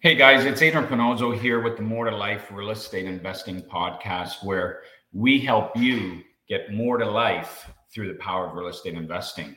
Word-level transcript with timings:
Hey 0.00 0.14
guys, 0.14 0.44
it's 0.44 0.60
Adrian 0.60 0.86
Panozzo 0.86 1.36
here 1.36 1.62
with 1.62 1.78
the 1.78 1.82
More 1.82 2.04
to 2.04 2.14
Life 2.14 2.48
Real 2.52 2.68
Estate 2.68 3.06
Investing 3.06 3.62
Podcast, 3.62 4.44
where 4.44 4.82
we 5.14 5.40
help 5.40 5.74
you 5.74 6.22
get 6.50 6.70
more 6.70 6.98
to 6.98 7.06
life 7.06 7.70
through 7.90 8.08
the 8.08 8.18
power 8.18 8.46
of 8.46 8.54
real 8.54 8.68
estate 8.68 8.92
investing. 8.92 9.56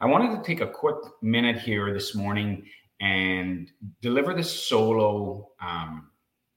I 0.00 0.06
wanted 0.06 0.36
to 0.36 0.42
take 0.42 0.60
a 0.60 0.66
quick 0.66 0.96
minute 1.22 1.60
here 1.60 1.94
this 1.94 2.16
morning 2.16 2.66
and 3.00 3.70
deliver 4.02 4.34
this 4.34 4.50
solo 4.50 5.52
um, 5.60 6.10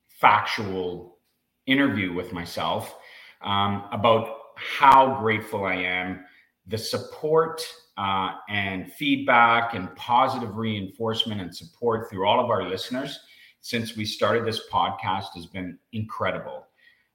factual 0.07 1.19
interview 1.67 2.11
with 2.11 2.33
myself 2.33 2.97
um, 3.43 3.85
about 3.91 4.37
how 4.55 5.19
grateful 5.19 5.65
I 5.65 5.75
am, 5.75 6.25
the 6.65 6.79
support 6.79 7.63
uh, 7.99 8.31
and 8.47 8.91
feedback 8.93 9.73
and 9.73 9.93
positive 9.97 10.55
reinforcement 10.55 11.41
and 11.41 11.53
support 11.53 12.09
through 12.09 12.25
all 12.25 12.39
of 12.39 12.49
our 12.49 12.63
listeners 12.63 13.19
since 13.59 13.97
we 13.97 14.05
started 14.05 14.45
this 14.45 14.69
podcast 14.71 15.33
has 15.35 15.45
been 15.45 15.77
incredible. 15.91 16.65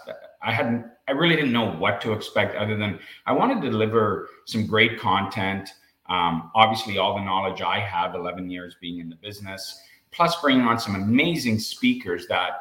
I 0.42 0.52
hadn't, 0.52 0.86
I 1.06 1.12
really 1.12 1.36
didn't 1.36 1.52
know 1.52 1.70
what 1.70 2.00
to 2.00 2.12
expect 2.12 2.56
other 2.56 2.76
than 2.76 2.98
I 3.26 3.32
wanted 3.32 3.62
to 3.62 3.70
deliver 3.70 4.28
some 4.46 4.66
great 4.66 4.98
content. 4.98 5.69
Um, 6.08 6.50
obviously, 6.56 6.98
all 6.98 7.14
the 7.14 7.24
knowledge 7.24 7.62
I 7.62 7.78
have, 7.78 8.16
11 8.16 8.50
years 8.50 8.74
being 8.80 8.98
in 8.98 9.08
the 9.08 9.16
business, 9.16 9.80
plus 10.14 10.40
bringing 10.40 10.62
on 10.62 10.78
some 10.78 10.94
amazing 10.94 11.58
speakers 11.58 12.26
that, 12.28 12.52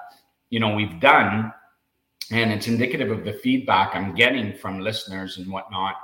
you 0.50 0.60
know, 0.60 0.76
we've 0.76 1.00
done 1.00 1.54
and 2.32 2.52
it's 2.52 2.68
indicative 2.68 3.12
of 3.12 3.24
the 3.24 3.34
feedback 3.34 3.96
I'm 3.96 4.16
getting 4.16 4.54
from 4.58 4.80
listeners 4.80 5.38
and 5.38 5.52
whatnot 5.52 5.96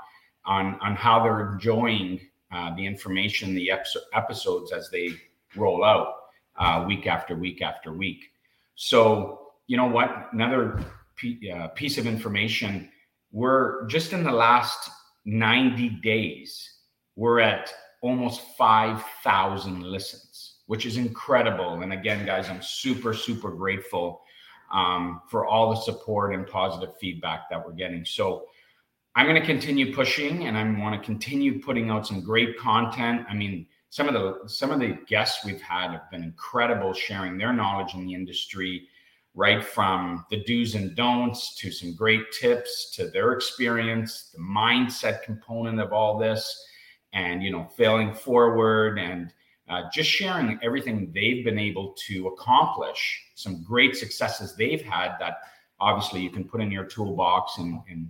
on 0.45 0.77
on 0.81 0.95
how 0.95 1.23
they're 1.23 1.53
enjoying 1.53 2.19
uh, 2.51 2.75
the 2.75 2.85
information, 2.85 3.53
the 3.55 3.71
episodes 4.13 4.71
as 4.71 4.89
they 4.89 5.11
roll 5.55 5.83
out 5.83 6.15
uh, 6.57 6.85
week 6.87 7.07
after 7.07 7.35
week 7.35 7.61
after 7.61 7.93
week. 7.93 8.31
So 8.75 9.51
you 9.67 9.77
know 9.77 9.87
what? 9.87 10.29
Another 10.33 10.83
p- 11.15 11.51
uh, 11.51 11.69
piece 11.69 11.97
of 11.97 12.05
information: 12.05 12.89
we're 13.31 13.85
just 13.87 14.13
in 14.13 14.23
the 14.23 14.31
last 14.31 14.89
90 15.25 15.89
days, 16.01 16.77
we're 17.15 17.39
at 17.39 17.71
almost 18.01 18.41
5,000 18.57 19.83
listens, 19.83 20.55
which 20.69 20.85
is 20.85 20.97
incredible. 20.97 21.81
And 21.81 21.91
again, 21.93 22.27
guys, 22.27 22.47
I'm 22.47 22.61
super 22.61 23.11
super 23.11 23.49
grateful 23.49 24.21
um, 24.71 25.21
for 25.27 25.47
all 25.47 25.71
the 25.71 25.81
support 25.81 26.31
and 26.31 26.45
positive 26.45 26.95
feedback 26.99 27.49
that 27.49 27.65
we're 27.65 27.73
getting. 27.73 28.05
So 28.05 28.45
I'm 29.15 29.25
going 29.25 29.41
to 29.41 29.45
continue 29.45 29.95
pushing 29.95 30.45
and 30.45 30.55
I 30.55 30.79
want 30.79 30.93
to 30.93 31.03
continue 31.03 31.59
putting 31.59 31.89
out 31.89 32.05
some 32.05 32.21
great 32.21 32.55
content. 32.59 33.25
I 33.27 33.33
mean, 33.33 33.65
some 33.89 34.07
of 34.07 34.13
the 34.13 34.47
some 34.47 34.69
of 34.69 34.79
the 34.79 34.99
guests 35.07 35.43
we've 35.43 35.59
had 35.59 35.89
have 35.89 36.11
been 36.11 36.21
incredible 36.21 36.93
sharing 36.93 37.39
their 37.39 37.51
knowledge 37.51 37.95
in 37.95 38.05
the 38.05 38.13
industry 38.13 38.87
right 39.33 39.63
from 39.63 40.23
the 40.29 40.43
do's 40.43 40.75
and 40.75 40.95
don'ts 40.95 41.55
to 41.55 41.71
some 41.71 41.95
great 41.95 42.31
tips 42.31 42.91
to 42.95 43.07
their 43.09 43.31
experience 43.31 44.29
the 44.35 44.39
mindset 44.39 45.23
component 45.23 45.79
of 45.79 45.93
all 45.93 46.19
this 46.19 46.63
and 47.13 47.41
you 47.41 47.49
know 47.49 47.67
failing 47.75 48.13
forward 48.13 48.99
and 48.99 49.33
uh, 49.69 49.83
just 49.93 50.09
sharing 50.09 50.59
everything 50.63 51.11
they've 51.13 51.45
been 51.45 51.59
able 51.59 51.95
to 52.07 52.27
accomplish, 52.27 53.23
some 53.35 53.63
great 53.63 53.95
successes 53.95 54.55
they've 54.55 54.81
had 54.81 55.15
that 55.19 55.37
obviously 55.79 56.21
you 56.21 56.29
can 56.29 56.43
put 56.43 56.61
in 56.61 56.71
your 56.71 56.85
toolbox 56.85 57.57
and, 57.57 57.79
and 57.89 58.09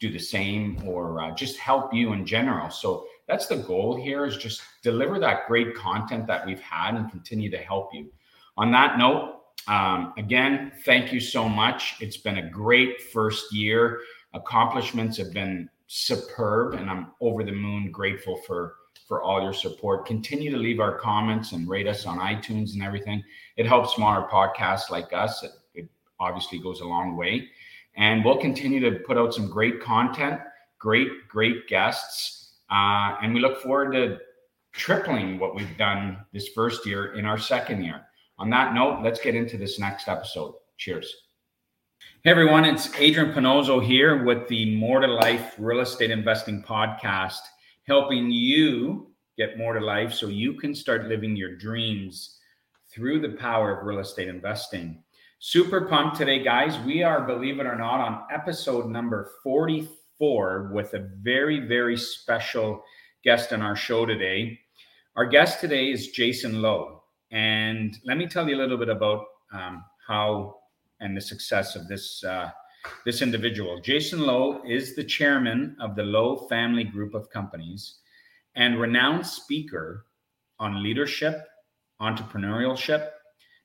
do 0.00 0.10
the 0.10 0.18
same 0.18 0.80
or 0.86 1.20
uh, 1.20 1.30
just 1.34 1.58
help 1.58 1.92
you 1.92 2.12
in 2.12 2.24
general. 2.24 2.70
So 2.70 3.06
that's 3.26 3.46
the 3.46 3.56
goal 3.56 3.96
here 3.96 4.24
is 4.24 4.36
just 4.36 4.62
deliver 4.82 5.18
that 5.18 5.46
great 5.46 5.74
content 5.74 6.26
that 6.28 6.46
we've 6.46 6.60
had 6.60 6.94
and 6.94 7.10
continue 7.10 7.50
to 7.50 7.58
help 7.58 7.92
you. 7.92 8.10
On 8.56 8.70
that 8.72 8.98
note, 8.98 9.40
um, 9.66 10.14
again, 10.16 10.72
thank 10.84 11.12
you 11.12 11.20
so 11.20 11.48
much. 11.48 11.96
It's 12.00 12.16
been 12.16 12.38
a 12.38 12.50
great 12.50 13.02
first 13.02 13.52
year. 13.52 14.00
Accomplishments 14.32 15.18
have 15.18 15.32
been 15.32 15.68
superb, 15.88 16.74
and 16.74 16.88
I'm 16.88 17.08
over 17.20 17.44
the 17.44 17.52
moon 17.52 17.90
grateful 17.90 18.36
for 18.46 18.76
for 19.08 19.22
all 19.22 19.42
your 19.42 19.54
support. 19.54 20.04
Continue 20.04 20.50
to 20.50 20.58
leave 20.58 20.78
our 20.78 20.98
comments 20.98 21.52
and 21.52 21.66
rate 21.66 21.88
us 21.88 22.04
on 22.04 22.18
iTunes 22.18 22.74
and 22.74 22.82
everything. 22.82 23.24
It 23.56 23.66
helps 23.66 23.94
smaller 23.94 24.28
podcasts 24.28 24.90
like 24.90 25.14
us. 25.14 25.42
It, 25.42 25.52
it 25.74 25.88
obviously 26.20 26.58
goes 26.58 26.80
a 26.80 26.84
long 26.84 27.16
way. 27.16 27.48
And 27.96 28.22
we'll 28.22 28.36
continue 28.36 28.80
to 28.80 28.98
put 29.00 29.16
out 29.16 29.32
some 29.32 29.48
great 29.48 29.80
content, 29.80 30.38
great, 30.78 31.08
great 31.26 31.66
guests. 31.66 32.58
Uh, 32.70 33.16
and 33.22 33.32
we 33.32 33.40
look 33.40 33.62
forward 33.62 33.92
to 33.92 34.18
tripling 34.72 35.38
what 35.38 35.54
we've 35.54 35.76
done 35.78 36.18
this 36.34 36.48
first 36.48 36.84
year 36.84 37.14
in 37.14 37.24
our 37.24 37.38
second 37.38 37.82
year. 37.82 38.02
On 38.38 38.50
that 38.50 38.74
note, 38.74 39.00
let's 39.02 39.20
get 39.20 39.34
into 39.34 39.56
this 39.56 39.78
next 39.78 40.06
episode. 40.06 40.54
Cheers. 40.76 41.12
Hey 42.22 42.30
everyone, 42.30 42.64
it's 42.64 42.94
Adrian 42.96 43.32
Panozzo 43.32 43.84
here 43.84 44.24
with 44.24 44.46
the 44.48 44.76
More 44.76 45.00
to 45.00 45.06
Life 45.06 45.54
Real 45.58 45.80
Estate 45.80 46.10
Investing 46.10 46.62
Podcast 46.62 47.40
helping 47.88 48.30
you 48.30 49.10
get 49.38 49.56
more 49.56 49.72
to 49.72 49.80
life 49.80 50.12
so 50.12 50.28
you 50.28 50.52
can 50.52 50.74
start 50.74 51.08
living 51.08 51.34
your 51.34 51.56
dreams 51.56 52.38
through 52.92 53.18
the 53.18 53.36
power 53.36 53.78
of 53.78 53.86
real 53.86 54.00
estate 54.00 54.28
investing. 54.28 55.02
Super 55.38 55.86
pumped 55.86 56.18
today, 56.18 56.42
guys. 56.44 56.78
We 56.84 57.02
are, 57.02 57.22
believe 57.22 57.60
it 57.60 57.66
or 57.66 57.76
not, 57.76 58.00
on 58.00 58.24
episode 58.30 58.90
number 58.90 59.30
44 59.42 60.70
with 60.74 60.92
a 60.92 61.08
very, 61.22 61.60
very 61.60 61.96
special 61.96 62.82
guest 63.24 63.54
on 63.54 63.62
our 63.62 63.76
show 63.76 64.04
today. 64.04 64.58
Our 65.16 65.24
guest 65.24 65.60
today 65.60 65.90
is 65.90 66.08
Jason 66.08 66.60
Lowe. 66.60 67.04
And 67.30 67.96
let 68.04 68.18
me 68.18 68.26
tell 68.26 68.46
you 68.46 68.56
a 68.56 68.58
little 68.60 68.76
bit 68.76 68.90
about 68.90 69.24
um, 69.52 69.82
how 70.06 70.56
and 71.00 71.16
the 71.16 71.22
success 71.22 71.74
of 71.74 71.88
this 71.88 72.22
uh, 72.22 72.50
this 73.04 73.22
individual. 73.22 73.80
Jason 73.80 74.20
Lowe 74.20 74.62
is 74.66 74.94
the 74.94 75.04
chairman 75.04 75.76
of 75.80 75.96
the 75.96 76.02
Lowe 76.02 76.46
Family 76.48 76.84
Group 76.84 77.14
of 77.14 77.30
Companies 77.30 77.98
and 78.54 78.80
renowned 78.80 79.26
speaker 79.26 80.06
on 80.58 80.82
leadership, 80.82 81.46
entrepreneurship, 82.00 83.10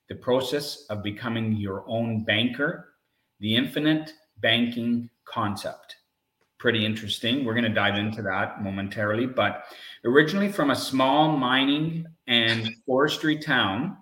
the 0.08 0.14
process 0.14 0.86
of 0.90 1.02
becoming 1.02 1.56
your 1.56 1.84
own 1.88 2.24
banker, 2.24 2.94
the 3.40 3.54
infinite 3.54 4.12
banking 4.40 5.08
concept. 5.24 5.96
Pretty 6.58 6.84
interesting. 6.84 7.44
We're 7.44 7.54
going 7.54 7.64
to 7.64 7.70
dive 7.70 7.96
into 7.96 8.22
that 8.22 8.62
momentarily. 8.62 9.26
But 9.26 9.64
originally 10.04 10.50
from 10.50 10.70
a 10.70 10.76
small 10.76 11.36
mining 11.36 12.06
and 12.26 12.70
forestry 12.86 13.38
town 13.38 13.96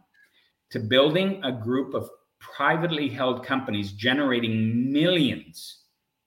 to 0.70 0.78
building 0.78 1.40
a 1.44 1.52
group 1.52 1.94
of 1.94 2.08
privately 2.42 3.08
held 3.08 3.46
companies 3.46 3.92
generating 3.92 4.92
millions 4.92 5.84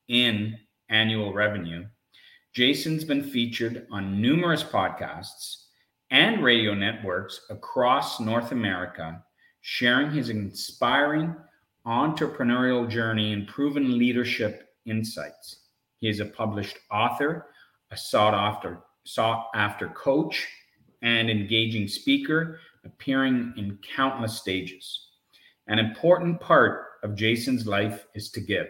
in 0.07 0.57
annual 0.89 1.33
revenue. 1.33 1.85
Jason's 2.53 3.03
been 3.03 3.23
featured 3.23 3.85
on 3.91 4.21
numerous 4.21 4.63
podcasts 4.63 5.65
and 6.11 6.43
radio 6.43 6.73
networks 6.73 7.41
across 7.49 8.19
North 8.19 8.51
America, 8.51 9.21
sharing 9.61 10.11
his 10.11 10.29
inspiring 10.29 11.35
entrepreneurial 11.85 12.89
journey 12.89 13.33
and 13.33 13.47
proven 13.47 13.97
leadership 13.97 14.69
insights. 14.85 15.63
He 15.97 16.07
is 16.07 16.19
a 16.19 16.25
published 16.25 16.77
author, 16.91 17.47
a 17.91 17.97
sought 17.97 18.33
after 18.33 18.81
sought 19.03 19.49
after 19.53 19.89
coach, 19.89 20.47
and 21.01 21.29
engaging 21.29 21.87
speaker, 21.87 22.59
appearing 22.83 23.53
in 23.57 23.77
countless 23.95 24.39
stages. 24.39 25.09
An 25.67 25.79
important 25.79 26.39
part 26.39 26.85
of 27.01 27.15
Jason's 27.15 27.65
life 27.65 28.05
is 28.13 28.29
to 28.31 28.39
give. 28.39 28.67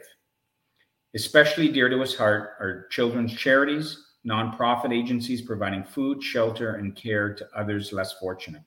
Especially 1.13 1.67
dear 1.67 1.89
to 1.89 1.99
his 1.99 2.15
heart 2.15 2.55
are 2.61 2.87
children's 2.89 3.33
charities, 3.33 4.01
nonprofit 4.25 4.93
agencies 4.93 5.41
providing 5.41 5.83
food, 5.83 6.23
shelter, 6.23 6.75
and 6.75 6.95
care 6.95 7.33
to 7.33 7.47
others 7.53 7.91
less 7.91 8.13
fortunate. 8.13 8.63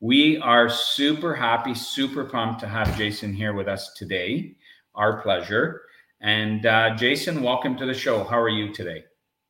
We 0.00 0.38
are 0.38 0.68
super 0.68 1.32
happy, 1.32 1.74
super 1.74 2.24
pumped 2.24 2.58
to 2.60 2.66
have 2.66 2.98
Jason 2.98 3.32
here 3.32 3.52
with 3.52 3.68
us 3.68 3.94
today. 3.94 4.56
Our 4.96 5.22
pleasure. 5.22 5.82
And 6.20 6.66
uh, 6.66 6.96
Jason, 6.96 7.40
welcome 7.40 7.76
to 7.76 7.86
the 7.86 7.94
show. 7.94 8.24
How 8.24 8.40
are 8.40 8.48
you 8.48 8.72
today? 8.72 9.04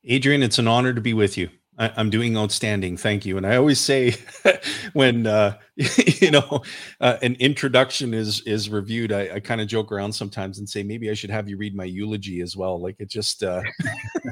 Adrian, 0.04 0.42
it's 0.42 0.58
an 0.58 0.68
honor 0.68 0.92
to 0.92 1.00
be 1.00 1.14
with 1.14 1.38
you. 1.38 1.48
I, 1.78 2.00
am 2.00 2.10
doing 2.10 2.36
outstanding. 2.36 2.96
Thank 2.96 3.26
you. 3.26 3.36
And 3.36 3.46
I 3.46 3.56
always 3.56 3.80
say 3.80 4.14
when 4.92 5.26
uh, 5.26 5.56
you 5.76 6.30
know 6.30 6.62
uh, 7.00 7.16
an 7.22 7.34
introduction 7.40 8.14
is 8.14 8.40
is 8.42 8.70
reviewed, 8.70 9.12
I, 9.12 9.34
I 9.34 9.40
kind 9.40 9.60
of 9.60 9.66
joke 9.66 9.90
around 9.90 10.12
sometimes 10.12 10.58
and 10.58 10.68
say 10.68 10.82
maybe 10.82 11.10
I 11.10 11.14
should 11.14 11.30
have 11.30 11.48
you 11.48 11.56
read 11.56 11.74
my 11.74 11.84
eulogy 11.84 12.40
as 12.40 12.56
well. 12.56 12.80
Like 12.80 12.96
it 12.98 13.10
just 13.10 13.42
uh, 13.42 13.62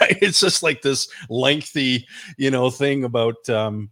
right. 0.00 0.18
It's 0.20 0.40
just 0.40 0.62
like 0.62 0.82
this 0.82 1.08
lengthy, 1.28 2.06
you 2.36 2.50
know, 2.50 2.70
thing 2.70 3.04
about. 3.04 3.48
Um, 3.48 3.90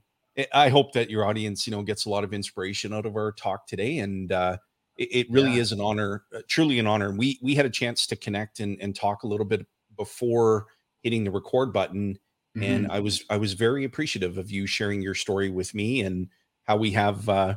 I 0.52 0.68
hope 0.68 0.92
that 0.92 1.08
your 1.08 1.24
audience, 1.24 1.66
you 1.66 1.70
know, 1.70 1.82
gets 1.82 2.04
a 2.04 2.10
lot 2.10 2.22
of 2.22 2.34
inspiration 2.34 2.92
out 2.92 3.06
of 3.06 3.16
our 3.16 3.32
talk 3.32 3.66
today, 3.66 3.98
and 3.98 4.30
uh, 4.30 4.58
it, 4.98 5.08
it 5.12 5.26
really 5.30 5.54
yeah. 5.54 5.62
is 5.62 5.72
an 5.72 5.80
honor, 5.80 6.24
uh, 6.34 6.40
truly 6.48 6.78
an 6.78 6.86
honor. 6.86 7.10
We 7.12 7.38
we 7.42 7.54
had 7.54 7.64
a 7.64 7.70
chance 7.70 8.06
to 8.08 8.16
connect 8.16 8.60
and, 8.60 8.76
and 8.82 8.94
talk 8.94 9.22
a 9.22 9.26
little 9.26 9.46
bit 9.46 9.66
before 9.96 10.66
hitting 11.02 11.24
the 11.24 11.30
record 11.30 11.72
button 11.72 12.18
Mm-hmm. 12.56 12.62
And 12.62 12.90
I 12.90 13.00
was 13.00 13.22
I 13.28 13.36
was 13.36 13.52
very 13.52 13.84
appreciative 13.84 14.38
of 14.38 14.50
you 14.50 14.66
sharing 14.66 15.02
your 15.02 15.14
story 15.14 15.50
with 15.50 15.74
me 15.74 16.00
and 16.00 16.28
how 16.64 16.76
we 16.76 16.90
have 16.92 17.28
uh, 17.28 17.56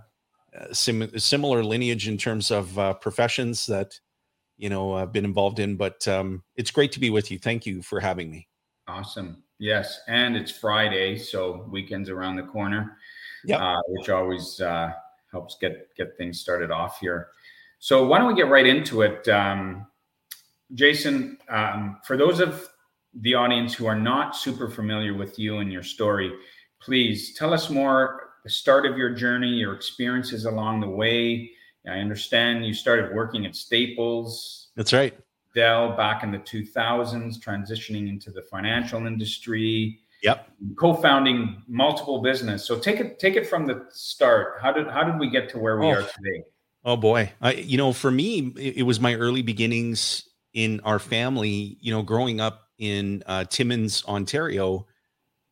uh 0.58 0.74
sim- 0.74 1.18
similar 1.18 1.64
lineage 1.64 2.10
in 2.10 2.18
terms 2.18 2.52
of 2.52 2.78
uh, 2.78 2.94
professions 2.96 3.66
that 3.68 3.98
you 4.58 4.70
know 4.70 4.94
I've 4.94 5.14
been 5.14 5.24
involved 5.24 5.60
in. 5.60 5.78
But 5.78 6.06
um, 6.08 6.44
it's 6.58 6.72
great 6.72 6.92
to 6.94 7.00
be 7.00 7.10
with 7.10 7.32
you. 7.32 7.40
Thank 7.40 7.66
you 7.66 7.82
for 7.82 8.02
having 8.02 8.30
me. 8.30 8.48
Awesome. 8.90 9.42
Yes, 9.58 10.02
and 10.08 10.36
it's 10.36 10.52
Friday, 10.52 11.18
so 11.18 11.66
weekends 11.70 12.10
around 12.10 12.36
the 12.36 12.44
corner. 12.44 12.98
Yeah, 13.46 13.58
uh, 13.58 13.82
which 13.88 14.10
always 14.10 14.60
uh, 14.60 14.92
helps 15.32 15.56
get 15.62 15.96
get 15.96 16.18
things 16.18 16.42
started 16.42 16.72
off 16.72 17.00
here. 17.00 17.30
So 17.80 18.06
why 18.06 18.18
don't 18.18 18.28
we 18.28 18.36
get 18.36 18.50
right 18.50 18.68
into 18.68 19.04
it, 19.04 19.26
um, 19.30 19.88
Jason? 20.74 21.38
Um, 21.48 22.00
for 22.04 22.18
those 22.18 22.42
of 22.42 22.70
the 23.14 23.36
audience 23.36 23.74
who 23.74 23.86
are 23.86 24.00
not 24.00 24.36
super 24.36 24.70
familiar 24.70 25.14
with 25.14 25.40
you 25.40 25.58
and 25.58 25.72
your 25.72 25.84
story, 25.84 26.32
please 26.82 27.34
tell 27.36 27.54
us 27.54 27.70
more 27.70 28.30
the 28.44 28.50
start 28.50 28.86
of 28.86 28.98
your 28.98 29.10
journey, 29.10 29.50
your 29.50 29.74
experiences 29.74 30.46
along 30.46 30.82
the 30.82 30.90
way. 30.90 31.52
I 31.88 32.00
understand 32.00 32.66
you 32.66 32.74
started 32.74 33.14
working 33.14 33.46
at 33.46 33.56
Staples. 33.56 34.70
That's 34.76 34.94
right. 34.94 35.18
Dell 35.56 35.96
back 35.96 36.24
in 36.24 36.32
the 36.32 36.38
2000s, 36.38 37.40
transitioning 37.40 38.08
into 38.08 38.32
the 38.32 38.44
financial 38.44 39.08
industry. 39.08 40.00
Yep. 40.22 40.50
Co-founding 40.76 41.64
multiple 41.68 42.22
business. 42.22 42.66
So 42.66 42.78
take 42.78 43.00
it 43.00 43.20
take 43.20 43.36
it 43.36 43.48
from 43.48 43.66
the 43.66 43.86
start. 43.90 44.60
How 44.62 44.72
did 44.72 44.88
how 44.88 45.04
did 45.04 45.18
we 45.18 45.30
get 45.30 45.50
to 45.50 45.60
where 45.60 45.80
we 45.80 45.88
oh. 45.88 45.92
are 45.92 46.02
today? 46.02 46.44
Oh 46.84 46.98
boy. 46.98 47.32
I 47.42 47.54
you 47.54 47.78
know, 47.78 47.94
for 47.94 48.12
me 48.12 48.54
it, 48.58 48.78
it 48.78 48.84
was 48.84 49.00
my 49.00 49.16
early 49.16 49.42
beginnings 49.42 50.28
in 50.54 50.82
our 50.82 51.00
family, 51.00 51.78
you 51.80 51.94
know, 51.94 52.04
growing 52.04 52.42
up 52.42 52.69
in 52.80 53.22
uh, 53.28 53.44
Timmins, 53.46 54.04
Ontario, 54.08 54.88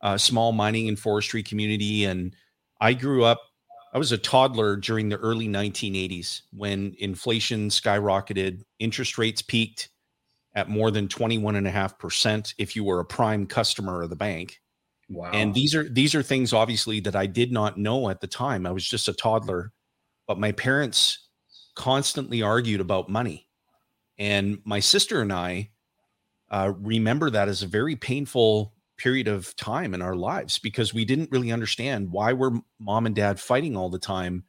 a 0.01 0.18
small 0.18 0.51
mining 0.51 0.88
and 0.88 0.97
forestry 0.97 1.44
community. 1.44 2.06
And 2.06 2.35
I 2.81 2.94
grew 2.94 3.24
up, 3.24 3.41
I 3.94 3.97
was 3.97 4.12
a 4.12 4.18
toddler 4.18 4.75
during 4.75 5.09
the 5.09 5.18
early 5.18 5.47
1980s 5.47 6.41
when 6.51 6.95
inflation 7.00 7.69
skyrocketed, 7.69 8.63
interest 8.79 9.18
rates 9.18 9.41
peaked 9.41 9.89
at 10.56 10.69
more 10.69 10.89
than 10.89 11.07
21.5% 11.07 12.53
if 12.57 12.75
you 12.75 12.83
were 12.83 13.00
a 13.00 13.06
prime 13.06 13.45
customer 13.45 14.01
of 14.01 14.09
the 14.09 14.15
bank. 14.15 14.59
Wow. 15.09 15.31
And 15.31 15.53
these 15.53 15.74
are 15.74 15.88
these 15.88 16.15
are 16.15 16.24
things 16.24 16.51
obviously 16.51 17.00
that 17.01 17.15
I 17.15 17.27
did 17.27 17.51
not 17.51 17.77
know 17.77 18.09
at 18.09 18.19
the 18.19 18.27
time. 18.27 18.65
I 18.65 18.71
was 18.71 18.85
just 18.85 19.07
a 19.07 19.13
toddler, 19.13 19.71
but 20.27 20.38
my 20.38 20.51
parents 20.51 21.29
constantly 21.75 22.41
argued 22.41 22.81
about 22.81 23.07
money. 23.07 23.47
And 24.18 24.59
my 24.65 24.79
sister 24.79 25.21
and 25.21 25.31
I 25.31 25.69
uh, 26.50 26.74
remember 26.80 27.30
that 27.30 27.50
as 27.50 27.64
a 27.64 27.68
very 27.68 27.96
painful 27.96 28.74
period 28.98 29.28
of 29.28 29.56
time 29.56 29.94
in 29.94 30.02
our 30.02 30.16
lives 30.16 30.58
because 30.60 30.94
we 30.94 31.06
didn't 31.06 31.32
really 31.32 31.52
understand 31.52 32.12
why 32.12 32.34
were 32.34 32.52
mom 32.80 33.06
and 33.06 33.16
dad 33.16 33.40
fighting 33.40 33.78
all 33.78 33.90
the 33.90 34.00
time 34.00 34.44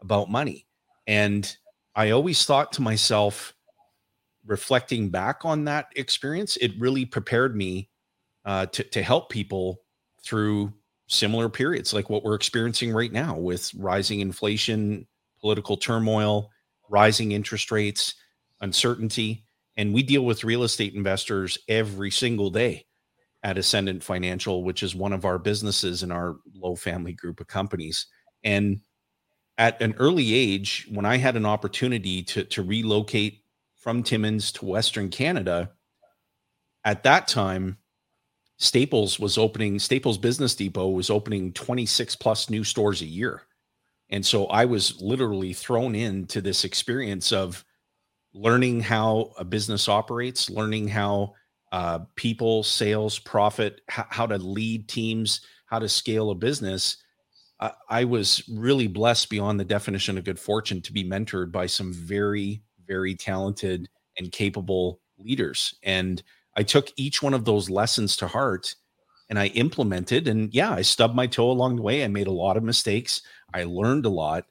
about 0.00 0.30
money. 0.30 0.66
And 1.06 1.56
i 1.94 2.10
always 2.10 2.44
thought 2.44 2.72
to 2.72 2.82
myself 2.82 3.54
reflecting 4.46 5.10
back 5.10 5.44
on 5.44 5.64
that 5.64 5.88
experience 5.96 6.56
it 6.58 6.72
really 6.78 7.04
prepared 7.04 7.56
me 7.56 7.88
uh, 8.44 8.66
to, 8.66 8.84
to 8.84 9.02
help 9.02 9.30
people 9.30 9.80
through 10.22 10.72
similar 11.06 11.48
periods 11.48 11.94
like 11.94 12.10
what 12.10 12.24
we're 12.24 12.34
experiencing 12.34 12.92
right 12.92 13.12
now 13.12 13.36
with 13.36 13.72
rising 13.74 14.20
inflation 14.20 15.06
political 15.40 15.76
turmoil 15.76 16.50
rising 16.88 17.32
interest 17.32 17.70
rates 17.70 18.14
uncertainty 18.60 19.43
and 19.76 19.92
we 19.92 20.02
deal 20.02 20.24
with 20.24 20.44
real 20.44 20.62
estate 20.62 20.94
investors 20.94 21.58
every 21.68 22.10
single 22.10 22.50
day 22.50 22.86
at 23.42 23.58
Ascendant 23.58 24.02
Financial, 24.02 24.64
which 24.64 24.82
is 24.82 24.94
one 24.94 25.12
of 25.12 25.24
our 25.24 25.38
businesses 25.38 26.02
in 26.02 26.10
our 26.10 26.36
Lowe 26.54 26.76
family 26.76 27.12
group 27.12 27.40
of 27.40 27.46
companies. 27.46 28.06
And 28.42 28.80
at 29.58 29.80
an 29.82 29.94
early 29.98 30.34
age, 30.34 30.86
when 30.90 31.04
I 31.04 31.18
had 31.18 31.36
an 31.36 31.46
opportunity 31.46 32.22
to, 32.24 32.44
to 32.44 32.62
relocate 32.62 33.42
from 33.76 34.02
Timmins 34.02 34.50
to 34.52 34.64
Western 34.64 35.10
Canada, 35.10 35.72
at 36.84 37.02
that 37.02 37.28
time, 37.28 37.78
Staples 38.56 39.18
was 39.18 39.36
opening, 39.36 39.78
Staples 39.78 40.16
Business 40.16 40.54
Depot 40.54 40.88
was 40.88 41.10
opening 41.10 41.52
26 41.52 42.16
plus 42.16 42.48
new 42.48 42.64
stores 42.64 43.02
a 43.02 43.06
year. 43.06 43.42
And 44.10 44.24
so 44.24 44.46
I 44.46 44.64
was 44.64 45.00
literally 45.02 45.52
thrown 45.52 45.94
into 45.94 46.40
this 46.40 46.64
experience 46.64 47.32
of 47.32 47.64
learning 48.34 48.80
how 48.80 49.32
a 49.38 49.44
business 49.44 49.88
operates, 49.88 50.50
learning 50.50 50.88
how 50.88 51.34
uh, 51.72 52.00
people, 52.16 52.62
sales, 52.62 53.18
profit, 53.18 53.80
h- 53.90 54.06
how 54.10 54.26
to 54.26 54.38
lead 54.38 54.88
teams, 54.88 55.40
how 55.66 55.78
to 55.78 55.88
scale 55.88 56.30
a 56.30 56.34
business. 56.34 56.98
I, 57.60 57.72
I 57.88 58.04
was 58.04 58.42
really 58.48 58.88
blessed 58.88 59.30
beyond 59.30 59.58
the 59.58 59.64
definition 59.64 60.18
of 60.18 60.24
good 60.24 60.38
fortune 60.38 60.82
to 60.82 60.92
be 60.92 61.04
mentored 61.04 61.52
by 61.52 61.66
some 61.66 61.92
very, 61.92 62.62
very 62.86 63.14
talented 63.14 63.88
and 64.18 64.30
capable 64.30 65.00
leaders. 65.18 65.74
And 65.82 66.22
I 66.56 66.62
took 66.62 66.90
each 66.96 67.22
one 67.22 67.34
of 67.34 67.44
those 67.44 67.70
lessons 67.70 68.16
to 68.18 68.28
heart 68.28 68.74
and 69.30 69.38
I 69.38 69.46
implemented. 69.48 70.28
And 70.28 70.52
yeah, 70.52 70.72
I 70.72 70.82
stubbed 70.82 71.14
my 71.14 71.26
toe 71.26 71.50
along 71.50 71.76
the 71.76 71.82
way. 71.82 72.04
I 72.04 72.08
made 72.08 72.26
a 72.26 72.32
lot 72.32 72.56
of 72.56 72.62
mistakes. 72.62 73.22
I 73.52 73.64
learned 73.64 74.06
a 74.06 74.10
lot 74.10 74.44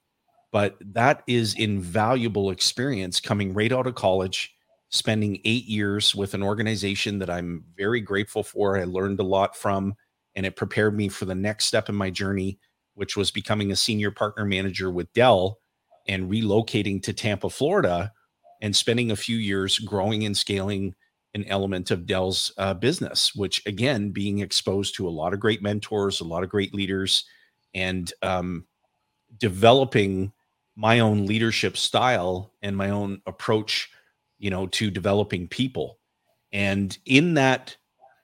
but 0.53 0.77
that 0.79 1.23
is 1.27 1.55
invaluable 1.55 2.51
experience 2.51 3.19
coming 3.19 3.53
right 3.53 3.73
out 3.73 3.87
of 3.87 3.95
college 3.95 4.55
spending 4.89 5.41
eight 5.43 5.65
years 5.65 6.15
with 6.15 6.33
an 6.33 6.43
organization 6.43 7.19
that 7.19 7.29
i'm 7.29 7.65
very 7.75 7.99
grateful 7.99 8.43
for 8.43 8.77
i 8.77 8.85
learned 8.85 9.19
a 9.19 9.23
lot 9.23 9.57
from 9.57 9.93
and 10.35 10.45
it 10.45 10.55
prepared 10.55 10.95
me 10.95 11.09
for 11.09 11.25
the 11.25 11.35
next 11.35 11.65
step 11.65 11.89
in 11.89 11.95
my 11.95 12.09
journey 12.09 12.57
which 12.93 13.17
was 13.17 13.31
becoming 13.31 13.71
a 13.71 13.75
senior 13.75 14.11
partner 14.11 14.45
manager 14.45 14.89
with 14.91 15.11
dell 15.13 15.57
and 16.07 16.31
relocating 16.31 17.01
to 17.01 17.11
tampa 17.11 17.49
florida 17.49 18.13
and 18.61 18.75
spending 18.75 19.11
a 19.11 19.15
few 19.15 19.35
years 19.35 19.79
growing 19.79 20.23
and 20.23 20.37
scaling 20.37 20.93
an 21.33 21.43
element 21.45 21.89
of 21.89 22.05
dell's 22.05 22.51
uh, 22.59 22.73
business 22.75 23.33
which 23.33 23.65
again 23.65 24.11
being 24.11 24.39
exposed 24.39 24.95
to 24.95 25.07
a 25.07 25.09
lot 25.09 25.33
of 25.33 25.39
great 25.39 25.63
mentors 25.63 26.21
a 26.21 26.23
lot 26.23 26.43
of 26.43 26.49
great 26.49 26.73
leaders 26.73 27.25
and 27.73 28.13
um, 28.21 28.67
developing 29.39 30.31
my 30.75 30.99
own 30.99 31.25
leadership 31.25 31.77
style 31.77 32.53
and 32.61 32.75
my 32.75 32.89
own 32.89 33.21
approach 33.27 33.89
you 34.39 34.49
know 34.49 34.67
to 34.67 34.91
developing 34.91 35.47
people. 35.47 35.99
And 36.51 36.95
in 37.05 37.33
that 37.35 37.75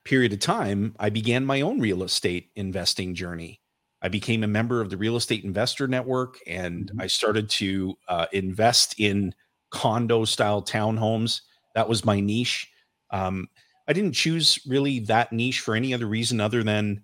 period 0.04 0.32
of 0.32 0.40
time 0.40 0.94
i 0.98 1.10
began 1.10 1.44
my 1.44 1.60
own 1.60 1.80
real 1.80 2.02
estate 2.02 2.50
investing 2.56 3.14
journey. 3.14 3.60
I 4.02 4.08
became 4.08 4.42
a 4.42 4.48
member 4.48 4.80
of 4.80 4.88
the 4.88 4.96
real 4.96 5.16
estate 5.16 5.44
investor 5.44 5.86
network 5.86 6.38
and 6.46 6.86
mm-hmm. 6.86 7.00
i 7.00 7.06
started 7.06 7.48
to 7.50 7.96
uh, 8.08 8.26
invest 8.32 8.98
in 8.98 9.34
condo 9.70 10.24
style 10.24 10.62
townhomes. 10.62 11.42
That 11.74 11.88
was 11.88 12.04
my 12.04 12.20
niche. 12.20 12.68
Um, 13.10 13.48
i 13.88 13.92
didn't 13.92 14.12
choose 14.12 14.58
really 14.66 15.00
that 15.00 15.32
niche 15.32 15.60
for 15.60 15.74
any 15.74 15.94
other 15.94 16.06
reason 16.06 16.40
other 16.40 16.62
than 16.62 17.02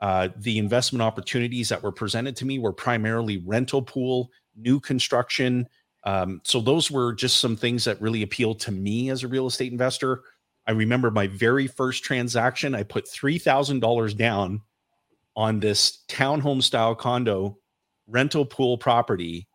uh, 0.00 0.28
the 0.36 0.58
investment 0.58 1.02
opportunities 1.02 1.68
that 1.68 1.82
were 1.82 1.92
presented 1.92 2.36
to 2.36 2.44
me 2.44 2.58
were 2.58 2.72
primarily 2.72 3.38
rental 3.38 3.82
pool 3.82 4.30
new 4.58 4.80
construction. 4.80 5.68
Um, 6.04 6.40
so 6.44 6.60
those 6.60 6.90
were 6.90 7.12
just 7.14 7.40
some 7.40 7.56
things 7.56 7.84
that 7.84 8.00
really 8.00 8.22
appealed 8.22 8.60
to 8.60 8.72
me 8.72 9.10
as 9.10 9.22
a 9.22 9.28
real 9.28 9.46
estate 9.46 9.72
investor. 9.72 10.22
I 10.66 10.72
remember 10.72 11.10
my 11.10 11.26
very 11.26 11.66
first 11.66 12.04
transaction, 12.04 12.74
I 12.74 12.82
put 12.82 13.06
$3,000 13.06 14.16
down 14.16 14.60
on 15.34 15.60
this 15.60 16.04
townhome 16.08 16.62
style 16.62 16.94
condo 16.94 17.58
rental 18.06 18.44
pool 18.44 18.76
property. 18.76 19.46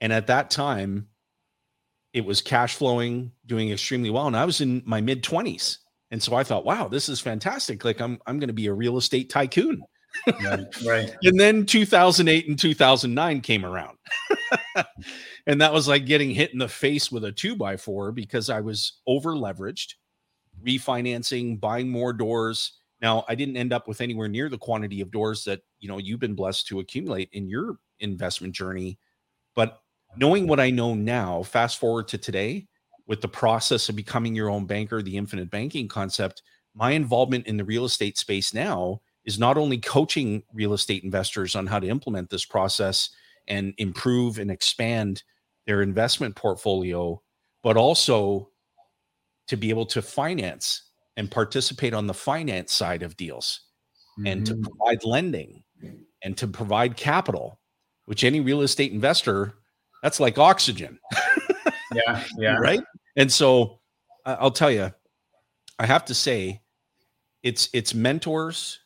And 0.00 0.12
at 0.12 0.26
that 0.26 0.50
time, 0.50 1.08
it 2.12 2.24
was 2.24 2.42
cash 2.42 2.74
flowing, 2.74 3.32
doing 3.46 3.70
extremely 3.70 4.10
well. 4.10 4.26
And 4.26 4.36
I 4.36 4.44
was 4.44 4.60
in 4.60 4.82
my 4.84 5.00
mid 5.00 5.22
20s. 5.22 5.78
And 6.10 6.22
so 6.22 6.34
I 6.34 6.44
thought, 6.44 6.66
wow, 6.66 6.88
this 6.88 7.08
is 7.08 7.20
fantastic. 7.20 7.84
Like 7.84 8.00
I'm 8.00 8.20
I'm 8.26 8.38
going 8.38 8.48
to 8.48 8.54
be 8.54 8.66
a 8.66 8.74
real 8.74 8.98
estate 8.98 9.30
tycoon 9.30 9.82
right. 10.84 11.14
And 11.22 11.38
then 11.38 11.66
2008 11.66 12.48
and 12.48 12.58
2009 12.58 13.40
came 13.40 13.64
around. 13.64 13.98
and 15.46 15.60
that 15.60 15.72
was 15.72 15.88
like 15.88 16.06
getting 16.06 16.30
hit 16.30 16.52
in 16.52 16.58
the 16.58 16.68
face 16.68 17.10
with 17.10 17.24
a 17.24 17.32
two 17.32 17.56
by 17.56 17.76
four 17.76 18.12
because 18.12 18.50
I 18.50 18.60
was 18.60 19.00
over 19.06 19.32
leveraged. 19.32 19.94
refinancing, 20.64 21.60
buying 21.60 21.88
more 21.88 22.12
doors. 22.12 22.78
Now, 23.00 23.24
I 23.28 23.34
didn't 23.34 23.56
end 23.56 23.72
up 23.72 23.88
with 23.88 24.00
anywhere 24.00 24.28
near 24.28 24.48
the 24.48 24.58
quantity 24.58 25.00
of 25.00 25.10
doors 25.10 25.44
that, 25.44 25.60
you 25.80 25.88
know, 25.88 25.98
you've 25.98 26.20
been 26.20 26.34
blessed 26.34 26.68
to 26.68 26.80
accumulate 26.80 27.30
in 27.32 27.48
your 27.48 27.78
investment 27.98 28.54
journey, 28.54 28.98
but 29.54 29.82
knowing 30.16 30.46
what 30.46 30.60
I 30.60 30.70
know 30.70 30.94
now, 30.94 31.42
fast 31.42 31.78
forward 31.78 32.08
to 32.08 32.18
today 32.18 32.68
with 33.06 33.20
the 33.20 33.28
process 33.28 33.88
of 33.88 33.96
becoming 33.96 34.34
your 34.34 34.50
own 34.50 34.66
banker, 34.66 35.02
the 35.02 35.16
infinite 35.16 35.50
banking 35.50 35.88
concept, 35.88 36.42
my 36.74 36.92
involvement 36.92 37.46
in 37.46 37.56
the 37.56 37.64
real 37.64 37.84
estate 37.84 38.16
space 38.16 38.54
now 38.54 39.00
is 39.24 39.38
not 39.38 39.56
only 39.56 39.78
coaching 39.78 40.42
real 40.52 40.72
estate 40.72 41.04
investors 41.04 41.54
on 41.54 41.66
how 41.66 41.78
to 41.78 41.88
implement 41.88 42.30
this 42.30 42.44
process 42.44 43.10
and 43.48 43.74
improve 43.78 44.38
and 44.38 44.50
expand 44.50 45.22
their 45.66 45.82
investment 45.82 46.34
portfolio, 46.34 47.20
but 47.62 47.76
also 47.76 48.48
to 49.48 49.56
be 49.56 49.70
able 49.70 49.86
to 49.86 50.02
finance 50.02 50.90
and 51.16 51.30
participate 51.30 51.94
on 51.94 52.06
the 52.06 52.14
finance 52.14 52.72
side 52.72 53.02
of 53.02 53.16
deals 53.16 53.60
mm-hmm. 54.18 54.26
and 54.26 54.46
to 54.46 54.54
mm-hmm. 54.54 54.62
provide 54.62 55.04
lending 55.04 55.62
and 56.24 56.36
to 56.36 56.46
provide 56.46 56.96
capital, 56.96 57.60
which 58.06 58.24
any 58.24 58.40
real 58.40 58.62
estate 58.62 58.92
investor, 58.92 59.54
that's 60.02 60.20
like 60.20 60.38
oxygen. 60.38 60.98
yeah. 61.94 62.22
Yeah. 62.38 62.56
Right. 62.56 62.80
And 63.16 63.30
so 63.30 63.80
I'll 64.24 64.50
tell 64.50 64.70
you, 64.70 64.92
I 65.78 65.86
have 65.86 66.04
to 66.06 66.14
say, 66.14 66.62
it's 67.42 67.68
it's 67.72 67.92
mentors. 67.92 68.78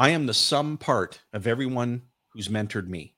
I 0.00 0.08
am 0.08 0.24
the 0.24 0.32
sum 0.32 0.78
part 0.78 1.20
of 1.34 1.46
everyone 1.46 2.00
who's 2.28 2.48
mentored 2.48 2.88
me. 2.88 3.14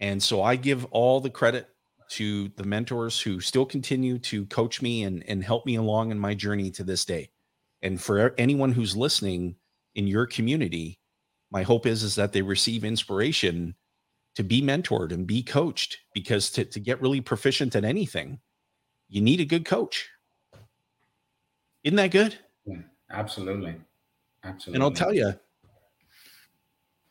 And 0.00 0.20
so 0.20 0.42
I 0.42 0.56
give 0.56 0.84
all 0.86 1.20
the 1.20 1.30
credit 1.30 1.68
to 2.08 2.48
the 2.56 2.64
mentors 2.64 3.20
who 3.20 3.38
still 3.38 3.64
continue 3.64 4.18
to 4.18 4.46
coach 4.46 4.82
me 4.82 5.04
and, 5.04 5.22
and 5.28 5.44
help 5.44 5.64
me 5.64 5.76
along 5.76 6.10
in 6.10 6.18
my 6.18 6.34
journey 6.34 6.72
to 6.72 6.82
this 6.82 7.04
day. 7.04 7.30
And 7.82 8.00
for 8.00 8.34
anyone 8.36 8.72
who's 8.72 8.96
listening 8.96 9.54
in 9.94 10.08
your 10.08 10.26
community, 10.26 10.98
my 11.52 11.62
hope 11.62 11.86
is, 11.86 12.02
is 12.02 12.16
that 12.16 12.32
they 12.32 12.42
receive 12.42 12.82
inspiration 12.84 13.76
to 14.34 14.42
be 14.42 14.60
mentored 14.60 15.12
and 15.12 15.24
be 15.24 15.40
coached 15.40 15.98
because 16.12 16.50
to, 16.50 16.64
to 16.64 16.80
get 16.80 17.00
really 17.00 17.20
proficient 17.20 17.76
at 17.76 17.84
anything, 17.84 18.40
you 19.08 19.20
need 19.20 19.38
a 19.38 19.44
good 19.44 19.64
coach. 19.64 20.10
Isn't 21.84 21.94
that 21.94 22.10
good? 22.10 22.36
Yeah, 22.64 22.78
absolutely. 23.08 23.76
Absolutely. 24.42 24.74
And 24.78 24.82
I'll 24.82 24.90
tell 24.90 25.14
you, 25.14 25.32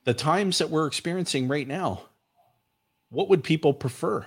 the 0.06 0.14
times 0.14 0.60
that 0.60 0.70
we're 0.70 0.88
experiencing 0.88 1.48
right 1.48 1.68
now, 1.68 2.04
what 3.10 3.30
would 3.30 3.44
people 3.44 3.74
prefer? 3.74 4.26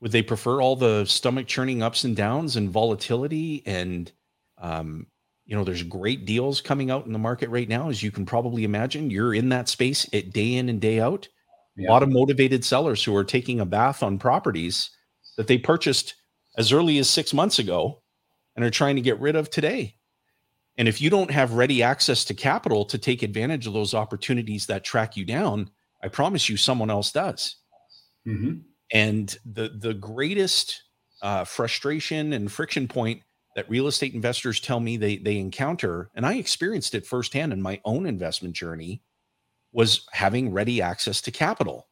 Would 0.00 0.12
they 0.12 0.22
prefer 0.22 0.60
all 0.60 0.76
the 0.76 1.04
stomach 1.04 1.46
churning 1.46 1.82
ups 1.82 2.04
and 2.04 2.14
downs 2.14 2.56
and 2.56 2.70
volatility? 2.70 3.62
And, 3.66 4.10
um, 4.58 5.06
you 5.44 5.56
know, 5.56 5.64
there's 5.64 5.82
great 5.82 6.26
deals 6.26 6.60
coming 6.60 6.90
out 6.90 7.06
in 7.06 7.12
the 7.12 7.18
market 7.18 7.48
right 7.50 7.68
now, 7.68 7.88
as 7.88 8.02
you 8.02 8.10
can 8.10 8.26
probably 8.26 8.64
imagine. 8.64 9.10
You're 9.10 9.34
in 9.34 9.48
that 9.50 9.68
space 9.68 10.08
it 10.12 10.32
day 10.32 10.54
in 10.54 10.68
and 10.68 10.80
day 10.80 11.00
out. 11.00 11.28
Yeah. 11.76 11.88
A 11.88 11.92
lot 11.92 12.02
of 12.02 12.08
motivated 12.10 12.64
sellers 12.64 13.02
who 13.02 13.14
are 13.16 13.24
taking 13.24 13.60
a 13.60 13.66
bath 13.66 14.02
on 14.02 14.18
properties 14.18 14.90
that 15.36 15.46
they 15.46 15.58
purchased 15.58 16.14
as 16.56 16.72
early 16.72 16.98
as 16.98 17.08
six 17.08 17.34
months 17.34 17.58
ago 17.58 18.02
and 18.54 18.64
are 18.64 18.70
trying 18.70 18.96
to 18.96 19.02
get 19.02 19.20
rid 19.20 19.36
of 19.36 19.50
today. 19.50 19.96
And 20.78 20.88
if 20.88 21.00
you 21.00 21.08
don't 21.08 21.30
have 21.30 21.52
ready 21.52 21.82
access 21.82 22.24
to 22.26 22.34
capital 22.34 22.84
to 22.86 22.98
take 22.98 23.22
advantage 23.22 23.66
of 23.66 23.72
those 23.72 23.94
opportunities 23.94 24.66
that 24.66 24.84
track 24.84 25.16
you 25.16 25.24
down, 25.24 25.70
I 26.02 26.08
promise 26.08 26.48
you 26.48 26.56
someone 26.56 26.90
else 26.90 27.12
does. 27.12 27.56
Mm-hmm. 28.26 28.58
And 28.92 29.36
the 29.44 29.70
the 29.70 29.94
greatest 29.94 30.82
uh, 31.22 31.44
frustration 31.44 32.32
and 32.32 32.52
friction 32.52 32.86
point 32.86 33.22
that 33.56 33.68
real 33.70 33.86
estate 33.86 34.14
investors 34.14 34.60
tell 34.60 34.80
me 34.80 34.96
they 34.96 35.16
they 35.16 35.38
encounter, 35.38 36.10
and 36.14 36.26
I 36.26 36.34
experienced 36.34 36.94
it 36.94 37.06
firsthand 37.06 37.52
in 37.52 37.62
my 37.62 37.80
own 37.84 38.06
investment 38.06 38.54
journey, 38.54 39.02
was 39.72 40.06
having 40.12 40.52
ready 40.52 40.82
access 40.82 41.20
to 41.22 41.30
capital. 41.30 41.88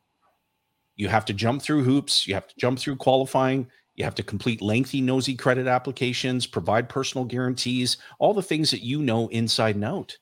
You 0.97 1.09
have 1.09 1.25
to 1.25 1.33
jump 1.33 1.63
through 1.63 1.83
hoops. 1.85 2.27
You 2.27 2.35
have 2.35 2.47
to 2.47 2.55
jump 2.57 2.79
through 2.79 2.97
qualifying. 2.97 3.69
You 3.95 4.05
have 4.05 4.15
to 4.17 4.23
complete 4.23 4.61
lengthy, 4.61 5.01
nosy 5.01 5.37
credit 5.37 5.67
applications, 5.67 6.47
provide 6.47 6.89
personal 6.89 7.25
guarantees, 7.25 7.97
all 8.19 8.35
the 8.35 8.43
things 8.43 8.71
that 8.73 8.83
you 8.83 9.01
know 9.01 9.29
inside 9.29 9.77
and 9.77 9.85
out. 9.85 10.19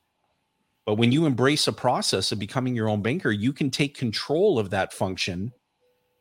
But 0.85 0.95
when 0.95 1.11
you 1.11 1.25
embrace 1.25 1.67
a 1.67 1.73
process 1.73 2.31
of 2.31 2.39
becoming 2.39 2.75
your 2.75 2.89
own 2.89 3.01
banker, 3.01 3.31
you 3.31 3.53
can 3.53 3.71
take 3.71 3.97
control 3.97 4.59
of 4.59 4.69
that 4.71 4.93
function. 4.93 5.53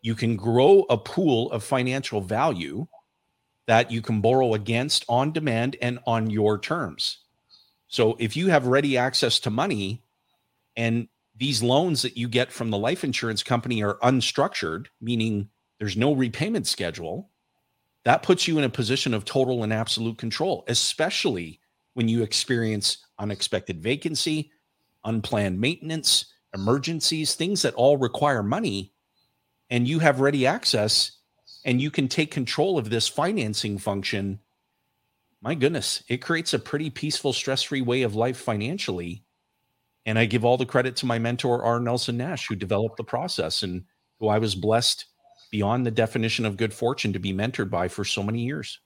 You 0.00 0.14
can 0.14 0.36
grow 0.36 0.86
a 0.88 0.96
pool 0.96 1.50
of 1.50 1.64
financial 1.64 2.20
value 2.20 2.86
that 3.66 3.90
you 3.90 4.02
can 4.02 4.20
borrow 4.20 4.54
against 4.54 5.04
on 5.08 5.32
demand 5.32 5.76
and 5.82 5.98
on 6.06 6.30
your 6.30 6.58
terms. 6.58 7.18
So 7.88 8.16
if 8.18 8.36
you 8.36 8.48
have 8.48 8.66
ready 8.66 8.96
access 8.96 9.38
to 9.40 9.50
money 9.50 10.02
and 10.76 11.08
these 11.36 11.62
loans 11.62 12.02
that 12.02 12.16
you 12.16 12.28
get 12.28 12.52
from 12.52 12.70
the 12.70 12.78
life 12.78 13.04
insurance 13.04 13.42
company 13.42 13.82
are 13.82 13.98
unstructured, 13.98 14.86
meaning 15.00 15.48
there's 15.78 15.96
no 15.96 16.14
repayment 16.14 16.66
schedule, 16.66 17.30
that 18.04 18.22
puts 18.22 18.48
you 18.48 18.58
in 18.58 18.64
a 18.64 18.68
position 18.68 19.14
of 19.14 19.24
total 19.24 19.62
and 19.62 19.72
absolute 19.72 20.18
control, 20.18 20.64
especially 20.68 21.60
when 21.94 22.08
you 22.08 22.22
experience 22.22 22.98
unexpected 23.18 23.80
vacancy, 23.80 24.50
unplanned 25.04 25.60
maintenance, 25.60 26.26
emergencies, 26.54 27.34
things 27.34 27.62
that 27.62 27.74
all 27.74 27.96
require 27.96 28.42
money, 28.42 28.92
and 29.70 29.86
you 29.86 29.98
have 30.00 30.20
ready 30.20 30.46
access 30.46 31.12
and 31.64 31.80
you 31.80 31.90
can 31.90 32.08
take 32.08 32.30
control 32.30 32.76
of 32.76 32.90
this 32.90 33.08
financing 33.08 33.78
function. 33.78 34.40
My 35.40 35.54
goodness, 35.54 36.02
it 36.08 36.18
creates 36.18 36.54
a 36.54 36.58
pretty 36.58 36.90
peaceful, 36.90 37.32
stress 37.32 37.62
free 37.62 37.82
way 37.82 38.02
of 38.02 38.14
life 38.14 38.36
financially. 38.36 39.24
And 40.04 40.18
I 40.18 40.24
give 40.24 40.44
all 40.44 40.56
the 40.56 40.66
credit 40.66 40.96
to 40.96 41.06
my 41.06 41.18
mentor, 41.18 41.64
R. 41.64 41.78
Nelson 41.78 42.16
Nash, 42.16 42.48
who 42.48 42.56
developed 42.56 42.96
the 42.96 43.04
process 43.04 43.62
and 43.62 43.84
who 44.18 44.28
I 44.28 44.38
was 44.38 44.56
blessed 44.56 45.06
beyond 45.52 45.86
the 45.86 45.90
definition 45.92 46.44
of 46.44 46.56
good 46.56 46.74
fortune 46.74 47.12
to 47.12 47.20
be 47.20 47.32
mentored 47.32 47.70
by 47.70 47.86
for 47.86 48.04
so 48.04 48.22
many 48.22 48.40
years. 48.40 48.80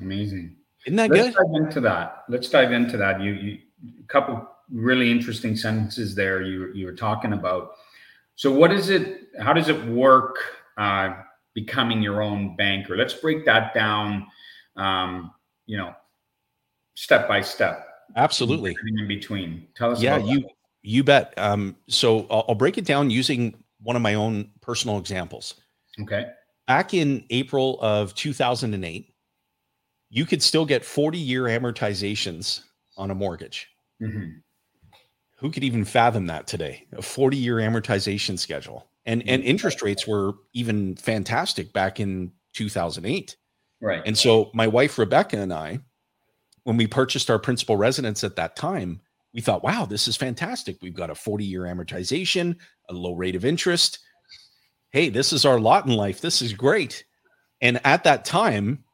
Amazing. 0.00 0.56
Isn't 0.86 0.96
that 0.96 1.10
good? 1.10 1.26
Let's 1.26 1.36
dive 1.36 1.62
into 1.62 1.80
that. 1.82 2.24
Let's 2.28 2.48
dive 2.48 2.72
into 2.72 2.96
that. 2.96 3.20
You, 3.20 3.32
you 3.34 3.58
a 4.00 4.06
couple 4.08 4.48
really 4.70 5.10
interesting 5.10 5.56
sentences 5.56 6.14
there 6.14 6.42
you 6.42 6.72
you 6.74 6.86
were 6.86 6.94
talking 6.94 7.32
about. 7.32 7.72
So 8.34 8.50
what 8.50 8.72
is 8.72 8.88
it? 8.88 9.28
How 9.38 9.52
does 9.52 9.68
it 9.68 9.84
work? 9.86 10.38
Uh, 10.76 11.14
becoming 11.54 12.00
your 12.00 12.22
own 12.22 12.56
banker. 12.56 12.96
Let's 12.96 13.14
break 13.14 13.44
that 13.44 13.74
down. 13.74 14.26
Um, 14.76 15.32
you 15.66 15.76
know, 15.76 15.92
step 16.94 17.28
by 17.28 17.40
step. 17.40 17.86
Absolutely. 18.16 18.76
In 18.98 19.08
between. 19.08 19.66
Tell 19.74 19.92
us. 19.92 20.00
Yeah, 20.00 20.18
you 20.18 20.40
that. 20.40 20.50
you 20.82 21.04
bet. 21.04 21.34
Um, 21.36 21.76
so 21.88 22.26
I'll, 22.30 22.46
I'll 22.48 22.54
break 22.54 22.78
it 22.78 22.84
down 22.84 23.10
using 23.10 23.54
one 23.80 23.96
of 23.96 24.02
my 24.02 24.14
own 24.14 24.50
personal 24.60 24.98
examples. 24.98 25.54
Okay. 26.00 26.26
Back 26.66 26.94
in 26.94 27.24
April 27.30 27.78
of 27.80 28.14
2008, 28.14 29.14
you 30.10 30.26
could 30.26 30.42
still 30.42 30.64
get 30.64 30.84
40 30.84 31.18
year 31.18 31.44
amortizations 31.44 32.62
on 32.96 33.10
a 33.10 33.14
mortgage. 33.14 33.68
Mm-hmm. 34.02 34.38
Who 35.38 35.50
could 35.50 35.64
even 35.64 35.84
fathom 35.84 36.26
that 36.26 36.46
today? 36.46 36.86
A 36.92 37.02
40 37.02 37.36
year 37.36 37.56
amortization 37.56 38.38
schedule. 38.38 38.90
And, 39.06 39.22
and 39.26 39.42
mm-hmm. 39.42 39.50
interest 39.50 39.82
rates 39.82 40.06
were 40.06 40.34
even 40.52 40.96
fantastic 40.96 41.72
back 41.72 42.00
in 42.00 42.32
2008. 42.54 43.36
Right. 43.80 44.02
And 44.04 44.18
so 44.18 44.50
my 44.52 44.66
wife, 44.66 44.98
Rebecca, 44.98 45.38
and 45.38 45.52
I, 45.52 45.80
when 46.64 46.76
we 46.76 46.86
purchased 46.86 47.30
our 47.30 47.38
principal 47.38 47.76
residence 47.76 48.24
at 48.24 48.36
that 48.36 48.56
time, 48.56 49.00
we 49.34 49.40
thought, 49.40 49.62
wow, 49.62 49.84
this 49.84 50.08
is 50.08 50.16
fantastic. 50.16 50.78
We've 50.80 50.94
got 50.94 51.10
a 51.10 51.14
40 51.14 51.44
year 51.44 51.62
amortization, 51.62 52.56
a 52.88 52.94
low 52.94 53.14
rate 53.14 53.36
of 53.36 53.44
interest. 53.44 53.98
Hey, 54.90 55.10
this 55.10 55.32
is 55.32 55.44
our 55.44 55.60
lot 55.60 55.86
in 55.86 55.92
life. 55.92 56.20
This 56.20 56.40
is 56.40 56.52
great. 56.52 57.04
And 57.60 57.80
at 57.84 58.04
that 58.04 58.24
time, 58.24 58.84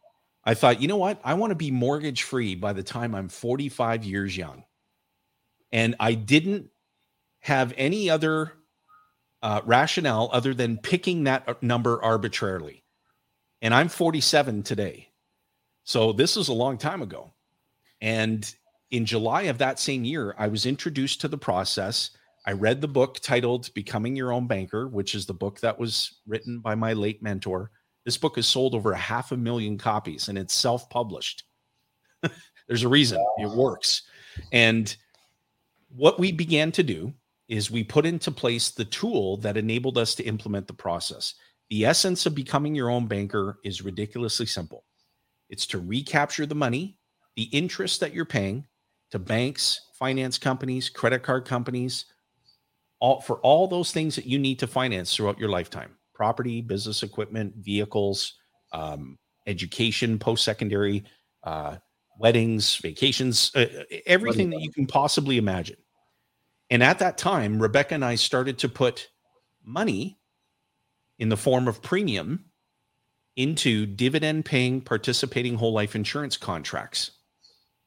I 0.45 0.55
thought, 0.55 0.81
you 0.81 0.89
know 0.89 0.97
what? 0.97 1.21
I 1.25 1.35
want 1.35 1.51
to 1.53 1.57
be 1.57 1.71
mortgage 1.71 2.23
free 2.23 2.55
by 2.55 2.73
the 2.73 2.83
time 2.83 3.15
I'm 3.15 3.29
45 3.29 4.05
years 4.05 4.37
young. 4.37 4.65
And 5.73 5.95
I 6.01 6.15
didn't 6.15 6.69
have 7.41 7.73
any 7.77 8.11
other 8.11 8.53
uh, 9.43 9.61
rationale 9.65 10.31
other 10.33 10.55
than 10.55 10.79
picking 10.79 11.25
that 11.25 11.49
uh, 11.49 11.55
number 11.61 12.03
arbitrarily. 12.03 12.83
And 13.63 13.75
I'm 13.75 13.89
47 13.89 14.63
today. 14.63 15.11
So 15.85 16.13
this 16.13 16.37
is 16.37 16.49
a 16.49 16.55
long 16.55 16.79
time 16.79 17.03
ago. 17.03 17.33
And 18.01 18.53
in 18.91 19.05
July 19.05 19.43
of 19.43 19.59
that 19.59 19.79
same 19.79 20.05
year, 20.05 20.35
I 20.39 20.49
was 20.49 20.67
introduced 20.67 21.21
to 21.21 21.29
the 21.29 21.39
process. 21.39 22.11
I 22.47 22.53
read 22.53 22.81
the 22.81 22.89
book 22.89 23.19
titled 23.21 23.73
Becoming 23.75 24.15
Your 24.15 24.33
Own 24.33 24.47
Banker, 24.47 24.89
which 24.89 25.15
is 25.15 25.27
the 25.27 25.35
book 25.35 25.61
that 25.61 25.79
was 25.79 26.21
written 26.27 26.61
by 26.61 26.75
my 26.75 26.93
late 26.93 27.23
mentor. 27.23 27.71
This 28.05 28.19
book 28.19 28.37
has 28.37 28.47
sold 28.47 28.75
over 28.75 28.93
a 28.93 28.99
half 28.99 29.33
a 29.33 29.37
million 29.37 29.79
copies 29.79 30.29
and 30.29 30.37
it's 30.37 30.55
self 30.55 30.89
published. 30.91 31.45
There's 32.69 32.83
a 32.83 32.89
reason 32.89 33.25
it 33.39 33.51
works. 33.51 34.03
And 34.53 34.95
what 35.89 36.19
we 36.19 36.33
began 36.33 36.71
to 36.73 36.83
do 36.83 37.13
is 37.49 37.71
we 37.71 37.85
put 37.85 38.07
into 38.07 38.31
place 38.31 38.71
the 38.71 38.85
tool 38.85 39.39
that 39.39 39.57
enabled 39.57 39.99
us 39.99 40.15
to 40.17 40.25
implement 40.25 40.67
the 40.67 40.75
process. 40.75 41.35
The 41.71 41.87
essence 41.87 42.27
of 42.27 42.35
becoming 42.35 42.75
your 42.75 42.91
own 42.91 43.07
banker 43.07 43.59
is 43.65 43.83
ridiculously 43.83 44.47
simple. 44.47 44.85
It's 45.49 45.67
to 45.69 45.79
recapture 45.79 46.47
the 46.47 46.55
money, 46.55 46.99
the 47.37 47.45
interest 47.45 48.01
that 48.01 48.13
you're 48.15 48.25
paying 48.25 48.67
to 49.15 49.19
banks, 49.21 49.81
finance 49.97 50.39
companies, 50.39 50.91
credit 50.91 51.23
card 51.23 51.45
companies, 51.45 52.07
all 52.99 53.21
for 53.21 53.37
all 53.39 53.69
those 53.69 53.93
things 53.93 54.17
that 54.17 54.27
you 54.27 54.41
need 54.41 54.59
to 54.59 54.67
finance 54.67 55.15
throughout 55.15 55.39
your 55.39 55.49
lifetime 55.49 55.95
property, 56.15 56.61
business 56.61 57.05
equipment, 57.05 57.55
vehicles, 57.59 58.35
um, 58.73 59.17
education, 59.47 60.19
post 60.19 60.45
secondary, 60.45 61.05
uh, 61.45 61.77
weddings, 62.19 62.77
vacations, 62.77 63.53
uh, 63.55 63.67
everything 64.05 64.51
that 64.51 64.61
you 64.61 64.73
can 64.73 64.87
possibly 64.87 65.39
imagine. 65.39 65.77
And 66.71 66.83
at 66.83 66.99
that 66.99 67.17
time, 67.17 67.63
Rebecca 67.63 67.95
and 67.95 68.05
I 68.05 68.17
started 68.17 68.59
to 68.59 68.69
put 68.69 69.11
money 69.65 70.19
in 71.21 71.29
the 71.29 71.37
form 71.37 71.69
of 71.69 71.83
premium 71.83 72.47
into 73.37 73.87
dividend 73.87 74.45
paying 74.45 74.81
participating 74.81 75.55
whole 75.55 75.73
life 75.73 75.95
insurance 75.95 76.37
contracts. 76.37 77.13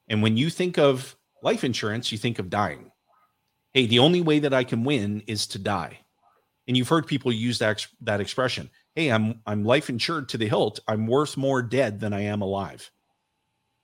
And 0.08 0.22
when 0.22 0.38
you 0.38 0.48
think 0.48 0.78
of 0.78 1.17
life 1.42 1.64
insurance, 1.64 2.10
you 2.12 2.18
think 2.18 2.38
of 2.38 2.50
dying. 2.50 2.90
Hey, 3.72 3.86
the 3.86 3.98
only 3.98 4.20
way 4.20 4.38
that 4.40 4.54
I 4.54 4.64
can 4.64 4.84
win 4.84 5.22
is 5.26 5.46
to 5.48 5.58
die. 5.58 5.98
And 6.66 6.76
you've 6.76 6.88
heard 6.88 7.06
people 7.06 7.32
use 7.32 7.58
that 7.58 7.86
that 8.02 8.20
expression. 8.20 8.70
Hey, 8.94 9.10
I'm 9.10 9.40
I'm 9.46 9.64
life 9.64 9.88
insured 9.88 10.28
to 10.30 10.38
the 10.38 10.48
hilt. 10.48 10.80
I'm 10.86 11.06
worth 11.06 11.36
more 11.36 11.62
dead 11.62 12.00
than 12.00 12.12
I 12.12 12.22
am 12.22 12.42
alive. 12.42 12.90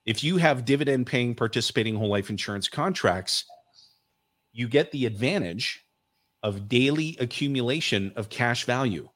If 0.04 0.22
you 0.22 0.36
have 0.36 0.66
dividend 0.66 1.06
paying 1.06 1.34
participating 1.34 1.96
whole 1.96 2.08
life 2.10 2.28
insurance 2.28 2.68
contracts, 2.68 3.44
you 4.52 4.68
get 4.68 4.90
the 4.92 5.06
advantage 5.06 5.84
of 6.42 6.68
daily 6.68 7.16
accumulation 7.20 8.12
of 8.16 8.28
cash 8.28 8.64
value. 8.64 9.08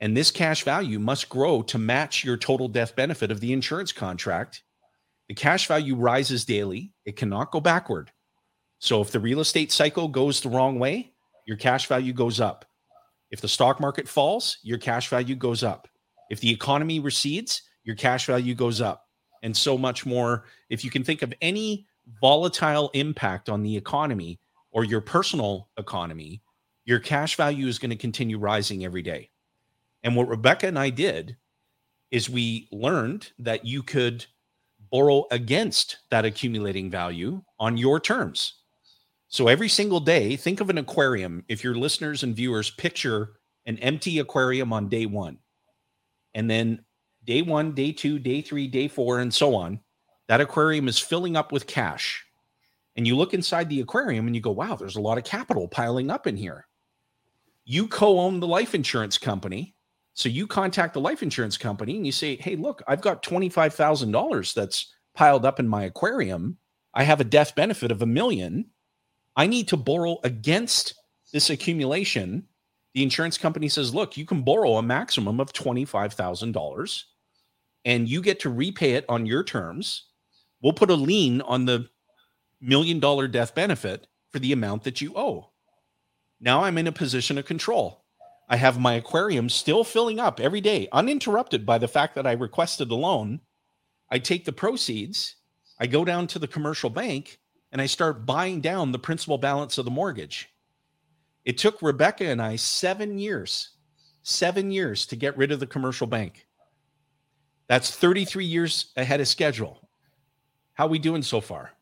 And 0.00 0.16
this 0.16 0.30
cash 0.30 0.62
value 0.62 0.98
must 0.98 1.28
grow 1.28 1.62
to 1.62 1.78
match 1.78 2.24
your 2.24 2.36
total 2.36 2.68
death 2.68 2.96
benefit 2.96 3.30
of 3.30 3.40
the 3.40 3.52
insurance 3.52 3.92
contract. 3.92 4.62
The 5.28 5.34
cash 5.34 5.66
value 5.66 5.96
rises 5.96 6.44
daily, 6.44 6.92
it 7.04 7.16
cannot 7.16 7.50
go 7.50 7.60
backward. 7.60 8.12
So 8.78 9.00
if 9.00 9.10
the 9.10 9.20
real 9.20 9.40
estate 9.40 9.72
cycle 9.72 10.08
goes 10.08 10.40
the 10.40 10.48
wrong 10.48 10.78
way, 10.78 11.12
your 11.46 11.56
cash 11.56 11.86
value 11.86 12.12
goes 12.12 12.40
up. 12.40 12.64
If 13.30 13.40
the 13.40 13.48
stock 13.48 13.80
market 13.80 14.06
falls, 14.06 14.58
your 14.62 14.78
cash 14.78 15.08
value 15.08 15.34
goes 15.34 15.62
up. 15.62 15.88
If 16.30 16.40
the 16.40 16.50
economy 16.50 17.00
recedes, 17.00 17.62
your 17.84 17.96
cash 17.96 18.26
value 18.26 18.54
goes 18.54 18.80
up, 18.80 19.06
and 19.42 19.56
so 19.56 19.78
much 19.78 20.06
more. 20.06 20.44
If 20.70 20.84
you 20.84 20.90
can 20.90 21.04
think 21.04 21.22
of 21.22 21.32
any 21.40 21.86
volatile 22.20 22.90
impact 22.94 23.48
on 23.48 23.62
the 23.62 23.76
economy 23.76 24.38
or 24.70 24.84
your 24.84 25.00
personal 25.00 25.68
economy, 25.78 26.42
your 26.84 26.98
cash 27.00 27.36
value 27.36 27.66
is 27.66 27.78
going 27.78 27.90
to 27.90 27.96
continue 27.96 28.38
rising 28.38 28.84
every 28.84 29.02
day. 29.02 29.30
And 30.02 30.14
what 30.14 30.28
Rebecca 30.28 30.68
and 30.68 30.78
I 30.78 30.90
did 30.90 31.36
is 32.10 32.30
we 32.30 32.68
learned 32.70 33.32
that 33.40 33.64
you 33.64 33.82
could 33.82 34.24
borrow 34.90 35.26
against 35.30 35.98
that 36.10 36.24
accumulating 36.24 36.90
value 36.90 37.42
on 37.58 37.76
your 37.76 38.00
terms. 38.00 38.54
So 39.28 39.48
every 39.48 39.68
single 39.68 40.00
day, 40.00 40.36
think 40.36 40.60
of 40.60 40.70
an 40.70 40.78
aquarium. 40.78 41.44
If 41.48 41.62
your 41.64 41.74
listeners 41.74 42.22
and 42.22 42.34
viewers 42.34 42.70
picture 42.70 43.34
an 43.66 43.78
empty 43.78 44.18
aquarium 44.18 44.72
on 44.72 44.88
day 44.88 45.06
one, 45.06 45.38
and 46.34 46.48
then 46.50 46.84
day 47.24 47.42
one, 47.42 47.72
day 47.72 47.92
two, 47.92 48.18
day 48.18 48.40
three, 48.40 48.68
day 48.68 48.88
four, 48.88 49.20
and 49.20 49.32
so 49.32 49.54
on, 49.54 49.80
that 50.28 50.40
aquarium 50.40 50.88
is 50.88 50.98
filling 50.98 51.36
up 51.36 51.52
with 51.52 51.66
cash. 51.66 52.24
And 52.96 53.06
you 53.06 53.16
look 53.16 53.34
inside 53.34 53.68
the 53.68 53.80
aquarium 53.80 54.26
and 54.26 54.34
you 54.34 54.40
go, 54.40 54.50
wow, 54.50 54.74
there's 54.74 54.96
a 54.96 55.00
lot 55.00 55.18
of 55.18 55.24
capital 55.24 55.68
piling 55.68 56.10
up 56.10 56.26
in 56.26 56.36
here. 56.36 56.66
You 57.64 57.88
co 57.88 58.18
own 58.18 58.40
the 58.40 58.46
life 58.46 58.74
insurance 58.74 59.18
company. 59.18 59.75
So 60.16 60.30
you 60.30 60.48
contact 60.48 60.94
the 60.94 61.00
life 61.00 61.22
insurance 61.22 61.58
company 61.58 61.96
and 61.96 62.06
you 62.06 62.12
say, 62.12 62.36
hey, 62.36 62.56
look, 62.56 62.82
I've 62.88 63.02
got 63.02 63.22
$25,000 63.22 64.54
that's 64.54 64.92
piled 65.14 65.44
up 65.44 65.60
in 65.60 65.68
my 65.68 65.84
aquarium. 65.84 66.58
I 66.94 67.04
have 67.04 67.20
a 67.20 67.24
death 67.24 67.54
benefit 67.54 67.92
of 67.92 68.02
a 68.02 68.06
million 68.06 68.66
I 69.36 69.46
need 69.46 69.68
to 69.68 69.76
borrow 69.76 70.18
against 70.24 70.94
this 71.32 71.50
accumulation. 71.50 72.46
The 72.94 73.02
insurance 73.02 73.36
company 73.36 73.68
says, 73.68 73.94
look, 73.94 74.16
you 74.16 74.24
can 74.24 74.42
borrow 74.42 74.76
a 74.76 74.82
maximum 74.82 75.38
of 75.38 75.52
$25,000 75.52 77.02
and 77.84 78.08
you 78.08 78.22
get 78.22 78.40
to 78.40 78.50
repay 78.50 78.92
it 78.92 79.04
on 79.08 79.26
your 79.26 79.44
terms. 79.44 80.06
We'll 80.62 80.72
put 80.72 80.90
a 80.90 80.94
lien 80.94 81.42
on 81.42 81.66
the 81.66 81.88
million 82.60 82.98
dollar 82.98 83.28
death 83.28 83.54
benefit 83.54 84.06
for 84.32 84.38
the 84.38 84.52
amount 84.52 84.84
that 84.84 85.02
you 85.02 85.12
owe. 85.14 85.50
Now 86.40 86.64
I'm 86.64 86.78
in 86.78 86.86
a 86.86 86.92
position 86.92 87.36
of 87.36 87.44
control. 87.44 88.05
I 88.48 88.56
have 88.56 88.78
my 88.78 88.94
aquarium 88.94 89.48
still 89.48 89.82
filling 89.82 90.20
up 90.20 90.38
every 90.38 90.60
day, 90.60 90.88
uninterrupted 90.92 91.66
by 91.66 91.78
the 91.78 91.88
fact 91.88 92.14
that 92.14 92.26
I 92.26 92.32
requested 92.32 92.90
a 92.90 92.94
loan. 92.94 93.40
I 94.10 94.18
take 94.20 94.44
the 94.44 94.52
proceeds, 94.52 95.36
I 95.80 95.86
go 95.86 96.04
down 96.04 96.28
to 96.28 96.38
the 96.38 96.46
commercial 96.46 96.90
bank, 96.90 97.40
and 97.72 97.82
I 97.82 97.86
start 97.86 98.24
buying 98.24 98.60
down 98.60 98.92
the 98.92 98.98
principal 98.98 99.36
balance 99.36 99.78
of 99.78 99.84
the 99.84 99.90
mortgage. 99.90 100.48
It 101.44 101.58
took 101.58 101.82
Rebecca 101.82 102.24
and 102.26 102.40
I 102.40 102.56
seven 102.56 103.18
years, 103.18 103.70
seven 104.22 104.70
years 104.70 105.06
to 105.06 105.16
get 105.16 105.36
rid 105.36 105.50
of 105.50 105.60
the 105.60 105.66
commercial 105.66 106.06
bank. 106.06 106.46
That's 107.68 107.90
33 107.90 108.44
years 108.44 108.92
ahead 108.96 109.20
of 109.20 109.26
schedule. 109.26 109.88
How 110.74 110.86
we 110.86 110.98
doing 110.98 111.22
so 111.22 111.40
far? 111.40 111.72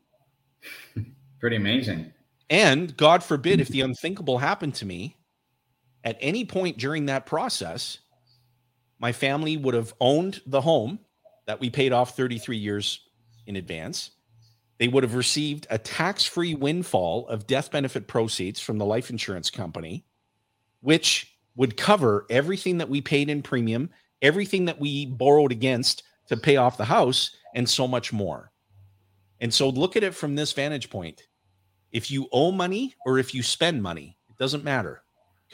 Pretty 1.40 1.56
amazing. 1.56 2.10
And 2.48 2.96
God 2.96 3.22
forbid 3.22 3.60
if 3.60 3.68
the 3.68 3.82
unthinkable 3.82 4.38
happened 4.38 4.74
to 4.76 4.86
me 4.86 5.16
at 6.04 6.16
any 6.20 6.44
point 6.44 6.78
during 6.78 7.06
that 7.06 7.26
process, 7.26 7.98
my 9.00 9.12
family 9.12 9.56
would 9.56 9.74
have 9.74 9.92
owned 10.00 10.40
the 10.46 10.60
home 10.60 11.00
that 11.46 11.60
we 11.60 11.70
paid 11.70 11.92
off 11.92 12.16
33 12.16 12.56
years 12.56 13.00
in 13.46 13.56
advance 13.56 14.10
they 14.78 14.88
would 14.88 15.04
have 15.04 15.14
received 15.14 15.66
a 15.70 15.78
tax 15.78 16.24
free 16.24 16.54
windfall 16.54 17.28
of 17.28 17.46
death 17.46 17.70
benefit 17.70 18.08
proceeds 18.08 18.60
from 18.60 18.78
the 18.78 18.84
life 18.84 19.10
insurance 19.10 19.50
company, 19.50 20.04
which 20.80 21.36
would 21.56 21.76
cover 21.76 22.26
everything 22.28 22.78
that 22.78 22.88
we 22.88 23.00
paid 23.00 23.30
in 23.30 23.42
premium, 23.42 23.90
everything 24.20 24.64
that 24.64 24.80
we 24.80 25.06
borrowed 25.06 25.52
against 25.52 26.02
to 26.26 26.36
pay 26.36 26.56
off 26.56 26.76
the 26.76 26.84
house, 26.84 27.36
and 27.54 27.68
so 27.68 27.86
much 27.86 28.12
more. 28.12 28.50
And 29.40 29.54
so 29.54 29.68
look 29.68 29.94
at 29.94 30.02
it 30.02 30.14
from 30.14 30.34
this 30.34 30.52
vantage 30.52 30.90
point. 30.90 31.22
If 31.92 32.10
you 32.10 32.28
owe 32.32 32.50
money 32.50 32.94
or 33.06 33.18
if 33.18 33.34
you 33.34 33.44
spend 33.44 33.82
money, 33.82 34.18
it 34.28 34.36
doesn't 34.38 34.64
matter 34.64 35.03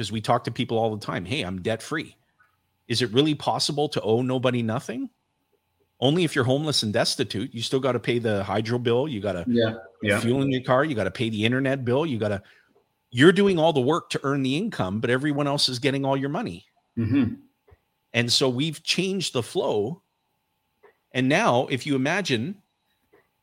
because 0.01 0.11
we 0.11 0.23
talk 0.23 0.45
to 0.45 0.51
people 0.51 0.79
all 0.79 0.97
the 0.97 1.05
time. 1.05 1.27
Hey, 1.27 1.43
I'm 1.43 1.61
debt 1.61 1.83
free. 1.83 2.17
Is 2.89 3.03
it 3.03 3.13
really 3.13 3.35
possible 3.35 3.87
to 3.91 4.01
owe 4.01 4.23
nobody 4.23 4.63
nothing? 4.63 5.11
Only 6.01 6.25
if 6.25 6.35
you're 6.35 6.45
homeless 6.45 6.83
and 6.83 6.91
destitute, 6.91 7.53
you 7.53 7.61
still 7.61 7.81
got 7.81 7.93
to 7.93 7.99
pay 7.99 8.19
the 8.19 8.43
hydro 8.43 8.79
bill. 8.79 9.07
You 9.07 9.21
got 9.21 9.33
to 9.33 9.45
yeah, 9.47 9.75
yeah. 10.03 10.19
fuel 10.19 10.41
in 10.41 10.51
your 10.51 10.63
car. 10.63 10.87
You 10.87 10.95
got 10.95 11.05
to 11.05 11.11
pay 11.11 11.29
the 11.29 11.45
internet 11.45 11.85
bill. 11.85 12.07
You 12.07 12.17
got 12.19 12.29
to. 12.29 12.43
You're 13.11 13.31
doing 13.31 13.59
all 13.59 13.75
the 13.75 13.83
work 13.83 14.09
to 14.11 14.21
earn 14.23 14.43
the 14.43 14.57
income, 14.57 15.01
but 15.01 15.11
everyone 15.11 15.47
else 15.47 15.69
is 15.69 15.79
getting 15.79 16.07
all 16.07 16.17
your 16.17 16.31
money. 16.31 16.65
Mm-hmm. 16.97 17.35
And 18.15 18.33
so 18.33 18.49
we've 18.49 18.83
changed 18.83 19.35
the 19.35 19.43
flow. 19.43 20.01
And 21.13 21.29
now, 21.29 21.67
if 21.67 21.85
you 21.85 21.95
imagine, 21.95 22.63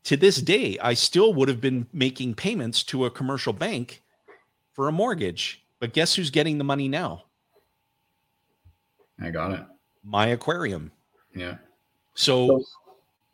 to 0.06 0.18
this 0.18 0.38
day, 0.42 0.80
I 0.82 0.96
still 0.96 1.36
would 1.36 1.50
have 1.50 1.62
been 1.62 1.86
making 1.94 2.34
payments 2.34 2.84
to 2.86 3.06
a 3.06 3.12
commercial 3.12 3.54
bank 3.54 4.02
for 4.74 4.88
a 4.88 4.92
mortgage. 4.92 5.64
But 5.80 5.94
guess 5.94 6.16
who's 6.16 6.30
getting 6.30 6.58
the 6.58 6.64
money 6.64 6.88
now? 6.88 7.24
I 9.22 9.30
got 9.30 9.52
it. 9.52 9.62
My 10.04 10.28
aquarium. 10.28 10.92
Yeah. 11.36 11.56
So, 12.14 12.48
so 12.48 12.64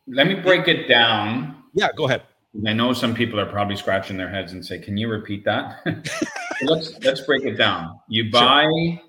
let 0.06 0.26
me 0.26 0.34
break 0.34 0.68
it 0.68 0.88
down. 0.88 1.56
Yeah, 1.74 1.88
go 1.96 2.04
ahead. 2.04 2.22
I 2.66 2.72
know 2.72 2.92
some 2.92 3.14
people 3.14 3.40
are 3.40 3.46
probably 3.46 3.76
scratching 3.76 4.16
their 4.16 4.28
heads 4.28 4.52
and 4.52 4.64
say, 4.64 4.78
"Can 4.78 4.96
you 4.96 5.08
repeat 5.08 5.44
that?" 5.44 5.80
let's 6.62 6.98
let's 7.02 7.20
break 7.22 7.44
it 7.44 7.54
down. 7.54 7.98
You 8.08 8.30
buy, 8.30 8.64
sure. 8.64 9.00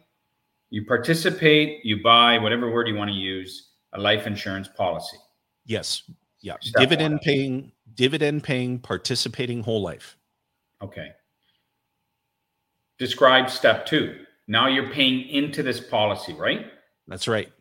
you 0.69 0.85
participate, 0.85 1.85
you 1.85 2.01
buy 2.01 2.37
whatever 2.39 2.71
word 2.71 2.87
you 2.87 2.95
want 2.95 3.09
to 3.09 3.15
use, 3.15 3.69
a 3.93 3.99
life 3.99 4.25
insurance 4.25 4.67
policy. 4.67 5.17
Yes. 5.65 6.03
Yeah. 6.41 6.55
Step 6.61 6.79
dividend 6.79 7.21
paying, 7.21 7.71
dividend 7.93 8.43
paying, 8.43 8.79
participating 8.79 9.61
whole 9.61 9.81
life. 9.81 10.17
Okay. 10.81 11.11
Describe 12.97 13.49
step 13.49 13.85
two. 13.85 14.15
Now 14.47 14.67
you're 14.67 14.89
paying 14.89 15.27
into 15.29 15.63
this 15.63 15.79
policy, 15.79 16.33
right? 16.33 16.67
That's 17.07 17.27
right. 17.27 17.51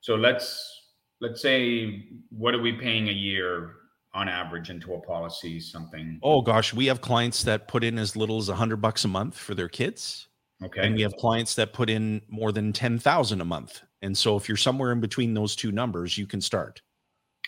So 0.00 0.14
let's 0.16 0.80
let's 1.20 1.40
say 1.40 2.06
what 2.30 2.54
are 2.54 2.60
we 2.60 2.72
paying 2.72 3.08
a 3.08 3.12
year 3.12 3.74
on 4.14 4.28
average 4.28 4.70
into 4.70 4.94
a 4.94 5.00
policy 5.00 5.60
something? 5.60 6.18
Oh 6.22 6.42
gosh 6.42 6.74
we 6.74 6.86
have 6.86 7.00
clients 7.00 7.44
that 7.44 7.68
put 7.68 7.84
in 7.84 7.98
as 7.98 8.16
little 8.16 8.38
as 8.38 8.48
a 8.48 8.54
hundred 8.54 8.78
bucks 8.78 9.04
a 9.04 9.08
month 9.08 9.36
for 9.36 9.54
their 9.54 9.68
kids. 9.68 10.28
Okay. 10.64 10.86
And 10.86 10.94
we 10.94 11.02
have 11.02 11.16
clients 11.16 11.54
that 11.56 11.72
put 11.72 11.90
in 11.90 12.22
more 12.28 12.52
than 12.52 12.72
10,000 12.72 13.40
a 13.40 13.44
month. 13.44 13.82
And 14.00 14.16
so 14.16 14.36
if 14.36 14.48
you're 14.48 14.56
somewhere 14.56 14.92
in 14.92 15.00
between 15.00 15.34
those 15.34 15.54
two 15.56 15.72
numbers 15.72 16.18
you 16.18 16.26
can 16.26 16.40
start. 16.40 16.82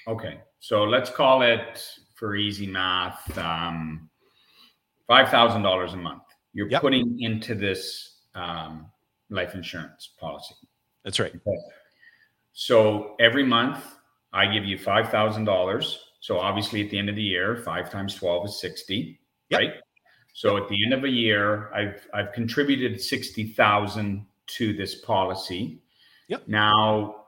Okay. 0.06 0.40
So 0.60 0.84
let's 0.84 1.10
call 1.10 1.42
it 1.42 1.84
for 2.14 2.36
easy 2.36 2.66
math 2.66 3.36
um, 3.38 4.08
$5000 5.10 5.92
a 5.92 5.96
month 5.96 6.23
you're 6.54 6.70
yep. 6.70 6.80
putting 6.80 7.20
into 7.20 7.54
this 7.54 8.20
um, 8.34 8.86
life 9.28 9.54
insurance 9.54 10.10
policy 10.18 10.54
that's 11.04 11.20
right 11.20 11.34
okay. 11.34 11.58
So 12.54 13.16
every 13.18 13.42
month, 13.42 13.84
I 14.32 14.46
give 14.46 14.64
you 14.64 14.78
five 14.78 15.10
thousand 15.10 15.44
dollars. 15.44 15.98
So 16.20 16.38
obviously, 16.38 16.82
at 16.82 16.90
the 16.90 16.98
end 16.98 17.10
of 17.10 17.16
the 17.16 17.22
year, 17.22 17.56
five 17.56 17.90
times 17.90 18.14
twelve 18.14 18.46
is 18.46 18.60
sixty, 18.60 19.20
Yep. 19.50 19.60
right? 19.60 19.72
So 20.32 20.56
at 20.56 20.68
the 20.68 20.84
end 20.84 20.94
of 20.94 21.04
a 21.04 21.08
year, 21.08 21.72
I've 21.74 22.06
I've 22.14 22.32
contributed 22.32 23.00
sixty 23.00 23.48
thousand 23.48 24.24
to 24.46 24.72
this 24.72 24.94
policy. 25.00 25.82
Yep. 26.28 26.46
Now, 26.46 27.24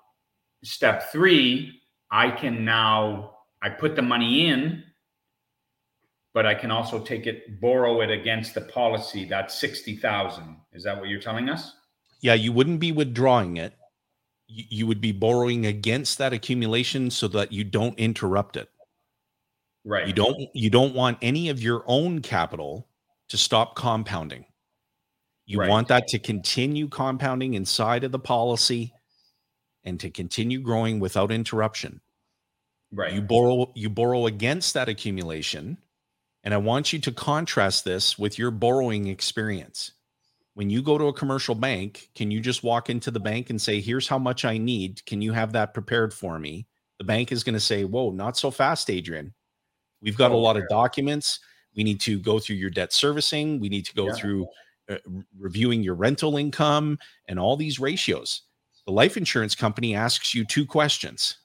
step 0.62 1.10
three, 1.10 1.82
I 2.10 2.30
can 2.30 2.64
now 2.64 3.38
I 3.62 3.68
put 3.68 3.96
the 3.96 4.02
money 4.02 4.46
in, 4.46 4.84
but 6.36 6.44
I 6.44 6.54
can 6.54 6.70
also 6.70 7.00
take 7.00 7.26
it, 7.26 7.62
borrow 7.62 8.02
it 8.02 8.10
against 8.10 8.52
the 8.54 8.60
policy. 8.60 9.24
That's 9.24 9.58
sixty 9.58 9.96
thousand. 9.96 10.58
Is 10.74 10.84
that 10.84 11.00
what 11.00 11.08
you're 11.08 11.18
telling 11.18 11.48
us? 11.48 11.72
Yeah, 12.20 12.34
you 12.34 12.52
wouldn't 12.52 12.78
be 12.78 12.92
withdrawing 12.92 13.56
it. 13.56 13.72
You, 14.46 14.64
you 14.68 14.86
would 14.86 15.00
be 15.00 15.12
borrowing 15.12 15.64
against 15.64 16.18
that 16.18 16.34
accumulation 16.34 17.10
so 17.10 17.26
that 17.28 17.52
you 17.52 17.64
don't 17.64 17.98
interrupt 17.98 18.58
it. 18.58 18.68
Right. 19.86 20.06
You 20.06 20.12
don't 20.12 20.36
you 20.52 20.68
don't 20.68 20.94
want 20.94 21.16
any 21.22 21.48
of 21.48 21.62
your 21.62 21.82
own 21.86 22.20
capital 22.20 22.86
to 23.30 23.38
stop 23.38 23.74
compounding. 23.74 24.44
You 25.46 25.60
Right. 25.60 25.70
want 25.70 25.88
that 25.88 26.06
to 26.08 26.18
continue 26.18 26.86
compounding 26.86 27.54
inside 27.54 28.04
of 28.04 28.12
the 28.12 28.18
policy 28.18 28.92
and 29.84 29.98
to 30.00 30.10
continue 30.10 30.60
growing 30.60 31.00
without 31.00 31.32
interruption. 31.32 32.02
Right. 32.92 33.14
You 33.14 33.22
borrow 33.22 33.72
you 33.74 33.88
borrow 33.88 34.26
against 34.26 34.74
that 34.74 34.90
accumulation 34.90 35.78
and 36.46 36.54
I 36.54 36.58
want 36.58 36.92
you 36.92 37.00
to 37.00 37.10
contrast 37.10 37.84
this 37.84 38.16
with 38.16 38.38
your 38.38 38.52
borrowing 38.52 39.08
experience. 39.08 39.90
When 40.54 40.70
you 40.70 40.80
go 40.80 40.96
to 40.96 41.06
a 41.06 41.12
commercial 41.12 41.56
bank, 41.56 42.08
can 42.14 42.30
you 42.30 42.38
just 42.38 42.62
walk 42.62 42.88
into 42.88 43.10
the 43.10 43.18
bank 43.18 43.50
and 43.50 43.60
say, 43.60 43.80
"Here's 43.80 44.06
how 44.06 44.18
much 44.18 44.44
I 44.44 44.56
need. 44.56 45.04
Can 45.06 45.20
you 45.20 45.32
have 45.32 45.52
that 45.54 45.74
prepared 45.74 46.14
for 46.14 46.38
me?" 46.38 46.68
The 46.98 47.04
bank 47.04 47.32
is 47.32 47.42
going 47.42 47.54
to 47.54 47.60
say, 47.60 47.82
"Whoa, 47.82 48.12
not 48.12 48.36
so 48.36 48.52
fast, 48.52 48.88
Adrian. 48.88 49.34
We've 50.00 50.16
got 50.16 50.30
a 50.30 50.34
Oh, 50.34 50.38
lot 50.38 50.56
of 50.56 50.62
documents. 50.68 51.40
We 51.74 51.82
need 51.82 52.00
to 52.02 52.20
go 52.20 52.38
through 52.38 52.56
your 52.56 52.70
debt 52.70 52.92
servicing. 52.92 53.58
We 53.58 53.68
need 53.68 53.84
to 53.86 53.94
go 53.94 54.06
Yeah. 54.06 54.14
through 54.14 54.46
uh, 54.88 54.98
reviewing 55.36 55.82
your 55.82 55.96
rental 55.96 56.36
income 56.36 57.00
and 57.26 57.40
all 57.40 57.56
these 57.56 57.80
ratios." 57.80 58.42
The 58.86 58.92
life 58.92 59.16
insurance 59.16 59.56
company 59.56 59.96
asks 59.96 60.32
you 60.32 60.44
two 60.44 60.64
questions. 60.64 61.38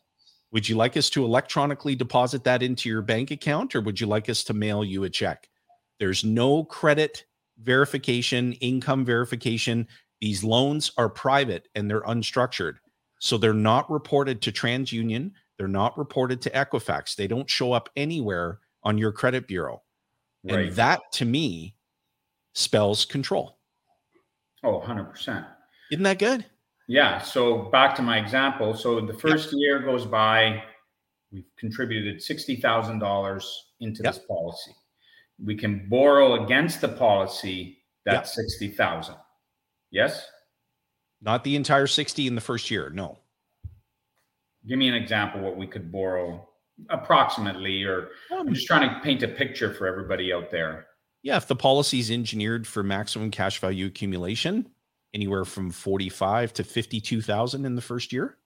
Would 0.51 0.67
you 0.67 0.75
like 0.75 0.97
us 0.97 1.09
to 1.11 1.23
electronically 1.23 1.95
deposit 1.95 2.43
that 2.43 2.61
into 2.61 2.89
your 2.89 3.01
bank 3.01 3.31
account 3.31 3.75
or 3.75 3.81
would 3.81 3.99
you 3.99 4.07
like 4.07 4.29
us 4.29 4.43
to 4.45 4.53
mail 4.53 4.83
you 4.83 5.03
a 5.05 5.09
check? 5.09 5.49
There's 5.99 6.23
no 6.23 6.63
credit 6.65 7.25
verification, 7.61 8.53
income 8.53 9.05
verification. 9.05 9.87
These 10.19 10.43
loans 10.43 10.91
are 10.97 11.09
private 11.09 11.69
and 11.75 11.89
they're 11.89 12.01
unstructured. 12.01 12.75
So 13.19 13.37
they're 13.37 13.53
not 13.53 13.89
reported 13.89 14.41
to 14.41 14.51
TransUnion. 14.51 15.31
They're 15.57 15.67
not 15.67 15.97
reported 15.97 16.41
to 16.41 16.49
Equifax. 16.49 17.15
They 17.15 17.27
don't 17.27 17.49
show 17.49 17.71
up 17.71 17.89
anywhere 17.95 18.59
on 18.83 18.97
your 18.97 19.11
credit 19.11 19.47
bureau. 19.47 19.83
And 20.47 20.71
that 20.73 21.01
to 21.13 21.25
me 21.25 21.75
spells 22.53 23.05
control. 23.05 23.59
oh, 24.63 24.81
100%. 24.81 25.45
Isn't 25.91 26.03
that 26.03 26.19
good? 26.19 26.45
Yeah. 26.87 27.19
So 27.19 27.69
back 27.71 27.95
to 27.95 28.01
my 28.01 28.17
example. 28.19 28.73
So 28.73 29.01
the 29.01 29.13
first 29.13 29.53
year 29.53 29.79
goes 29.79 30.05
by, 30.05 30.63
we've 31.31 31.45
contributed 31.57 32.21
sixty 32.21 32.55
thousand 32.55 32.99
dollars 32.99 33.49
into 33.79 34.03
Yep. 34.03 34.13
this 34.13 34.23
policy. 34.25 34.71
We 35.43 35.55
can 35.55 35.87
borrow 35.89 36.43
against 36.43 36.81
the 36.81 36.89
policy 36.89 37.79
that's 38.05 38.35
sixty 38.35 38.69
thousand. 38.69 39.15
Yes. 39.91 40.25
Not 41.21 41.43
the 41.43 41.55
entire 41.55 41.85
60 41.85 42.25
in 42.25 42.33
the 42.33 42.41
first 42.41 42.71
year. 42.71 42.89
No. 42.89 43.19
Give 44.67 44.79
me 44.79 44.87
an 44.87 44.95
example 44.95 45.41
what 45.41 45.55
we 45.55 45.67
could 45.67 45.91
borrow 45.91 46.47
approximately, 46.89 47.83
or 47.83 48.09
I'm 48.31 48.47
um, 48.47 48.53
just 48.53 48.65
trying 48.65 48.89
to 48.89 48.99
paint 49.01 49.21
a 49.21 49.27
picture 49.27 49.71
for 49.73 49.85
everybody 49.85 50.33
out 50.33 50.49
there. 50.49 50.87
Yeah, 51.21 51.37
if 51.37 51.47
the 51.47 51.55
policy 51.55 51.99
is 51.99 52.09
engineered 52.09 52.65
for 52.65 52.81
maximum 52.81 53.29
cash 53.29 53.59
value 53.59 53.85
accumulation, 53.85 54.67
anywhere 55.13 55.45
from 55.45 55.71
45 55.71 56.53
to 56.53 56.63
52,000 56.63 57.65
in 57.65 57.75
the 57.75 57.81
first 57.81 58.13
year. 58.13 58.37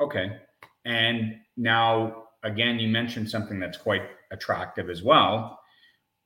Okay. 0.00 0.38
And 0.84 1.36
now, 1.56 2.24
again, 2.42 2.78
you 2.78 2.88
mentioned 2.88 3.28
something 3.30 3.58
that's 3.58 3.78
quite 3.78 4.02
attractive 4.30 4.90
as 4.90 5.02
well. 5.02 5.58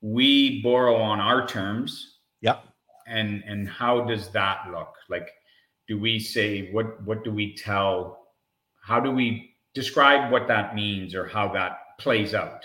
We 0.00 0.62
borrow 0.62 0.96
on 0.96 1.20
our 1.20 1.46
terms. 1.46 2.18
Yep. 2.40 2.64
And 3.06 3.42
and 3.46 3.68
how 3.68 4.02
does 4.02 4.28
that 4.30 4.66
look? 4.70 4.94
Like, 5.08 5.30
do 5.86 5.98
we 5.98 6.18
say 6.18 6.70
what 6.72 7.02
what 7.04 7.24
do 7.24 7.30
we 7.30 7.56
tell? 7.56 8.26
How 8.80 9.00
do 9.00 9.10
we 9.10 9.54
describe 9.74 10.30
what 10.30 10.46
that 10.48 10.74
means 10.74 11.14
or 11.14 11.26
how 11.26 11.48
that 11.52 11.78
plays 11.98 12.34
out? 12.34 12.64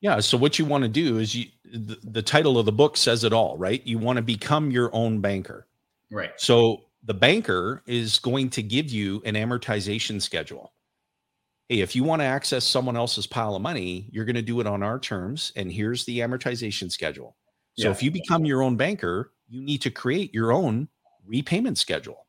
Yeah, 0.00 0.20
so 0.20 0.38
what 0.38 0.58
you 0.58 0.64
want 0.64 0.82
to 0.82 0.88
do 0.88 1.18
is 1.18 1.34
you 1.34 1.46
the, 1.64 1.98
the 2.02 2.22
title 2.22 2.58
of 2.58 2.66
the 2.66 2.72
book 2.72 2.96
says 2.96 3.24
it 3.24 3.32
all, 3.32 3.56
right? 3.58 3.84
You 3.86 3.98
want 3.98 4.16
to 4.16 4.22
become 4.22 4.70
your 4.70 4.94
own 4.94 5.20
banker. 5.20 5.66
Right. 6.10 6.32
So 6.36 6.82
the 7.04 7.14
banker 7.14 7.82
is 7.86 8.18
going 8.18 8.50
to 8.50 8.62
give 8.62 8.90
you 8.90 9.22
an 9.24 9.34
amortization 9.34 10.20
schedule. 10.20 10.72
Hey, 11.68 11.80
if 11.80 11.94
you 11.94 12.02
want 12.04 12.20
to 12.20 12.26
access 12.26 12.64
someone 12.64 12.96
else's 12.96 13.26
pile 13.26 13.54
of 13.54 13.62
money, 13.62 14.08
you're 14.10 14.24
going 14.24 14.36
to 14.36 14.42
do 14.42 14.60
it 14.60 14.66
on 14.66 14.82
our 14.82 14.98
terms. 14.98 15.52
And 15.56 15.70
here's 15.72 16.04
the 16.04 16.18
amortization 16.18 16.90
schedule. 16.90 17.36
So 17.76 17.88
Yeah. 17.88 17.92
if 17.92 18.02
you 18.02 18.10
become 18.10 18.44
your 18.44 18.62
own 18.62 18.76
banker, 18.76 19.32
you 19.48 19.62
need 19.62 19.82
to 19.82 19.90
create 19.90 20.34
your 20.34 20.52
own 20.52 20.88
repayment 21.24 21.78
schedule. 21.78 22.26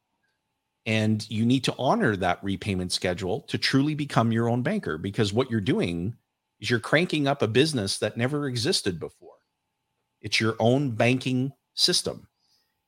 And 0.85 1.27
you 1.29 1.45
need 1.45 1.63
to 1.65 1.75
honor 1.77 2.15
that 2.15 2.43
repayment 2.43 2.91
schedule 2.91 3.41
to 3.41 3.57
truly 3.57 3.93
become 3.95 4.31
your 4.31 4.49
own 4.49 4.63
banker 4.63 4.97
because 4.97 5.33
what 5.33 5.51
you're 5.51 5.61
doing 5.61 6.15
is 6.59 6.69
you're 6.69 6.79
cranking 6.79 7.27
up 7.27 7.41
a 7.41 7.47
business 7.47 7.99
that 7.99 8.17
never 8.17 8.47
existed 8.47 8.99
before. 8.99 9.35
It's 10.21 10.39
your 10.39 10.55
own 10.59 10.91
banking 10.91 11.51
system. 11.73 12.27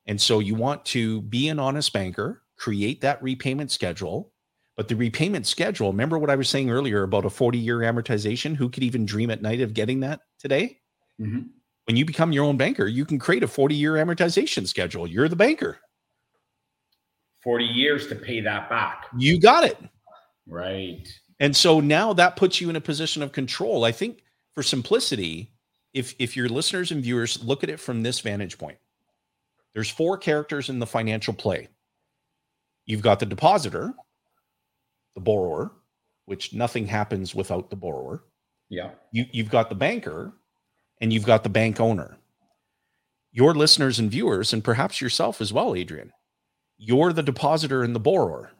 And 0.07 0.19
so 0.19 0.39
you 0.39 0.55
want 0.55 0.83
to 0.85 1.21
be 1.23 1.49
an 1.49 1.59
honest 1.59 1.93
banker, 1.93 2.43
create 2.57 3.01
that 3.01 3.21
repayment 3.23 3.71
schedule. 3.71 4.31
But 4.75 4.87
the 4.87 4.95
repayment 4.95 5.45
schedule, 5.45 5.91
remember 5.91 6.17
what 6.17 6.29
I 6.29 6.35
was 6.35 6.49
saying 6.49 6.71
earlier 6.71 7.03
about 7.03 7.25
a 7.25 7.29
40 7.29 7.57
year 7.57 7.79
amortization? 7.79 8.55
Who 8.55 8.69
could 8.69 8.83
even 8.83 9.05
dream 9.05 9.29
at 9.29 9.41
night 9.41 9.61
of 9.61 9.73
getting 9.73 9.99
that 10.01 10.21
today? 10.39 10.79
Mhm. 11.19 11.49
When 11.85 11.95
you 11.97 12.05
become 12.05 12.31
your 12.31 12.45
own 12.45 12.57
banker, 12.57 12.87
you 12.87 13.05
can 13.05 13.19
create 13.19 13.43
a 13.43 13.47
40 13.47 13.75
year 13.75 13.93
amortization 13.93 14.67
schedule. 14.67 15.05
You're 15.05 15.29
the 15.29 15.35
banker. 15.35 15.79
40 17.43 17.65
years 17.65 18.07
to 18.07 18.15
pay 18.15 18.39
that 18.41 18.69
back. 18.69 19.07
You 19.17 19.39
got 19.39 19.65
it. 19.65 19.77
Right. 20.47 21.07
And 21.39 21.55
so 21.55 21.79
now 21.79 22.13
that 22.13 22.35
puts 22.35 22.61
you 22.61 22.69
in 22.69 22.75
a 22.75 22.81
position 22.81 23.21
of 23.21 23.31
control. 23.31 23.83
I 23.83 23.91
think 23.91 24.23
for 24.53 24.63
simplicity, 24.63 25.53
if 25.93 26.15
if 26.19 26.35
your 26.35 26.47
listeners 26.49 26.91
and 26.91 27.03
viewers 27.03 27.43
look 27.43 27.63
at 27.63 27.69
it 27.69 27.79
from 27.79 28.01
this 28.01 28.21
vantage 28.21 28.57
point, 28.57 28.77
there's 29.73 29.89
four 29.89 30.17
characters 30.17 30.69
in 30.69 30.79
the 30.79 30.87
financial 30.87 31.33
play. 31.33 31.67
You've 32.85 33.01
got 33.01 33.19
the 33.19 33.25
depositor, 33.25 33.93
the 35.15 35.21
borrower, 35.21 35.71
which 36.25 36.53
nothing 36.53 36.87
happens 36.87 37.33
without 37.33 37.69
the 37.69 37.75
borrower. 37.75 38.23
Yeah. 38.69 38.91
You, 39.11 39.25
you've 39.31 39.49
got 39.49 39.69
the 39.69 39.75
banker, 39.75 40.33
and 41.01 41.11
you've 41.11 41.25
got 41.25 41.43
the 41.43 41.49
bank 41.49 41.79
owner. 41.79 42.17
Your 43.31 43.53
listeners 43.53 43.99
and 43.99 44.11
viewers, 44.11 44.53
and 44.53 44.63
perhaps 44.63 45.01
yourself 45.01 45.41
as 45.41 45.51
well, 45.51 45.75
Adrian, 45.75 46.11
you're 46.77 47.13
the 47.13 47.23
depositor 47.23 47.83
and 47.83 47.95
the 47.95 47.99
borrower. 47.99 48.51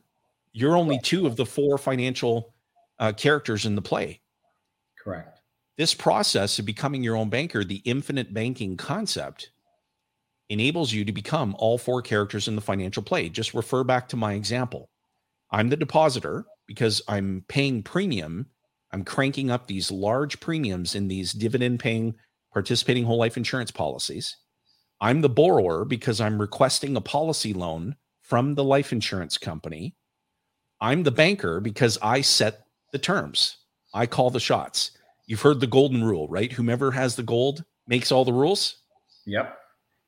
You're 0.52 0.78
only 0.78 1.00
two 1.00 1.28
of 1.28 1.36
the 1.36 1.46
four 1.46 1.78
financial 1.78 2.54
uh, 3.00 3.12
characters 3.14 3.66
in 3.66 3.76
the 3.76 3.82
play. 3.82 4.22
Correct. 5.04 5.40
This 5.78 5.94
process 5.94 6.60
of 6.60 6.66
becoming 6.66 7.04
your 7.04 7.16
own 7.16 7.30
banker, 7.30 7.64
the 7.64 7.82
infinite 7.86 8.34
banking 8.34 8.78
concept, 8.78 9.50
enables 10.50 10.92
you 10.92 11.06
to 11.06 11.12
become 11.12 11.56
all 11.58 11.78
four 11.78 12.02
characters 12.02 12.48
in 12.48 12.56
the 12.56 12.62
financial 12.62 13.04
play. 13.04 13.30
Just 13.30 13.54
refer 13.54 13.84
back 13.84 14.08
to 14.10 14.18
my 14.18 14.34
example. 14.34 14.90
I'm 15.52 15.70
the 15.70 15.78
depositor 15.78 16.46
because 16.68 17.02
I'm 17.08 17.46
paying 17.48 17.84
premium. 17.84 18.48
I'm 18.92 19.04
cranking 19.04 19.52
up 19.52 19.68
these 19.68 19.92
large 19.92 20.40
premiums 20.40 20.96
in 20.96 21.08
these 21.08 21.34
dividend 21.34 21.80
paying 21.80 22.16
participating 22.52 23.04
whole 23.04 23.18
life 23.18 23.38
insurance 23.38 23.72
policies. 23.72 24.38
I'm 25.02 25.22
the 25.22 25.30
borrower 25.30 25.86
because 25.86 26.22
I'm 26.22 26.40
requesting 26.40 26.96
a 26.96 27.02
policy 27.02 27.54
loan 27.54 27.96
from 28.22 28.56
the 28.56 28.64
life 28.64 28.92
insurance 28.92 29.38
company. 29.38 29.96
I'm 30.80 31.04
the 31.04 31.12
banker 31.12 31.60
because 31.60 31.98
I 32.02 32.22
set 32.22 32.66
the 32.92 33.00
terms. 33.00 33.58
I 33.94 34.06
call 34.06 34.30
the 34.30 34.40
shots. 34.40 34.92
You've 35.26 35.42
heard 35.42 35.60
the 35.60 35.68
golden 35.68 36.04
rule, 36.04 36.28
right? 36.28 36.52
Whomever 36.52 36.92
has 36.92 37.16
the 37.16 37.24
gold 37.24 37.64
makes 37.88 38.12
all 38.12 38.26
the 38.26 38.34
rules. 38.34 38.78
Yep. 39.26 39.58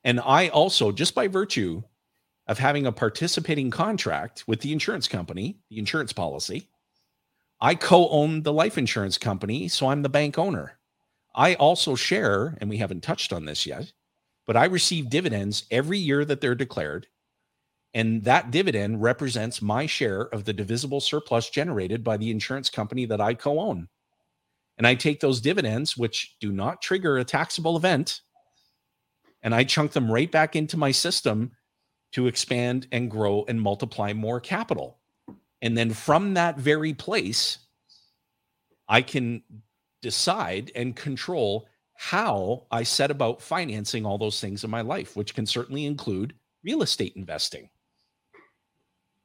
And 0.06 0.20
I 0.20 0.46
also, 0.48 0.92
just 0.92 1.16
by 1.16 1.26
virtue 1.26 1.82
of 2.46 2.60
having 2.60 2.86
a 2.86 2.92
participating 2.92 3.72
contract 3.72 4.44
with 4.46 4.60
the 4.60 4.72
insurance 4.72 5.08
company, 5.08 5.58
the 5.68 5.80
insurance 5.80 6.12
policy, 6.12 6.68
I 7.60 7.74
co 7.74 8.08
own 8.10 8.44
the 8.44 8.52
life 8.52 8.78
insurance 8.78 9.18
company. 9.18 9.66
So 9.66 9.88
I'm 9.88 10.02
the 10.02 10.08
bank 10.08 10.38
owner. 10.38 10.78
I 11.34 11.54
also 11.54 11.96
share, 11.96 12.56
and 12.60 12.70
we 12.70 12.76
haven't 12.76 13.02
touched 13.02 13.32
on 13.32 13.46
this 13.46 13.66
yet, 13.66 13.92
but 14.46 14.56
I 14.56 14.66
receive 14.66 15.10
dividends 15.10 15.64
every 15.72 15.98
year 15.98 16.24
that 16.24 16.40
they're 16.40 16.54
declared. 16.54 17.08
And 17.92 18.22
that 18.22 18.52
dividend 18.52 19.02
represents 19.02 19.60
my 19.60 19.86
share 19.86 20.22
of 20.22 20.44
the 20.44 20.52
divisible 20.52 21.00
surplus 21.00 21.50
generated 21.50 22.04
by 22.04 22.16
the 22.16 22.30
insurance 22.30 22.70
company 22.70 23.06
that 23.06 23.20
I 23.20 23.34
co 23.34 23.58
own. 23.58 23.88
And 24.78 24.86
I 24.86 24.94
take 24.94 25.18
those 25.18 25.40
dividends, 25.40 25.96
which 25.96 26.36
do 26.38 26.52
not 26.52 26.80
trigger 26.80 27.18
a 27.18 27.24
taxable 27.24 27.76
event, 27.76 28.20
and 29.42 29.54
I 29.54 29.64
chunk 29.64 29.92
them 29.92 30.10
right 30.10 30.30
back 30.30 30.56
into 30.56 30.76
my 30.76 30.90
system 30.90 31.52
to 32.12 32.26
expand 32.26 32.86
and 32.92 33.10
grow 33.10 33.44
and 33.48 33.60
multiply 33.60 34.12
more 34.12 34.40
capital. 34.40 34.98
And 35.62 35.76
then 35.76 35.92
from 35.92 36.34
that 36.34 36.58
very 36.58 36.94
place, 36.94 37.58
I 38.88 39.02
can 39.02 39.42
decide 40.02 40.70
and 40.74 40.94
control 40.94 41.68
how 41.94 42.66
I 42.70 42.82
set 42.82 43.10
about 43.10 43.42
financing 43.42 44.04
all 44.04 44.18
those 44.18 44.40
things 44.40 44.64
in 44.64 44.70
my 44.70 44.82
life, 44.82 45.16
which 45.16 45.34
can 45.34 45.46
certainly 45.46 45.86
include 45.86 46.34
real 46.62 46.82
estate 46.82 47.14
investing. 47.16 47.70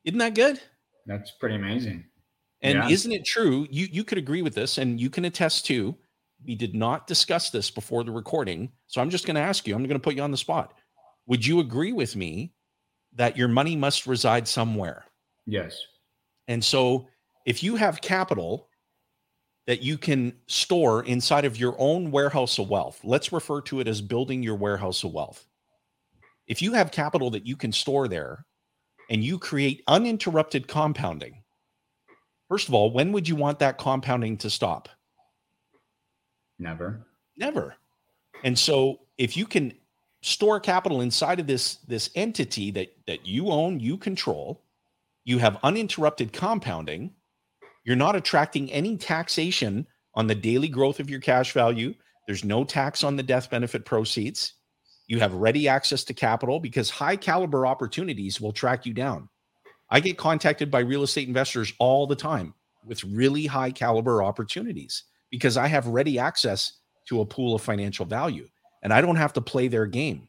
Isn't 0.05 0.19
that 0.19 0.35
good? 0.35 0.59
That's 1.05 1.31
pretty 1.31 1.55
amazing. 1.55 2.05
And 2.61 2.77
yeah. 2.77 2.89
isn't 2.89 3.11
it 3.11 3.25
true? 3.25 3.67
You 3.69 3.87
you 3.91 4.03
could 4.03 4.17
agree 4.17 4.41
with 4.41 4.53
this, 4.53 4.77
and 4.77 4.99
you 4.99 5.09
can 5.09 5.25
attest 5.25 5.65
to. 5.67 5.95
We 6.45 6.55
did 6.55 6.73
not 6.73 7.07
discuss 7.07 7.49
this 7.49 7.69
before 7.69 8.03
the 8.03 8.11
recording, 8.11 8.71
so 8.87 9.01
I'm 9.01 9.09
just 9.09 9.25
going 9.25 9.35
to 9.35 9.41
ask 9.41 9.67
you. 9.67 9.75
I'm 9.75 9.83
going 9.83 9.93
to 9.93 9.99
put 9.99 10.15
you 10.15 10.23
on 10.23 10.31
the 10.31 10.37
spot. 10.37 10.73
Would 11.27 11.45
you 11.45 11.59
agree 11.59 11.93
with 11.93 12.15
me 12.15 12.53
that 13.13 13.37
your 13.37 13.47
money 13.47 13.75
must 13.75 14.07
reside 14.07 14.47
somewhere? 14.47 15.05
Yes. 15.45 15.77
And 16.47 16.63
so, 16.63 17.07
if 17.45 17.63
you 17.63 17.75
have 17.75 18.01
capital 18.01 18.69
that 19.67 19.81
you 19.81 19.97
can 19.97 20.33
store 20.47 21.03
inside 21.05 21.45
of 21.45 21.57
your 21.57 21.75
own 21.77 22.11
warehouse 22.11 22.57
of 22.59 22.69
wealth, 22.69 22.99
let's 23.03 23.31
refer 23.31 23.61
to 23.61 23.79
it 23.79 23.87
as 23.87 24.01
building 24.01 24.41
your 24.41 24.55
warehouse 24.55 25.03
of 25.03 25.13
wealth. 25.13 25.47
If 26.47 26.61
you 26.61 26.73
have 26.73 26.91
capital 26.91 27.29
that 27.31 27.45
you 27.45 27.55
can 27.55 27.71
store 27.71 28.07
there 28.07 28.45
and 29.09 29.23
you 29.23 29.37
create 29.37 29.83
uninterrupted 29.87 30.67
compounding, 30.67 31.43
first 32.49 32.67
of 32.67 32.73
all, 32.73 32.91
when 32.91 33.11
would 33.11 33.29
you 33.29 33.35
want 33.35 33.59
that 33.59 33.77
compounding 33.77 34.37
to 34.37 34.49
stop? 34.49 34.89
Never. 36.61 37.07
Never. 37.37 37.75
And 38.43 38.57
so 38.57 38.99
if 39.17 39.35
you 39.35 39.47
can 39.47 39.73
store 40.21 40.59
capital 40.59 41.01
inside 41.01 41.39
of 41.39 41.47
this 41.47 41.77
this 41.87 42.11
entity 42.15 42.69
that 42.71 42.95
that 43.07 43.25
you 43.25 43.49
own, 43.49 43.79
you 43.79 43.97
control, 43.97 44.61
you 45.25 45.39
have 45.39 45.57
uninterrupted 45.63 46.31
compounding, 46.31 47.11
you're 47.83 47.95
not 47.95 48.15
attracting 48.15 48.71
any 48.71 48.95
taxation 48.95 49.87
on 50.13 50.27
the 50.27 50.35
daily 50.35 50.67
growth 50.67 50.99
of 50.99 51.09
your 51.09 51.19
cash 51.19 51.51
value. 51.53 51.95
There's 52.27 52.45
no 52.45 52.63
tax 52.63 53.03
on 53.03 53.15
the 53.15 53.23
death 53.23 53.49
benefit 53.49 53.83
proceeds. 53.83 54.53
You 55.07 55.19
have 55.19 55.33
ready 55.33 55.67
access 55.67 56.03
to 56.05 56.13
capital 56.13 56.59
because 56.59 56.91
high 56.91 57.15
caliber 57.15 57.65
opportunities 57.65 58.39
will 58.39 58.53
track 58.53 58.85
you 58.85 58.93
down. 58.93 59.27
I 59.89 59.99
get 59.99 60.17
contacted 60.17 60.69
by 60.69 60.79
real 60.81 61.01
estate 61.01 61.27
investors 61.27 61.73
all 61.79 62.05
the 62.05 62.15
time 62.15 62.53
with 62.85 63.03
really 63.03 63.47
high 63.47 63.71
caliber 63.71 64.21
opportunities 64.23 65.03
because 65.31 65.57
I 65.57 65.67
have 65.67 65.87
ready 65.87 66.19
access 66.19 66.73
to 67.07 67.21
a 67.21 67.25
pool 67.25 67.55
of 67.55 67.61
financial 67.61 68.05
value 68.05 68.47
and 68.83 68.93
I 68.93 69.01
don't 69.01 69.15
have 69.15 69.33
to 69.33 69.41
play 69.41 69.67
their 69.67 69.87
game. 69.87 70.27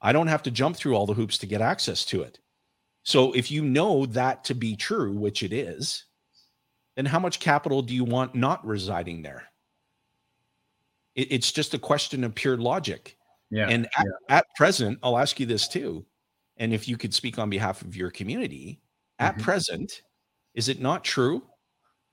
I 0.00 0.12
don't 0.12 0.28
have 0.28 0.44
to 0.44 0.50
jump 0.50 0.76
through 0.76 0.94
all 0.94 1.06
the 1.06 1.14
hoops 1.14 1.38
to 1.38 1.46
get 1.46 1.60
access 1.60 2.04
to 2.06 2.22
it. 2.22 2.38
So 3.02 3.32
if 3.32 3.50
you 3.50 3.64
know 3.64 4.06
that 4.06 4.44
to 4.44 4.54
be 4.54 4.76
true, 4.76 5.12
which 5.12 5.42
it 5.42 5.52
is, 5.52 6.04
then 6.94 7.06
how 7.06 7.18
much 7.18 7.40
capital 7.40 7.82
do 7.82 7.94
you 7.94 8.04
want 8.04 8.34
not 8.34 8.64
residing 8.64 9.22
there? 9.22 9.48
it's 11.18 11.50
just 11.50 11.74
a 11.74 11.78
question 11.78 12.22
of 12.22 12.32
pure 12.32 12.56
logic. 12.56 13.16
Yeah. 13.50 13.68
And 13.68 13.86
at, 13.86 14.04
yeah. 14.04 14.36
at, 14.36 14.46
present, 14.56 15.00
I'll 15.02 15.18
ask 15.18 15.40
you 15.40 15.46
this 15.46 15.66
too. 15.66 16.06
And 16.58 16.72
if 16.72 16.86
you 16.86 16.96
could 16.96 17.12
speak 17.12 17.38
on 17.38 17.50
behalf 17.50 17.82
of 17.82 17.96
your 17.96 18.10
community, 18.10 18.80
at 19.18 19.34
mm-hmm. 19.34 19.42
present, 19.42 20.02
is 20.54 20.68
it 20.68 20.80
not 20.80 21.02
true 21.02 21.42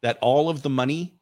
that 0.02 0.18
all 0.22 0.50
of 0.50 0.64
the 0.64 0.70
money 0.72 1.20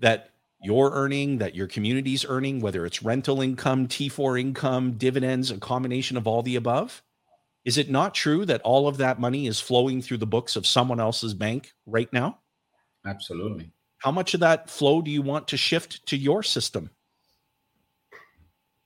that 0.00 0.30
you're 0.62 0.90
earning, 0.92 1.38
that 1.38 1.54
your 1.54 1.66
community's 1.66 2.24
earning, 2.24 2.60
whether 2.60 2.84
it's 2.84 3.02
rental 3.02 3.40
income, 3.40 3.88
T4 3.88 4.40
income, 4.40 4.92
dividends, 4.92 5.50
a 5.50 5.58
combination 5.58 6.16
of 6.16 6.26
all 6.26 6.42
the 6.42 6.56
above, 6.56 7.02
is 7.64 7.78
it 7.78 7.90
not 7.90 8.14
true 8.14 8.44
that 8.46 8.62
all 8.62 8.88
of 8.88 8.98
that 8.98 9.20
money 9.20 9.46
is 9.46 9.60
flowing 9.60 10.00
through 10.02 10.18
the 10.18 10.26
books 10.26 10.56
of 10.56 10.66
someone 10.66 11.00
else's 11.00 11.34
bank 11.34 11.72
right 11.86 12.12
now? 12.12 12.38
Absolutely. 13.06 13.70
How 13.98 14.10
much 14.10 14.34
of 14.34 14.40
that 14.40 14.70
flow 14.70 15.02
do 15.02 15.10
you 15.10 15.22
want 15.22 15.48
to 15.48 15.56
shift 15.56 16.04
to 16.06 16.16
your 16.16 16.42
system? 16.42 16.90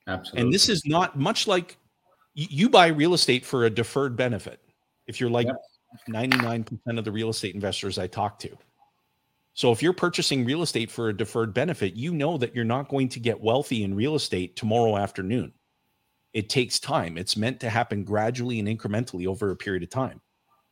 Absolutely. 0.07 0.41
And 0.41 0.53
this 0.53 0.69
is 0.69 0.85
not 0.85 1.17
much 1.17 1.47
like 1.47 1.77
you, 2.33 2.69
buy 2.69 2.87
real 2.87 3.13
estate 3.13 3.45
for 3.45 3.65
a 3.65 3.69
deferred 3.69 4.17
benefit. 4.17 4.59
If 5.07 5.21
you're 5.21 5.29
like 5.29 5.47
yep. 5.47 5.55
99% 6.09 6.97
of 6.97 7.05
the 7.05 7.11
real 7.11 7.29
estate 7.29 7.55
investors 7.55 7.97
I 7.97 8.07
talk 8.07 8.39
to. 8.39 8.49
So 9.55 9.71
if 9.71 9.81
you're 9.81 9.93
purchasing 9.93 10.43
real 10.43 10.63
estate 10.63 10.91
for 10.91 11.07
a 11.07 11.15
deferred 11.15 11.53
benefit, 11.53 11.95
you 11.95 12.13
know 12.13 12.37
that 12.37 12.53
you're 12.53 12.65
not 12.65 12.89
going 12.89 13.07
to 13.07 13.21
get 13.21 13.39
wealthy 13.39 13.85
in 13.85 13.95
real 13.95 14.15
estate 14.15 14.57
tomorrow 14.57 14.97
afternoon. 14.97 15.53
It 16.33 16.49
takes 16.49 16.77
time. 16.77 17.17
It's 17.17 17.37
meant 17.37 17.61
to 17.61 17.69
happen 17.69 18.03
gradually 18.03 18.59
and 18.59 18.67
incrementally 18.67 19.25
over 19.25 19.51
a 19.51 19.55
period 19.55 19.83
of 19.83 19.89
time. 19.89 20.19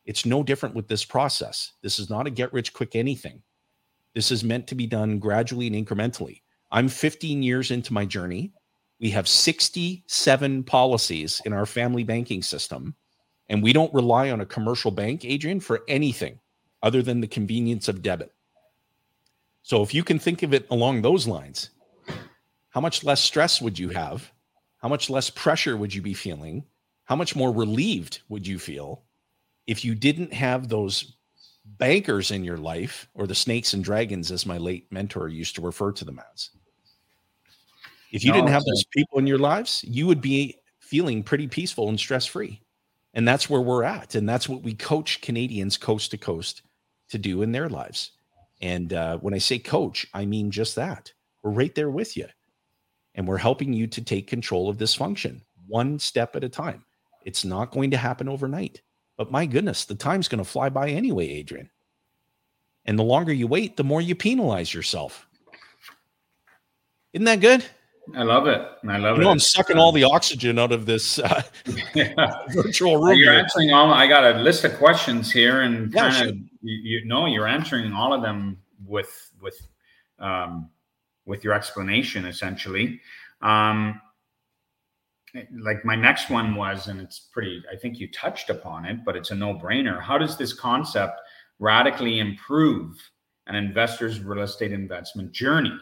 It's 0.04 0.26
no 0.26 0.42
different 0.42 0.74
with 0.74 0.86
this 0.86 1.02
process. 1.02 1.72
This 1.80 1.98
is 1.98 2.10
not 2.10 2.26
a 2.26 2.30
get 2.30 2.52
rich 2.52 2.74
quick 2.74 2.94
anything. 2.94 3.42
This 4.14 4.30
is 4.30 4.44
meant 4.44 4.66
to 4.66 4.74
be 4.74 4.86
done 4.86 5.18
gradually 5.18 5.66
and 5.66 5.74
incrementally. 5.74 6.42
I'm 6.70 6.88
15 6.88 7.42
years 7.42 7.70
into 7.70 7.94
my 7.94 8.04
journey. 8.04 8.52
We 9.00 9.08
have 9.12 9.26
67 9.26 10.62
policies 10.64 11.40
in 11.46 11.54
our 11.54 11.64
family 11.64 12.04
banking 12.04 12.42
system, 12.42 12.94
and 13.48 13.62
we 13.62 13.72
don't 13.72 13.94
rely 13.94 14.30
on 14.30 14.42
a 14.42 14.46
commercial 14.46 14.90
bank, 14.90 15.24
Adrian, 15.24 15.60
for 15.60 15.84
anything 15.88 16.38
other 16.82 17.00
than 17.00 17.22
the 17.22 17.26
convenience 17.26 17.88
of 17.88 18.02
debit. 18.02 18.33
So 19.64 19.82
if 19.82 19.94
you 19.94 20.04
can 20.04 20.18
think 20.18 20.42
of 20.42 20.52
it 20.52 20.66
along 20.70 21.00
those 21.00 21.26
lines, 21.26 21.70
how 22.68 22.82
much 22.82 23.02
less 23.02 23.20
stress 23.20 23.62
would 23.62 23.78
you 23.78 23.88
have? 23.88 24.30
How 24.76 24.88
much 24.88 25.08
less 25.08 25.30
pressure 25.30 25.78
would 25.78 25.94
you 25.94 26.02
be 26.02 26.12
feeling? 26.12 26.64
How 27.04 27.16
much 27.16 27.34
more 27.34 27.50
relieved 27.50 28.20
would 28.28 28.46
you 28.46 28.58
feel 28.58 29.02
if 29.66 29.82
you 29.82 29.94
didn't 29.94 30.34
have 30.34 30.68
those 30.68 31.16
bankers 31.64 32.30
in 32.30 32.44
your 32.44 32.58
life 32.58 33.08
or 33.14 33.26
the 33.26 33.34
snakes 33.34 33.72
and 33.72 33.82
dragons 33.82 34.30
as 34.30 34.44
my 34.44 34.58
late 34.58 34.86
mentor 34.92 35.28
used 35.28 35.54
to 35.54 35.62
refer 35.62 35.92
to 35.92 36.04
them 36.04 36.20
as 36.34 36.50
if 38.12 38.22
you 38.22 38.32
no, 38.32 38.36
didn't 38.36 38.50
have 38.50 38.64
those 38.64 38.84
people 38.90 39.18
in 39.18 39.26
your 39.26 39.38
lives, 39.38 39.82
you 39.88 40.06
would 40.06 40.20
be 40.20 40.56
feeling 40.78 41.22
pretty 41.22 41.48
peaceful 41.48 41.88
and 41.88 41.98
stress 41.98 42.26
free. 42.26 42.60
And 43.14 43.26
that's 43.26 43.48
where 43.48 43.62
we're 43.62 43.82
at. 43.82 44.14
And 44.14 44.28
that's 44.28 44.48
what 44.48 44.62
we 44.62 44.74
coach 44.74 45.22
Canadians 45.22 45.78
coast 45.78 46.10
to 46.10 46.18
coast 46.18 46.62
to 47.08 47.18
do 47.18 47.40
in 47.40 47.50
their 47.50 47.70
lives. 47.70 48.12
And 48.64 48.94
uh, 48.94 49.18
when 49.18 49.34
I 49.34 49.38
say 49.38 49.58
coach, 49.58 50.06
I 50.14 50.24
mean 50.24 50.50
just 50.50 50.74
that. 50.76 51.12
We're 51.42 51.50
right 51.50 51.74
there 51.74 51.90
with 51.90 52.16
you. 52.16 52.26
And 53.14 53.28
we're 53.28 53.36
helping 53.36 53.74
you 53.74 53.86
to 53.88 54.02
take 54.02 54.26
control 54.26 54.70
of 54.70 54.78
this 54.78 54.94
function 54.94 55.42
one 55.66 55.98
step 55.98 56.34
at 56.34 56.44
a 56.44 56.48
time. 56.48 56.82
It's 57.26 57.44
not 57.44 57.72
going 57.72 57.90
to 57.90 57.98
happen 57.98 58.26
overnight. 58.26 58.80
But 59.18 59.30
my 59.30 59.44
goodness, 59.44 59.84
the 59.84 59.94
time's 59.94 60.28
going 60.28 60.42
to 60.42 60.50
fly 60.50 60.70
by 60.70 60.88
anyway, 60.88 61.28
Adrian. 61.28 61.68
And 62.86 62.98
the 62.98 63.04
longer 63.04 63.34
you 63.34 63.46
wait, 63.46 63.76
the 63.76 63.84
more 63.84 64.00
you 64.00 64.14
penalize 64.14 64.72
yourself. 64.72 65.26
Isn't 67.12 67.26
that 67.26 67.40
good? 67.40 67.64
I 68.16 68.22
love 68.22 68.46
it. 68.46 68.60
I 68.88 68.96
love 68.96 69.18
you 69.18 69.24
know, 69.24 69.28
it. 69.28 69.32
I'm 69.32 69.38
sucking 69.38 69.78
all 69.78 69.92
the 69.92 70.04
oxygen 70.04 70.58
out 70.58 70.72
of 70.72 70.86
this 70.86 71.18
uh, 71.18 71.42
yeah. 71.94 72.14
virtual 72.54 72.96
room. 72.96 73.18
You're 73.18 73.32
here. 73.32 73.40
answering 73.40 73.72
all. 73.72 73.92
I 73.92 74.06
got 74.06 74.24
a 74.24 74.38
list 74.38 74.64
of 74.64 74.76
questions 74.76 75.30
here, 75.30 75.62
and 75.62 75.92
yeah, 75.92 76.10
kind 76.10 76.30
of, 76.30 76.36
you, 76.64 76.98
you 77.00 77.04
know, 77.04 77.26
you're 77.26 77.46
answering 77.46 77.92
all 77.92 78.12
of 78.12 78.22
them 78.22 78.58
with 78.86 79.30
with 79.40 79.60
um, 80.18 80.70
with 81.26 81.44
your 81.44 81.54
explanation, 81.54 82.24
essentially. 82.24 83.00
Um, 83.42 84.00
like 85.58 85.84
my 85.84 85.96
next 85.96 86.30
one 86.30 86.54
was, 86.54 86.88
and 86.88 87.00
it's 87.00 87.18
pretty. 87.18 87.62
I 87.72 87.76
think 87.76 87.98
you 87.98 88.10
touched 88.10 88.50
upon 88.50 88.84
it, 88.84 89.04
but 89.04 89.16
it's 89.16 89.30
a 89.30 89.34
no-brainer. 89.34 90.00
How 90.00 90.16
does 90.16 90.36
this 90.36 90.52
concept 90.52 91.20
radically 91.58 92.20
improve 92.20 92.96
an 93.46 93.56
investor's 93.56 94.20
real 94.20 94.42
estate 94.42 94.72
investment 94.72 95.32
journey? 95.32 95.76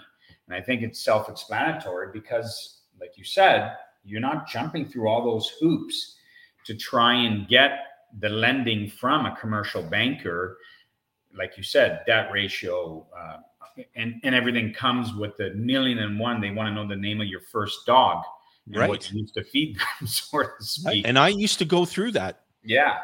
And 0.49 0.57
I 0.57 0.61
think 0.61 0.83
it's 0.83 1.05
self 1.05 1.29
explanatory 1.29 2.09
because, 2.13 2.81
like 3.01 3.13
you 3.17 3.25
said, 3.25 3.77
you're 4.05 4.21
not 4.21 4.49
jumping 4.49 4.87
through 4.87 5.09
all 5.09 5.25
those 5.25 5.53
hoops 5.61 6.17
to 6.67 6.75
try 6.75 7.15
and 7.15 7.47
get 7.49 7.73
the 8.21 8.29
lending 8.29 8.89
from 8.89 9.27
a 9.27 9.37
commercial 9.37 9.83
banker. 9.83 10.59
Like 11.37 11.57
you 11.57 11.63
said, 11.63 12.03
that 12.07 12.33
ratio, 12.33 13.07
uh, 13.17 13.39
and, 13.97 14.21
and 14.23 14.35
everything 14.35 14.73
comes 14.73 15.15
with 15.15 15.37
the 15.39 15.51
million 15.55 15.99
and 15.99 16.19
one. 16.19 16.41
They 16.41 16.51
want 16.51 16.69
to 16.69 16.75
know 16.75 16.87
the 16.87 16.97
name 16.97 17.21
of 17.21 17.27
your 17.27 17.41
first 17.41 17.87
dog 17.87 18.23
and 18.67 18.77
right. 18.77 18.89
what 18.89 19.11
you 19.11 19.21
used 19.21 19.35
to 19.35 19.45
feed 19.45 19.77
them, 19.77 20.07
so 20.07 20.43
to 20.43 20.49
speak. 20.61 21.07
And 21.07 21.19
I 21.19 21.29
used 21.29 21.59
to 21.59 21.65
go 21.65 21.85
through 21.85 22.13
that. 22.13 22.43
Yeah. 22.63 22.99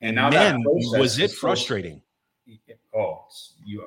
And 0.00 0.16
now 0.16 0.30
Man, 0.30 0.62
was 0.64 1.18
it 1.18 1.30
frustrating? 1.30 2.02
oh, 2.94 3.24
you 3.64 3.86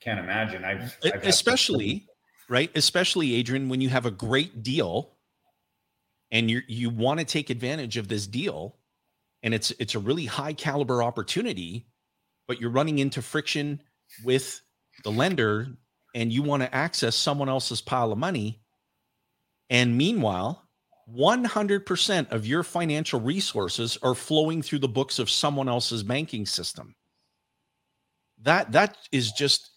can't 0.00 0.20
imagine. 0.20 0.64
I've, 0.64 0.96
I've 1.02 1.26
especially 1.26 2.06
right, 2.48 2.70
especially 2.74 3.34
Adrian, 3.34 3.68
when 3.68 3.80
you 3.80 3.88
have 3.88 4.06
a 4.06 4.10
great 4.10 4.62
deal 4.62 5.12
and 6.30 6.50
you 6.50 6.60
you 6.68 6.90
want 6.90 7.20
to 7.20 7.26
take 7.26 7.50
advantage 7.50 7.96
of 7.96 8.08
this 8.08 8.26
deal, 8.26 8.76
and 9.42 9.54
it's 9.54 9.72
it's 9.78 9.94
a 9.94 9.98
really 9.98 10.26
high 10.26 10.52
caliber 10.52 11.02
opportunity, 11.02 11.86
but 12.46 12.60
you're 12.60 12.70
running 12.70 12.98
into 12.98 13.22
friction 13.22 13.82
with 14.24 14.60
the 15.04 15.10
lender 15.10 15.68
and 16.14 16.32
you 16.32 16.42
want 16.42 16.62
to 16.62 16.74
access 16.74 17.14
someone 17.14 17.48
else's 17.48 17.80
pile 17.80 18.12
of 18.12 18.18
money. 18.18 18.60
And 19.68 19.96
meanwhile, 19.96 20.66
100% 21.14 22.32
of 22.32 22.46
your 22.46 22.62
financial 22.62 23.20
resources 23.20 23.98
are 24.02 24.14
flowing 24.14 24.62
through 24.62 24.80
the 24.80 24.88
books 24.88 25.18
of 25.18 25.30
someone 25.30 25.68
else's 25.68 26.02
banking 26.02 26.46
system. 26.46 26.94
That 28.42 28.72
that 28.72 28.96
is 29.12 29.32
just 29.32 29.70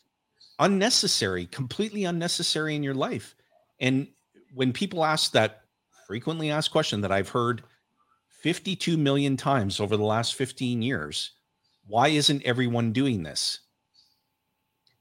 unnecessary, 0.58 1.46
completely 1.46 2.04
unnecessary 2.06 2.76
in 2.76 2.84
your 2.84 2.94
life. 2.94 3.36
And 3.80 4.08
when 4.54 4.74
people 4.74 5.06
ask 5.06 5.32
that 5.32 5.62
frequently 6.08 6.50
asked 6.50 6.72
question 6.72 7.02
that 7.02 7.12
I've 7.12 7.30
heard 7.30 7.64
52 8.42 8.98
million 8.98 9.38
times 9.38 9.80
over 9.80 9.96
the 9.96 10.04
last 10.04 10.36
15 10.36 10.82
years, 10.82 11.32
why 11.90 12.10
isn't 12.10 12.44
everyone 12.44 12.94
doing 12.94 13.24
this? 13.24 13.60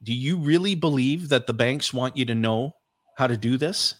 Do 0.03 0.15
you 0.15 0.39
really 0.39 0.75
believe 0.75 1.29
that 1.29 1.47
the 1.47 1.53
banks 1.53 1.93
want 1.93 2.17
you 2.17 2.25
to 2.25 2.35
know 2.35 2.75
how 3.17 3.27
to 3.27 3.37
do 3.37 3.59
this? 3.59 3.95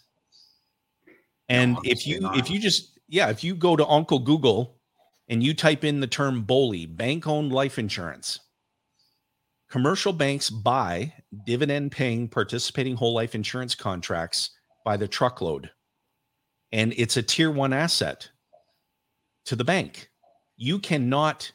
And 1.51 1.75
no, 1.75 1.81
if 1.85 2.07
you 2.07 2.21
not. 2.21 2.39
if 2.39 2.51
you 2.51 2.59
just 2.59 2.99
yeah, 3.09 3.29
if 3.29 3.45
you 3.45 3.55
go 3.55 3.77
to 3.77 3.87
Uncle 3.87 4.19
Google 4.19 4.81
and 5.29 5.43
you 5.43 5.55
type 5.55 5.85
in 5.85 6.01
the 6.01 6.07
term 6.07 6.43
BOLI, 6.43 6.87
bank 6.87 7.27
owned 7.27 7.53
life 7.53 7.79
insurance, 7.79 8.41
commercial 9.71 10.13
banks 10.13 10.49
buy 10.49 11.13
dividend 11.45 11.93
paying 11.93 12.27
participating 12.27 12.97
whole 12.97 13.13
life 13.13 13.35
insurance 13.35 13.75
contracts 13.75 14.51
by 14.85 14.97
the 14.97 15.09
truckload. 15.09 15.71
And 16.73 16.95
it's 16.97 17.17
a 17.17 17.23
tier 17.23 17.51
1 17.51 17.73
asset 17.73 18.31
to 19.47 19.57
the 19.57 19.65
bank. 19.65 20.11
You 20.57 20.79
cannot 20.79 21.51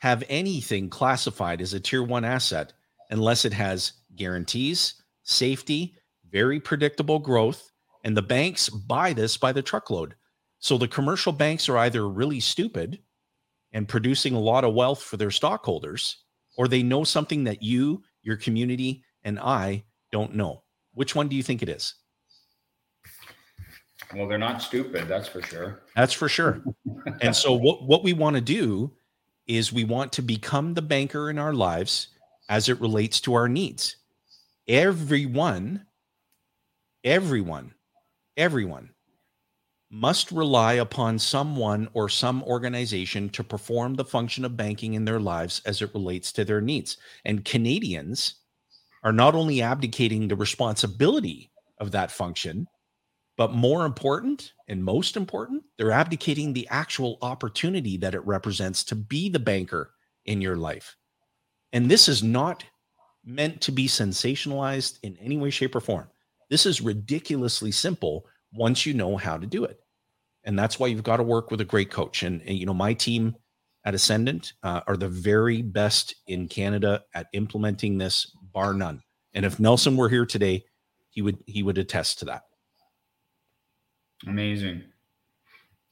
have 0.00 0.24
anything 0.28 0.90
classified 0.90 1.60
as 1.60 1.74
a 1.74 1.80
tier 1.80 2.02
1 2.02 2.24
asset 2.24 2.72
unless 3.10 3.44
it 3.44 3.52
has 3.52 3.92
guarantees, 4.14 5.02
safety, 5.22 5.96
very 6.30 6.60
predictable 6.60 7.18
growth, 7.18 7.70
and 8.04 8.16
the 8.16 8.22
banks 8.22 8.68
buy 8.68 9.12
this 9.12 9.36
by 9.36 9.52
the 9.52 9.62
truckload. 9.62 10.14
So 10.58 10.78
the 10.78 10.88
commercial 10.88 11.32
banks 11.32 11.68
are 11.68 11.78
either 11.78 12.08
really 12.08 12.40
stupid 12.40 13.00
and 13.72 13.88
producing 13.88 14.34
a 14.34 14.40
lot 14.40 14.64
of 14.64 14.74
wealth 14.74 15.02
for 15.02 15.16
their 15.16 15.30
stockholders, 15.30 16.24
or 16.56 16.68
they 16.68 16.82
know 16.82 17.04
something 17.04 17.44
that 17.44 17.62
you, 17.62 18.02
your 18.22 18.36
community, 18.36 19.04
and 19.24 19.38
I 19.38 19.84
don't 20.12 20.34
know. 20.34 20.62
Which 20.94 21.14
one 21.14 21.28
do 21.28 21.36
you 21.36 21.42
think 21.42 21.62
it 21.62 21.68
is? 21.68 21.94
Well, 24.14 24.28
they're 24.28 24.38
not 24.38 24.62
stupid, 24.62 25.08
that's 25.08 25.28
for 25.28 25.42
sure. 25.42 25.82
That's 25.94 26.12
for 26.12 26.28
sure. 26.28 26.62
and 27.20 27.34
so 27.34 27.54
what 27.54 27.82
what 27.84 28.04
we 28.04 28.12
want 28.12 28.36
to 28.36 28.42
do 28.42 28.92
is 29.46 29.72
we 29.72 29.84
want 29.84 30.12
to 30.12 30.22
become 30.22 30.74
the 30.74 30.82
banker 30.82 31.30
in 31.30 31.38
our 31.38 31.52
lives 31.52 32.08
as 32.48 32.68
it 32.68 32.80
relates 32.80 33.20
to 33.20 33.34
our 33.34 33.48
needs. 33.48 33.96
Everyone, 34.68 35.86
everyone, 37.04 37.74
everyone 38.36 38.90
must 39.90 40.32
rely 40.32 40.74
upon 40.74 41.18
someone 41.18 41.88
or 41.94 42.08
some 42.08 42.42
organization 42.42 43.28
to 43.30 43.44
perform 43.44 43.94
the 43.94 44.04
function 44.04 44.44
of 44.44 44.56
banking 44.56 44.94
in 44.94 45.04
their 45.04 45.20
lives 45.20 45.62
as 45.64 45.80
it 45.80 45.94
relates 45.94 46.32
to 46.32 46.44
their 46.44 46.60
needs. 46.60 46.96
And 47.24 47.44
Canadians 47.44 48.34
are 49.04 49.12
not 49.12 49.34
only 49.36 49.62
abdicating 49.62 50.26
the 50.26 50.36
responsibility 50.36 51.50
of 51.78 51.92
that 51.92 52.10
function, 52.10 52.66
but 53.36 53.52
more 53.52 53.84
important 53.84 54.52
and 54.68 54.82
most 54.82 55.16
important, 55.16 55.62
they're 55.76 55.92
abdicating 55.92 56.52
the 56.52 56.66
actual 56.68 57.18
opportunity 57.22 57.96
that 57.98 58.14
it 58.14 58.26
represents 58.26 58.82
to 58.84 58.94
be 58.94 59.28
the 59.28 59.38
banker 59.38 59.92
in 60.24 60.40
your 60.40 60.56
life. 60.56 60.96
And 61.72 61.90
this 61.90 62.08
is 62.08 62.22
not 62.22 62.64
meant 63.24 63.60
to 63.62 63.72
be 63.72 63.86
sensationalized 63.86 64.98
in 65.02 65.16
any 65.18 65.36
way, 65.36 65.50
shape, 65.50 65.74
or 65.74 65.80
form. 65.80 66.08
This 66.48 66.64
is 66.64 66.80
ridiculously 66.80 67.72
simple 67.72 68.26
once 68.52 68.86
you 68.86 68.94
know 68.94 69.16
how 69.16 69.36
to 69.36 69.46
do 69.46 69.64
it. 69.64 69.80
And 70.44 70.58
that's 70.58 70.78
why 70.78 70.86
you've 70.86 71.02
got 71.02 71.16
to 71.16 71.24
work 71.24 71.50
with 71.50 71.60
a 71.60 71.64
great 71.64 71.90
coach. 71.90 72.22
And, 72.22 72.40
and 72.42 72.56
you 72.56 72.64
know, 72.64 72.74
my 72.74 72.94
team 72.94 73.36
at 73.84 73.94
Ascendant 73.94 74.54
uh, 74.62 74.80
are 74.86 74.96
the 74.96 75.08
very 75.08 75.60
best 75.60 76.14
in 76.28 76.48
Canada 76.48 77.02
at 77.14 77.26
implementing 77.32 77.98
this, 77.98 78.32
bar 78.52 78.72
none. 78.72 79.02
And 79.34 79.44
if 79.44 79.60
Nelson 79.60 79.96
were 79.96 80.08
here 80.08 80.24
today, 80.24 80.64
he 81.10 81.20
would 81.22 81.38
he 81.46 81.62
would 81.62 81.78
attest 81.78 82.18
to 82.20 82.24
that. 82.26 82.42
Amazing. 84.26 84.84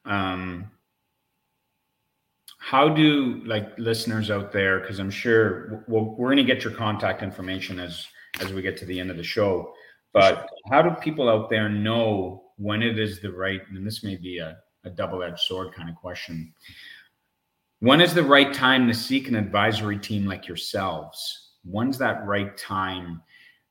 Um, 0.04 0.70
how 2.58 2.88
do 2.88 3.42
like 3.44 3.78
listeners 3.78 4.30
out 4.30 4.50
there 4.50 4.80
because 4.80 4.98
i'm 4.98 5.10
sure 5.10 5.84
we 5.86 6.00
we 6.00 6.24
are 6.24 6.28
going 6.28 6.36
to 6.38 6.44
get 6.44 6.64
your 6.64 6.72
contact 6.72 7.22
information 7.22 7.78
as 7.78 8.06
as 8.40 8.54
we 8.54 8.62
get 8.62 8.74
to 8.74 8.86
the 8.86 8.98
end 8.98 9.10
of 9.10 9.18
the 9.18 9.22
show 9.22 9.70
but 10.14 10.48
how 10.70 10.80
do 10.80 10.90
people 11.02 11.28
out 11.28 11.50
there 11.50 11.68
know 11.68 12.42
when 12.56 12.82
it 12.82 12.98
is 12.98 13.20
the 13.20 13.30
right 13.30 13.60
and 13.68 13.86
this 13.86 14.02
may 14.02 14.16
be 14.16 14.38
a, 14.38 14.56
a 14.84 14.90
double-edged 14.90 15.40
sword 15.40 15.74
kind 15.74 15.90
of 15.90 15.94
question 15.96 16.54
when 17.84 18.00
is 18.00 18.14
the 18.14 18.22
right 18.22 18.50
time 18.50 18.88
to 18.88 18.94
seek 18.94 19.28
an 19.28 19.34
advisory 19.34 19.98
team 19.98 20.24
like 20.24 20.48
yourselves? 20.48 21.50
When's 21.64 21.98
that 21.98 22.24
right 22.24 22.56
time? 22.56 23.20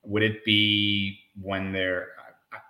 Would 0.03 0.21
it 0.21 0.45
be 0.45 1.17
when 1.41 1.71
they're 1.71 2.09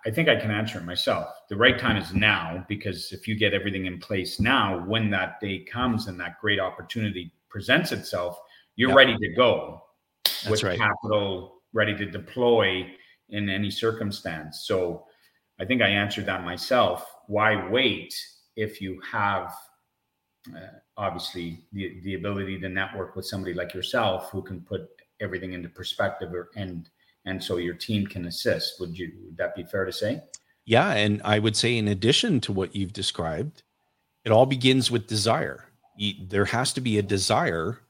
I 0.06 0.10
think 0.10 0.28
I 0.28 0.36
can 0.36 0.50
answer 0.50 0.78
it 0.78 0.84
myself. 0.84 1.28
The 1.48 1.56
right 1.56 1.78
time 1.78 1.96
is 1.96 2.12
now 2.14 2.64
because 2.68 3.12
if 3.12 3.26
you 3.26 3.34
get 3.34 3.54
everything 3.54 3.86
in 3.86 3.98
place 3.98 4.40
now, 4.40 4.84
when 4.86 5.10
that 5.10 5.40
day 5.40 5.64
comes 5.64 6.06
and 6.06 6.18
that 6.20 6.40
great 6.40 6.60
opportunity 6.60 7.32
presents 7.48 7.92
itself, 7.92 8.38
you're 8.76 8.90
yep. 8.90 8.96
ready 8.96 9.16
to 9.16 9.28
go 9.34 9.82
That's 10.24 10.48
with 10.48 10.62
right. 10.62 10.78
capital 10.78 11.62
ready 11.72 11.94
to 11.96 12.06
deploy 12.06 12.86
in 13.30 13.48
any 13.48 13.70
circumstance. 13.70 14.64
So 14.66 15.06
I 15.60 15.64
think 15.64 15.82
I 15.82 15.88
answered 15.88 16.26
that 16.26 16.44
myself. 16.44 17.04
Why 17.26 17.68
wait 17.68 18.14
if 18.56 18.80
you 18.80 19.00
have 19.10 19.52
uh, 20.54 20.78
obviously 20.96 21.64
the, 21.72 22.00
the 22.02 22.14
ability 22.14 22.60
to 22.60 22.68
network 22.68 23.16
with 23.16 23.26
somebody 23.26 23.54
like 23.54 23.74
yourself 23.74 24.30
who 24.30 24.42
can 24.42 24.60
put 24.60 24.88
everything 25.20 25.52
into 25.52 25.68
perspective 25.68 26.32
or, 26.32 26.50
and 26.56 26.90
and 27.24 27.42
so 27.42 27.56
your 27.56 27.74
team 27.74 28.06
can 28.06 28.26
assist. 28.26 28.80
Would 28.80 28.98
you 28.98 29.12
would 29.24 29.36
that 29.36 29.54
be 29.54 29.64
fair 29.64 29.84
to 29.84 29.92
say? 29.92 30.22
Yeah, 30.66 30.92
and 30.92 31.20
I 31.24 31.38
would 31.38 31.56
say 31.56 31.76
in 31.76 31.88
addition 31.88 32.40
to 32.40 32.52
what 32.52 32.74
you've 32.74 32.92
described, 32.92 33.62
it 34.24 34.32
all 34.32 34.46
begins 34.46 34.90
with 34.90 35.06
desire. 35.06 35.66
There 36.28 36.46
has 36.46 36.72
to 36.72 36.80
be 36.80 36.98
a 36.98 37.02
desire 37.02 37.80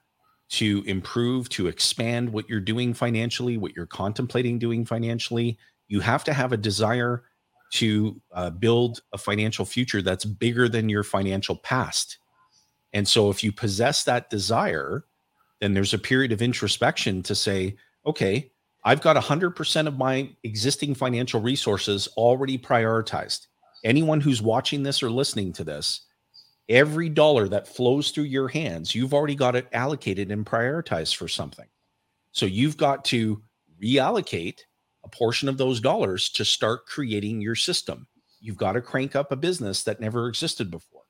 to 0.51 0.83
improve, 0.87 1.49
to 1.51 1.69
expand 1.69 2.33
what 2.33 2.49
you're 2.49 2.61
doing 2.61 2.93
financially, 2.95 3.57
what 3.57 3.75
you're 3.75 3.87
contemplating 3.87 4.59
doing 4.59 4.85
financially. 4.85 5.59
You 5.89 6.01
have 6.01 6.25
to 6.25 6.33
have 6.33 6.53
a 6.53 6.57
desire 6.57 7.25
to 7.73 8.21
uh, 8.33 8.51
build 8.51 9.01
a 9.13 9.19
financial 9.19 9.65
future 9.65 10.03
that's 10.03 10.25
bigger 10.25 10.69
than 10.69 10.89
your 10.89 11.03
financial 11.03 11.57
past. 11.57 12.19
And 12.93 13.09
so, 13.09 13.31
if 13.31 13.43
you 13.43 13.53
possess 13.53 14.05
that 14.05 14.31
desire, 14.31 15.05
then 15.61 15.75
there's 15.75 15.95
a 15.95 15.99
period 15.99 16.31
of 16.31 16.43
introspection 16.43 17.23
to 17.25 17.35
say, 17.35 17.77
okay, 18.07 18.53
I've 18.85 19.01
got 19.01 19.17
100% 19.17 19.87
of 19.87 19.97
my 19.97 20.31
existing 20.43 20.95
financial 20.95 21.41
resources 21.41 22.07
already 22.17 22.59
prioritized. 22.59 23.47
Anyone 23.83 24.21
who's 24.21 24.43
watching 24.43 24.83
this 24.83 25.03
or 25.03 25.11
listening 25.11 25.53
to 25.55 25.65
this, 25.65 26.03
every 26.69 27.09
dollar 27.09 27.49
that 27.49 27.69
flows 27.69 28.11
through 28.11 28.25
your 28.25 28.49
hands, 28.49 28.95
you've 28.95 29.15
already 29.15 29.35
got 29.35 29.57
it 29.57 29.69
allocated 29.73 30.31
and 30.31 30.45
prioritized 30.45 31.17
for 31.17 31.29
something. 31.29 31.67
So 32.33 32.47
you've 32.47 32.77
got 32.77 33.05
to 33.07 33.43
reallocate 33.83 34.61
a 35.05 35.09
portion 35.09 35.49
of 35.49 35.59
those 35.59 35.81
dollars 35.81 36.29
to 36.31 36.45
start 36.45 36.87
creating 36.87 37.41
your 37.41 37.55
system. 37.55 38.07
You've 38.41 38.57
got 38.57 38.73
to 38.73 38.81
crank 38.81 39.17
up 39.17 39.33
a 39.33 39.37
business 39.37 39.83
that 39.85 40.01
never 40.01 40.29
existed 40.29 40.71
before. 40.71 41.03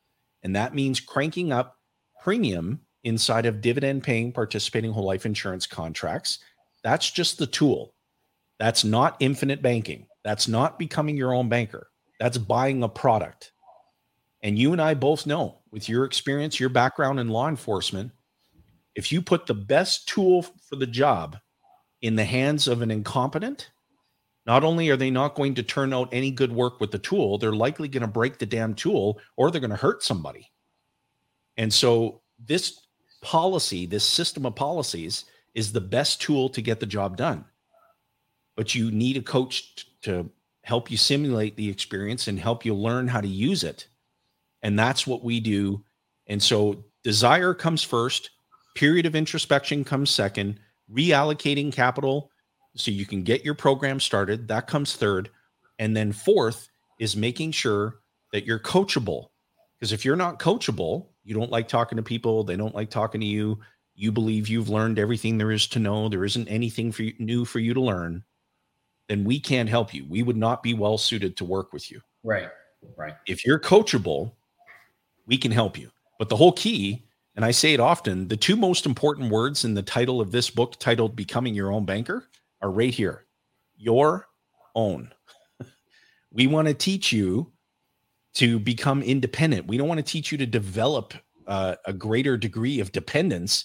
And 0.42 0.54
that 0.54 0.74
means 0.74 1.00
cranking 1.00 1.52
up 1.52 1.78
premium 2.22 2.80
inside 3.02 3.46
of 3.46 3.60
dividend 3.60 4.02
paying 4.02 4.32
participating 4.32 4.92
whole 4.92 5.04
life 5.04 5.26
insurance 5.26 5.66
contracts 5.66 6.38
that's 6.84 7.10
just 7.10 7.38
the 7.38 7.46
tool. 7.46 7.94
That's 8.60 8.84
not 8.84 9.16
infinite 9.18 9.62
banking. 9.62 10.06
That's 10.22 10.46
not 10.46 10.78
becoming 10.78 11.16
your 11.16 11.34
own 11.34 11.48
banker. 11.48 11.88
That's 12.20 12.38
buying 12.38 12.82
a 12.82 12.88
product. 12.88 13.50
And 14.42 14.58
you 14.58 14.72
and 14.72 14.80
I 14.80 14.94
both 14.94 15.26
know 15.26 15.60
with 15.72 15.88
your 15.88 16.04
experience, 16.04 16.60
your 16.60 16.68
background 16.68 17.18
in 17.18 17.28
law 17.28 17.48
enforcement, 17.48 18.12
if 18.94 19.10
you 19.10 19.22
put 19.22 19.46
the 19.46 19.54
best 19.54 20.06
tool 20.06 20.42
for 20.42 20.76
the 20.76 20.86
job 20.86 21.38
in 22.02 22.14
the 22.14 22.24
hands 22.24 22.68
of 22.68 22.82
an 22.82 22.90
incompetent, 22.90 23.70
not 24.46 24.62
only 24.62 24.90
are 24.90 24.96
they 24.96 25.10
not 25.10 25.34
going 25.34 25.54
to 25.54 25.62
turn 25.62 25.94
out 25.94 26.10
any 26.12 26.30
good 26.30 26.52
work 26.52 26.78
with 26.78 26.90
the 26.90 26.98
tool, 26.98 27.38
they're 27.38 27.54
likely 27.54 27.88
going 27.88 28.02
to 28.02 28.06
break 28.06 28.38
the 28.38 28.46
damn 28.46 28.74
tool 28.74 29.18
or 29.36 29.50
they're 29.50 29.60
going 29.60 29.70
to 29.70 29.76
hurt 29.76 30.02
somebody. 30.02 30.50
And 31.56 31.72
so, 31.72 32.20
this 32.38 32.86
policy, 33.22 33.86
this 33.86 34.04
system 34.04 34.44
of 34.44 34.54
policies, 34.54 35.24
is 35.54 35.72
the 35.72 35.80
best 35.80 36.20
tool 36.20 36.48
to 36.50 36.62
get 36.62 36.80
the 36.80 36.86
job 36.86 37.16
done. 37.16 37.44
But 38.56 38.74
you 38.74 38.90
need 38.90 39.16
a 39.16 39.22
coach 39.22 39.86
to 40.02 40.30
help 40.62 40.90
you 40.90 40.96
simulate 40.96 41.56
the 41.56 41.68
experience 41.68 42.26
and 42.28 42.38
help 42.38 42.64
you 42.64 42.74
learn 42.74 43.08
how 43.08 43.20
to 43.20 43.28
use 43.28 43.64
it. 43.64 43.86
And 44.62 44.78
that's 44.78 45.06
what 45.06 45.22
we 45.22 45.40
do. 45.40 45.84
And 46.26 46.42
so 46.42 46.84
desire 47.02 47.52
comes 47.54 47.82
first, 47.82 48.30
period 48.74 49.06
of 49.06 49.14
introspection 49.14 49.84
comes 49.84 50.10
second, 50.10 50.58
reallocating 50.90 51.72
capital 51.72 52.30
so 52.76 52.90
you 52.90 53.06
can 53.06 53.22
get 53.22 53.44
your 53.44 53.54
program 53.54 54.00
started, 54.00 54.48
that 54.48 54.66
comes 54.66 54.96
third. 54.96 55.30
And 55.78 55.96
then 55.96 56.12
fourth 56.12 56.68
is 56.98 57.16
making 57.16 57.52
sure 57.52 58.00
that 58.32 58.44
you're 58.44 58.58
coachable. 58.58 59.28
Because 59.78 59.92
if 59.92 60.04
you're 60.04 60.16
not 60.16 60.38
coachable, 60.38 61.06
you 61.24 61.34
don't 61.34 61.50
like 61.50 61.68
talking 61.68 61.96
to 61.96 62.02
people, 62.02 62.42
they 62.44 62.56
don't 62.56 62.74
like 62.74 62.90
talking 62.90 63.20
to 63.20 63.26
you, 63.26 63.58
you 63.94 64.10
believe 64.10 64.48
you've 64.48 64.68
learned 64.68 64.98
everything 64.98 65.38
there 65.38 65.52
is 65.52 65.66
to 65.68 65.78
know, 65.78 66.08
there 66.08 66.24
isn't 66.24 66.48
anything 66.48 66.92
for 66.92 67.04
you, 67.04 67.14
new 67.18 67.44
for 67.44 67.60
you 67.60 67.74
to 67.74 67.80
learn, 67.80 68.24
then 69.08 69.24
we 69.24 69.38
can't 69.38 69.68
help 69.68 69.94
you. 69.94 70.04
We 70.08 70.22
would 70.22 70.36
not 70.36 70.62
be 70.62 70.74
well 70.74 70.98
suited 70.98 71.36
to 71.36 71.44
work 71.44 71.72
with 71.72 71.90
you. 71.90 72.00
Right. 72.22 72.48
Right. 72.96 73.14
If 73.26 73.44
you're 73.44 73.60
coachable, 73.60 74.32
we 75.26 75.36
can 75.36 75.52
help 75.52 75.78
you. 75.78 75.90
But 76.18 76.28
the 76.28 76.36
whole 76.36 76.52
key, 76.52 77.06
and 77.36 77.44
I 77.44 77.50
say 77.50 77.72
it 77.72 77.80
often, 77.80 78.28
the 78.28 78.36
two 78.36 78.56
most 78.56 78.86
important 78.86 79.30
words 79.30 79.64
in 79.64 79.74
the 79.74 79.82
title 79.82 80.20
of 80.20 80.32
this 80.32 80.50
book, 80.50 80.78
titled 80.78 81.16
Becoming 81.16 81.54
Your 81.54 81.72
Own 81.72 81.84
Banker, 81.84 82.28
are 82.60 82.70
right 82.70 82.92
here 82.92 83.24
your 83.76 84.28
own. 84.74 85.12
we 86.32 86.46
want 86.46 86.68
to 86.68 86.74
teach 86.74 87.12
you 87.12 87.52
to 88.34 88.58
become 88.58 89.02
independent. 89.02 89.66
We 89.66 89.76
don't 89.76 89.88
want 89.88 89.98
to 89.98 90.12
teach 90.12 90.32
you 90.32 90.38
to 90.38 90.46
develop 90.46 91.14
uh, 91.46 91.76
a 91.84 91.92
greater 91.92 92.36
degree 92.36 92.80
of 92.80 92.92
dependence 92.92 93.64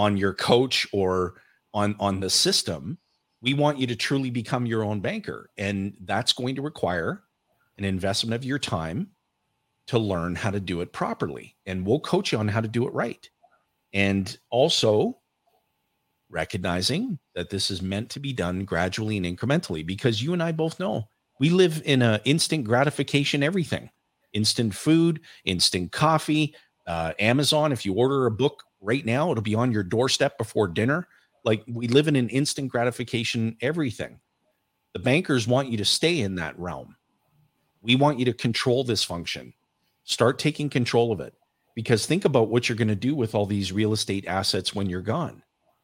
on 0.00 0.16
your 0.16 0.32
coach 0.32 0.86
or 0.92 1.34
on 1.74 1.94
on 2.00 2.20
the 2.20 2.30
system. 2.30 2.96
We 3.42 3.52
want 3.54 3.78
you 3.78 3.86
to 3.86 3.96
truly 3.96 4.30
become 4.30 4.64
your 4.64 4.82
own 4.82 5.00
banker, 5.00 5.50
and 5.58 5.94
that's 6.04 6.32
going 6.32 6.54
to 6.56 6.62
require 6.62 7.22
an 7.76 7.84
investment 7.84 8.34
of 8.34 8.44
your 8.44 8.58
time 8.58 9.10
to 9.88 9.98
learn 9.98 10.34
how 10.34 10.50
to 10.50 10.60
do 10.60 10.80
it 10.80 10.92
properly. 10.92 11.54
And 11.66 11.86
we'll 11.86 12.00
coach 12.00 12.32
you 12.32 12.38
on 12.38 12.48
how 12.48 12.60
to 12.60 12.68
do 12.68 12.86
it 12.86 12.94
right. 12.94 13.28
And 13.92 14.38
also 14.50 15.18
recognizing 16.30 17.18
that 17.34 17.50
this 17.50 17.70
is 17.70 17.82
meant 17.82 18.08
to 18.10 18.20
be 18.20 18.32
done 18.32 18.64
gradually 18.64 19.16
and 19.16 19.26
incrementally 19.26 19.84
because 19.84 20.22
you 20.22 20.32
and 20.32 20.42
I 20.42 20.52
both 20.52 20.78
know 20.78 21.08
we 21.40 21.50
live 21.50 21.82
in 21.84 22.02
a 22.02 22.20
instant 22.24 22.64
gratification 22.64 23.42
everything. 23.42 23.90
Instant 24.32 24.74
food, 24.74 25.20
instant 25.44 25.90
coffee, 25.90 26.54
uh, 26.86 27.12
Amazon. 27.18 27.72
If 27.72 27.84
you 27.84 27.94
order 27.94 28.26
a 28.26 28.30
book 28.30 28.62
right 28.80 29.04
now, 29.04 29.30
it'll 29.30 29.42
be 29.42 29.54
on 29.54 29.72
your 29.72 29.82
doorstep 29.82 30.38
before 30.38 30.68
dinner. 30.68 31.08
Like 31.44 31.62
we 31.68 31.88
live 31.88 32.08
in 32.08 32.16
an 32.16 32.28
instant 32.28 32.70
gratification 32.70 33.56
everything. 33.60 34.20
The 34.92 34.98
bankers 34.98 35.46
want 35.46 35.68
you 35.68 35.78
to 35.78 35.84
stay 35.84 36.20
in 36.20 36.34
that 36.36 36.58
realm. 36.58 36.96
We 37.82 37.96
want 37.96 38.18
you 38.18 38.24
to 38.26 38.32
control 38.32 38.84
this 38.84 39.04
function. 39.04 39.54
Start 40.04 40.38
taking 40.38 40.68
control 40.68 41.12
of 41.12 41.20
it 41.20 41.34
because 41.74 42.04
think 42.04 42.24
about 42.24 42.48
what 42.48 42.68
you're 42.68 42.76
going 42.76 42.88
to 42.88 42.94
do 42.94 43.14
with 43.14 43.34
all 43.34 43.46
these 43.46 43.72
real 43.72 43.92
estate 43.92 44.26
assets 44.26 44.74
when 44.74 44.88
you're 44.88 45.00
gone. 45.00 45.42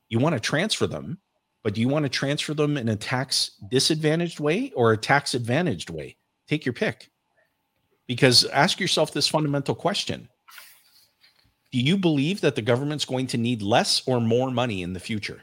You 0.09 0.19
want 0.19 0.35
to 0.35 0.41
transfer 0.41 0.87
them, 0.87 1.19
but 1.63 1.75
do 1.75 1.81
you 1.81 1.89
want 1.89 2.05
to 2.05 2.09
transfer 2.09 2.55
them 2.55 2.77
in 2.77 2.89
a 2.89 2.97
tax 2.97 3.53
disadvantaged 3.71 4.41
way 4.41 4.73
or 4.77 4.93
a 4.93 4.97
tax 4.97 5.35
advantaged 5.35 5.91
way? 5.91 6.17
Take 6.49 6.65
your 6.67 6.73
pick. 6.73 7.11
Because 8.07 8.45
ask 8.47 8.79
yourself 8.79 9.13
this 9.13 9.29
fundamental 9.29 9.75
question 9.75 10.29
Do 11.77 11.83
you 11.83 11.99
believe 11.99 12.41
that 12.41 12.55
the 12.55 12.63
government's 12.63 13.05
going 13.05 13.27
to 13.29 13.37
need 13.37 13.61
less 13.61 14.03
or 14.07 14.21
more 14.21 14.51
money 14.51 14.83
in 14.83 14.95
the 14.95 15.01
future? 15.01 15.43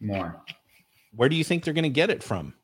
More. 0.00 0.40
Where 1.16 1.28
do 1.28 1.34
you 1.34 1.42
think 1.42 1.64
they're 1.64 1.74
going 1.74 1.82
to 1.82 1.88
get 1.88 2.10
it 2.10 2.22
from? 2.22 2.54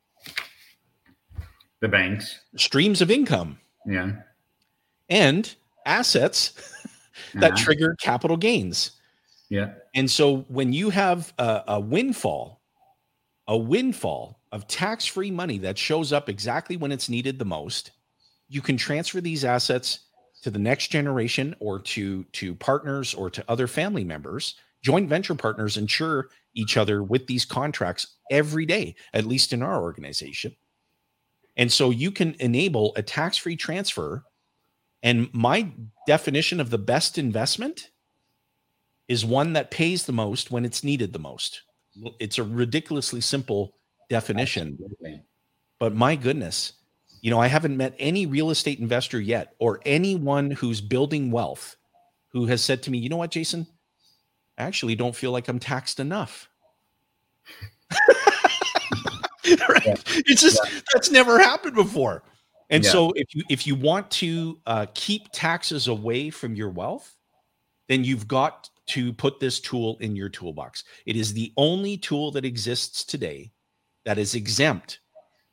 The 1.81 1.89
banks. 1.89 2.39
Streams 2.55 3.01
of 3.01 3.11
income. 3.11 3.59
Yeah 3.85 4.13
and 5.09 5.55
assets 5.85 6.53
that 7.35 7.53
uh-huh. 7.53 7.63
trigger 7.63 7.95
capital 7.99 8.37
gains. 8.37 8.91
Yeah. 9.49 9.73
And 9.93 10.09
so 10.09 10.37
when 10.47 10.73
you 10.73 10.89
have 10.89 11.33
a, 11.37 11.63
a 11.67 11.79
windfall, 11.79 12.61
a 13.47 13.57
windfall 13.57 14.39
of 14.51 14.67
tax 14.67 15.05
free 15.05 15.31
money 15.31 15.59
that 15.59 15.77
shows 15.77 16.11
up 16.11 16.29
exactly 16.29 16.77
when 16.77 16.91
it's 16.91 17.09
needed 17.09 17.37
the 17.37 17.45
most, 17.45 17.91
you 18.49 18.61
can 18.61 18.77
transfer 18.77 19.21
these 19.21 19.45
assets 19.45 19.99
to 20.45 20.51
the 20.51 20.59
next 20.59 20.89
generation 20.89 21.55
or 21.59 21.79
to 21.79 22.23
to 22.25 22.53
partners 22.53 23.15
or 23.15 23.31
to 23.31 23.43
other 23.49 23.65
family 23.65 24.03
members 24.03 24.53
joint 24.83 25.09
venture 25.09 25.33
partners 25.33 25.75
insure 25.75 26.29
each 26.53 26.77
other 26.77 27.01
with 27.01 27.25
these 27.25 27.45
contracts 27.45 28.17
every 28.29 28.65
day 28.65 28.93
at 29.15 29.25
least 29.25 29.53
in 29.53 29.63
our 29.63 29.81
organization 29.81 30.55
and 31.57 31.71
so 31.71 31.89
you 31.89 32.11
can 32.11 32.35
enable 32.39 32.93
a 32.95 33.01
tax-free 33.01 33.55
transfer 33.55 34.23
and 35.01 35.27
my 35.33 35.71
definition 36.05 36.59
of 36.59 36.69
the 36.69 36.77
best 36.77 37.17
investment 37.17 37.89
is 39.07 39.25
one 39.25 39.53
that 39.53 39.71
pays 39.71 40.05
the 40.05 40.13
most 40.13 40.51
when 40.51 40.65
it's 40.65 40.83
needed 40.83 41.13
the 41.13 41.19
most. 41.19 41.61
It's 42.19 42.39
a 42.39 42.43
ridiculously 42.43 43.21
simple 43.21 43.75
definition. 44.09 44.77
Absolutely. 44.81 45.21
But 45.79 45.95
my 45.95 46.15
goodness, 46.15 46.73
you 47.25 47.31
know, 47.31 47.39
I 47.39 47.47
haven't 47.47 47.75
met 47.75 47.95
any 47.97 48.27
real 48.27 48.51
estate 48.51 48.77
investor 48.77 49.19
yet 49.19 49.55
or 49.57 49.79
anyone 49.83 50.51
who's 50.51 50.79
building 50.79 51.31
wealth 51.31 51.75
who 52.27 52.45
has 52.45 52.63
said 52.63 52.83
to 52.83 52.91
me, 52.91 52.99
you 52.99 53.09
know 53.09 53.17
what, 53.17 53.31
Jason? 53.31 53.65
I 54.59 54.63
actually 54.65 54.93
don't 54.93 55.15
feel 55.15 55.31
like 55.31 55.47
I'm 55.47 55.57
taxed 55.57 55.99
enough. 55.99 56.47
right? 59.67 59.85
Yeah. 59.87 59.95
It's 60.27 60.43
just 60.43 60.59
yeah. 60.63 60.81
that's 60.93 61.09
never 61.09 61.39
happened 61.39 61.73
before. 61.73 62.21
And 62.69 62.83
yeah. 62.83 62.91
so 62.91 63.11
if 63.15 63.33
you 63.33 63.43
if 63.49 63.65
you 63.65 63.73
want 63.73 64.11
to 64.11 64.59
uh, 64.67 64.85
keep 64.93 65.29
taxes 65.31 65.87
away 65.87 66.29
from 66.29 66.53
your 66.53 66.69
wealth, 66.69 67.15
then 67.89 68.03
you've 68.03 68.27
got 68.27 68.69
to 68.89 69.11
put 69.13 69.39
this 69.39 69.59
tool 69.59 69.97
in 69.99 70.15
your 70.15 70.29
toolbox. 70.29 70.83
It 71.07 71.15
is 71.15 71.33
the 71.33 71.51
only 71.57 71.97
tool 71.97 72.29
that 72.33 72.45
exists 72.45 73.03
today 73.03 73.51
that 74.03 74.19
is 74.19 74.35
exempt 74.35 74.99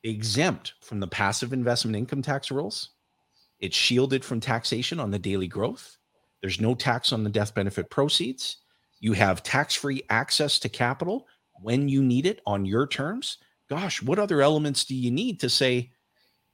exempt 0.04 0.74
from 0.80 1.00
the 1.00 1.06
passive 1.06 1.52
investment 1.52 1.96
income 1.96 2.22
tax 2.22 2.50
rules. 2.50 2.90
It's 3.60 3.76
shielded 3.76 4.24
from 4.24 4.40
taxation 4.40 4.98
on 4.98 5.10
the 5.10 5.18
daily 5.18 5.46
growth. 5.46 5.96
There's 6.40 6.60
no 6.60 6.74
tax 6.74 7.12
on 7.12 7.22
the 7.22 7.30
death 7.30 7.54
benefit 7.54 7.90
proceeds. 7.90 8.58
You 8.98 9.12
have 9.12 9.42
tax-free 9.42 10.02
access 10.10 10.58
to 10.60 10.68
capital 10.68 11.26
when 11.60 11.88
you 11.88 12.02
need 12.02 12.26
it 12.26 12.40
on 12.46 12.64
your 12.64 12.86
terms. 12.86 13.38
Gosh, 13.68 14.02
what 14.02 14.18
other 14.18 14.42
elements 14.42 14.84
do 14.84 14.94
you 14.94 15.10
need 15.10 15.40
to 15.40 15.48
say 15.48 15.92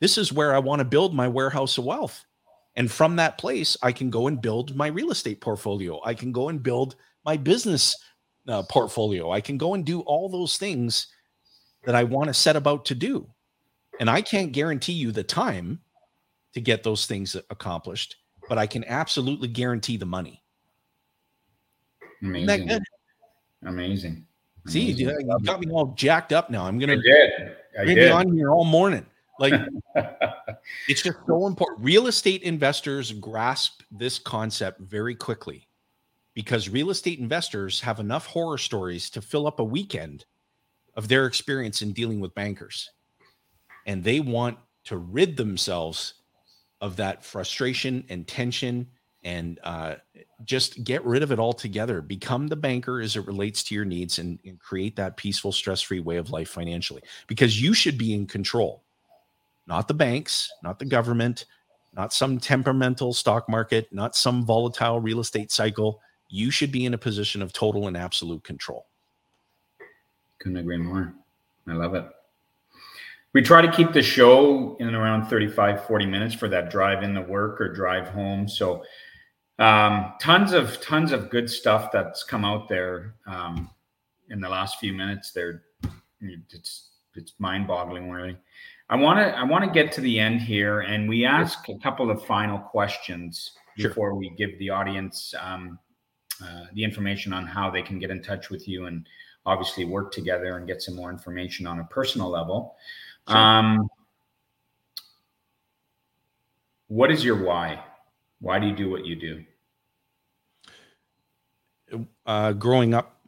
this 0.01 0.19
is 0.19 0.33
where 0.33 0.55
I 0.55 0.59
want 0.59 0.81
to 0.81 0.85
build 0.85 1.15
my 1.15 1.29
warehouse 1.29 1.79
of 1.79 1.85
wealth. 1.85 2.25
And 2.77 2.91
from 2.91 3.17
that 3.17 3.39
place, 3.39 3.77
I 3.83 3.91
can 3.91 4.11
go 4.11 4.29
and 4.29 4.41
build 4.41 4.77
my 4.77 4.87
real 4.87 5.11
estate 5.11 5.41
portfolio. 5.41 6.01
I 6.05 6.15
can 6.15 6.31
go 6.31 6.49
and 6.49 6.63
build 6.63 6.97
my 7.25 7.37
business 7.37 7.97
uh, 8.47 8.63
portfolio. 8.65 9.33
I 9.33 9.41
can 9.41 9.59
go 9.59 9.75
and 9.75 9.85
do 9.85 10.01
all 10.03 10.29
those 10.29 10.57
things 10.59 11.09
that 11.85 11.95
I 11.95 12.05
want 12.05 12.29
to 12.29 12.35
set 12.35 12.55
about 12.55 12.85
to 12.87 12.95
do. 12.95 13.29
And 14.01 14.09
I 14.09 14.23
can't 14.23 14.53
guarantee 14.53 14.93
you 14.93 15.13
the 15.13 15.25
time 15.25 15.81
to 16.55 16.61
get 16.61 16.83
those 16.83 17.07
things 17.07 17.37
accomplished, 17.51 18.17
but 18.49 18.59
I 18.59 18.67
can 18.67 18.85
absolutely 18.85 19.49
guarantee 19.49 19.97
the 19.97 20.07
money. 20.07 20.43
Amazing. 22.23 22.81
Amazing. 23.65 24.27
See, 24.67 24.93
Amazing. 24.93 25.29
you 25.29 25.39
got 25.45 25.61
me 25.61 25.71
all 25.73 25.95
jacked 25.97 26.33
up 26.33 26.51
now. 26.51 26.65
I'm 26.65 26.79
gonna 26.79 26.97
I 27.79 27.85
did. 27.85 27.95
be 27.97 28.09
on 28.09 28.33
here 28.33 28.51
all 28.51 28.65
morning. 28.65 29.07
Like 29.39 29.55
it's 30.89 31.03
just 31.03 31.19
so 31.27 31.47
important. 31.47 31.85
Real 31.85 32.07
estate 32.07 32.43
investors 32.43 33.13
grasp 33.13 33.83
this 33.91 34.19
concept 34.19 34.81
very 34.81 35.15
quickly 35.15 35.69
because 36.35 36.69
real 36.69 36.91
estate 36.91 37.19
investors 37.19 37.81
have 37.81 38.01
enough 38.01 38.27
horror 38.27 38.59
stories 38.59 39.11
to 39.11 39.23
fill 39.23 39.47
up 39.47 39.61
a 39.61 39.65
weekend 39.65 40.25
of 40.95 41.09
their 41.09 41.27
experience 41.27 41.83
in 41.83 41.93
dealing 41.93 42.21
with 42.21 42.35
bankers. 42.35 42.91
And 43.89 44.05
they 44.05 44.21
want 44.21 44.59
to 44.85 44.99
rid 44.99 45.37
themselves 45.37 46.15
of 46.81 46.95
that 46.97 47.25
frustration 47.25 48.05
and 48.09 48.29
tension 48.29 48.87
and 49.25 49.59
uh, 49.65 49.97
just 50.45 50.85
get 50.85 51.05
rid 51.05 51.25
of 51.25 51.33
it 51.33 51.41
altogether. 51.41 52.01
Become 52.01 52.47
the 52.47 52.55
banker 52.55 53.01
as 53.01 53.17
it 53.17 53.27
relates 53.27 53.65
to 53.65 53.75
your 53.75 53.85
needs 53.85 54.21
and, 54.21 54.39
and 54.47 54.61
create 54.61 54.95
that 54.95 55.17
peaceful, 55.17 55.51
stress 55.51 55.83
free 55.83 55.99
way 55.99 56.19
of 56.19 56.31
life 56.31 56.49
financially 56.49 57.03
because 57.27 57.61
you 57.61 57.75
should 57.75 57.99
be 57.99 58.15
in 58.15 58.27
control 58.27 58.85
not 59.69 59.87
the 59.87 59.95
banks, 59.95 60.51
not 60.63 60.79
the 60.79 60.85
government, 60.87 61.45
not 61.95 62.13
some 62.13 62.39
temperamental 62.39 63.13
stock 63.13 63.49
market, 63.49 63.87
not 63.93 64.17
some 64.17 64.45
volatile 64.45 64.99
real 64.99 65.21
estate 65.21 65.53
cycle. 65.53 66.01
You 66.31 66.51
should 66.51 66.73
be 66.73 66.87
in 66.87 66.95
a 66.95 66.99
position 66.99 67.43
of 67.43 67.53
total 67.53 67.87
and 67.87 67.97
absolute 67.97 68.43
control. 68.43 68.87
Couldn't 70.39 70.57
agree 70.57 70.79
more. 70.79 71.15
I 71.67 71.75
love 71.75 71.95
it. 71.95 72.07
We 73.35 73.43
try 73.43 73.61
to 73.63 73.71
keep 73.71 73.93
the 73.93 74.03
show 74.03 74.77
in 74.81 74.95
around 74.95 75.27
35, 75.27 75.85
40 75.87 76.07
minutes 76.07 76.35
for 76.35 76.49
that 76.49 76.71
drive 76.71 77.03
into 77.03 77.21
work 77.23 77.61
or 77.61 77.73
drive 77.73 78.09
home. 78.09 78.49
So 78.49 78.83
um, 79.59 80.15
tons 80.21 80.53
of 80.53 80.81
tons 80.81 81.13
of 81.13 81.31
good 81.31 81.51
stuff 81.51 81.91
that's 81.93 82.25
come 82.25 82.45
out 82.45 82.69
there 82.69 83.17
um, 83.27 83.71
in 84.31 84.41
the 84.41 84.49
last 84.49 84.79
few 84.79 84.93
minutes. 84.93 85.33
There, 85.33 85.63
it's 86.21 86.91
it's 87.15 87.35
mind 87.39 87.67
boggling, 87.67 88.11
really. 88.11 88.37
I 88.89 88.97
want 88.97 89.19
to 89.19 89.37
I 89.37 89.43
want 89.43 89.65
to 89.65 89.71
get 89.71 89.93
to 89.93 90.01
the 90.01 90.19
end 90.19 90.41
here, 90.41 90.81
and 90.81 91.09
we 91.09 91.25
ask 91.27 91.69
a 91.69 91.79
couple 91.79 92.11
of 92.11 92.25
final 92.25 92.59
questions 92.59 93.53
Sure. 93.79 93.91
before 93.91 94.15
we 94.17 94.31
give 94.31 94.59
the 94.59 94.71
audience 94.71 95.33
um, 95.41 95.79
uh, 96.43 96.65
the 96.75 96.83
information 96.83 97.33
on 97.33 97.47
how 97.47 97.71
they 97.71 97.83
can 97.83 97.99
get 97.99 98.11
in 98.11 98.21
touch 98.23 98.51
with 98.51 98.67
you 98.67 98.87
and 98.87 99.07
obviously 99.47 99.85
work 99.85 100.11
together 100.11 100.57
and 100.57 100.67
get 100.67 100.83
some 100.83 100.97
more 100.97 101.11
information 101.11 101.65
on 101.67 101.79
a 101.79 101.85
personal 101.85 102.29
level. 102.29 102.77
Sure. 103.29 103.37
Um, 103.37 103.89
what 106.87 107.11
is 107.11 107.25
your 107.25 107.43
why? 107.45 107.83
Why 108.41 108.59
do 108.59 108.67
you 108.67 108.75
do 108.75 108.91
what 108.91 109.05
you 109.05 109.17
do? 109.17 109.45
uh, 112.27 112.53
growing 112.53 112.95
up 112.95 113.21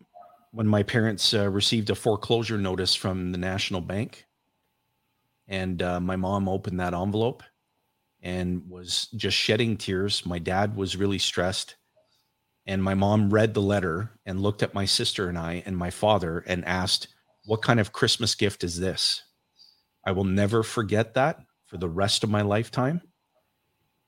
when 0.52 0.66
my 0.66 0.82
parents 0.82 1.32
uh, 1.32 1.48
received 1.48 1.90
a 1.90 1.94
foreclosure 1.94 2.58
notice 2.58 2.94
from 2.94 3.32
the 3.32 3.38
National 3.38 3.80
Bank, 3.80 4.26
and 5.48 5.82
uh, 5.82 6.00
my 6.00 6.16
mom 6.16 6.48
opened 6.48 6.80
that 6.80 6.94
envelope 6.94 7.42
and 8.22 8.68
was 8.68 9.08
just 9.16 9.36
shedding 9.36 9.76
tears. 9.76 10.26
My 10.26 10.38
dad 10.38 10.76
was 10.76 10.96
really 10.96 11.18
stressed. 11.18 11.76
And 12.66 12.84
my 12.84 12.94
mom 12.94 13.30
read 13.30 13.54
the 13.54 13.62
letter 13.62 14.10
and 14.26 14.42
looked 14.42 14.62
at 14.62 14.74
my 14.74 14.84
sister 14.84 15.28
and 15.28 15.38
I 15.38 15.62
and 15.64 15.76
my 15.76 15.90
father 15.90 16.44
and 16.46 16.64
asked, 16.66 17.08
What 17.46 17.62
kind 17.62 17.80
of 17.80 17.92
Christmas 17.92 18.34
gift 18.34 18.62
is 18.62 18.78
this? 18.78 19.22
I 20.04 20.12
will 20.12 20.24
never 20.24 20.62
forget 20.62 21.14
that 21.14 21.40
for 21.66 21.76
the 21.76 21.88
rest 21.88 22.24
of 22.24 22.30
my 22.30 22.42
lifetime. 22.42 23.00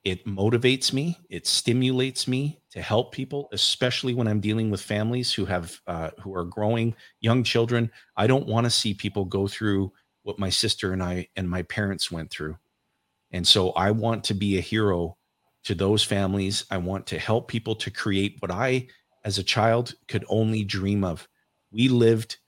It 0.05 0.26
motivates 0.26 0.93
me 0.93 1.18
it 1.30 1.47
stimulates 1.47 2.26
me 2.26 2.61
to 2.70 2.82
help 2.82 3.12
people 3.12 3.49
especially 3.53 4.14
when 4.14 4.26
i'm 4.26 4.40
dealing 4.40 4.68
with 4.68 4.80
families 4.80 5.32
who 5.32 5.45
have 5.45 5.80
uh, 5.86 6.11
who 6.20 6.34
are 6.34 6.45
growing 6.45 6.97
young 7.20 7.45
children. 7.45 7.90
I 8.16 8.26
don't 8.26 8.49
want 8.49 8.64
to 8.64 8.70
see 8.70 8.95
people 8.95 9.24
go 9.24 9.47
through 9.47 9.93
what 10.24 10.40
my 10.40 10.51
sister 10.51 10.93
and 10.93 11.03
i 11.03 11.28
and 11.36 11.49
my 11.49 11.62
parents 11.62 12.11
went 12.11 12.30
through. 12.32 12.57
And 13.30 13.47
so 13.47 13.70
i 13.70 13.93
want 13.93 14.24
to 14.24 14.34
be 14.34 14.59
a 14.59 14.61
hero 14.61 15.16
to 15.64 15.74
those 15.76 16.03
families. 16.03 16.64
I 16.68 16.78
want 16.78 17.07
to 17.09 17.18
help 17.20 17.47
people 17.47 17.76
to 17.76 17.90
create 17.90 18.38
what 18.40 18.51
i 18.51 18.88
as 19.24 19.38
a 19.38 19.45
child 19.45 19.95
could 20.09 20.24
only 20.28 20.64
dream 20.64 21.05
of. 21.05 21.28
We 21.70 21.88
lived 21.88 22.38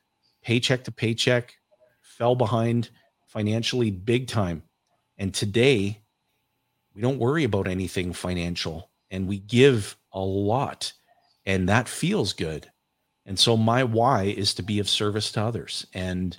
paycheck 0.43 0.83
to 0.85 0.91
paycheck 0.91 1.55
fell 2.03 2.35
behind 2.35 2.91
financially 3.35 3.91
big 3.91 4.29
time. 4.29 4.63
And 5.19 5.35
today 5.35 6.01
we 6.95 7.03
don't 7.03 7.19
worry 7.19 7.45
about 7.45 7.69
anything 7.69 8.13
financial 8.13 8.91
and 9.11 9.29
we 9.29 9.39
give 9.39 9.97
a 10.13 10.21
lot 10.21 10.93
and 11.45 11.69
that 11.69 11.89
feels 11.89 12.33
good. 12.33 12.71
And 13.27 13.39
so 13.39 13.57
my 13.57 13.85
why 13.85 14.25
is 14.25 14.55
to 14.55 14.63
be 14.63 14.79
of 14.79 14.89
service 14.89 15.33
to 15.33 15.43
others. 15.43 15.87
And 15.93 16.37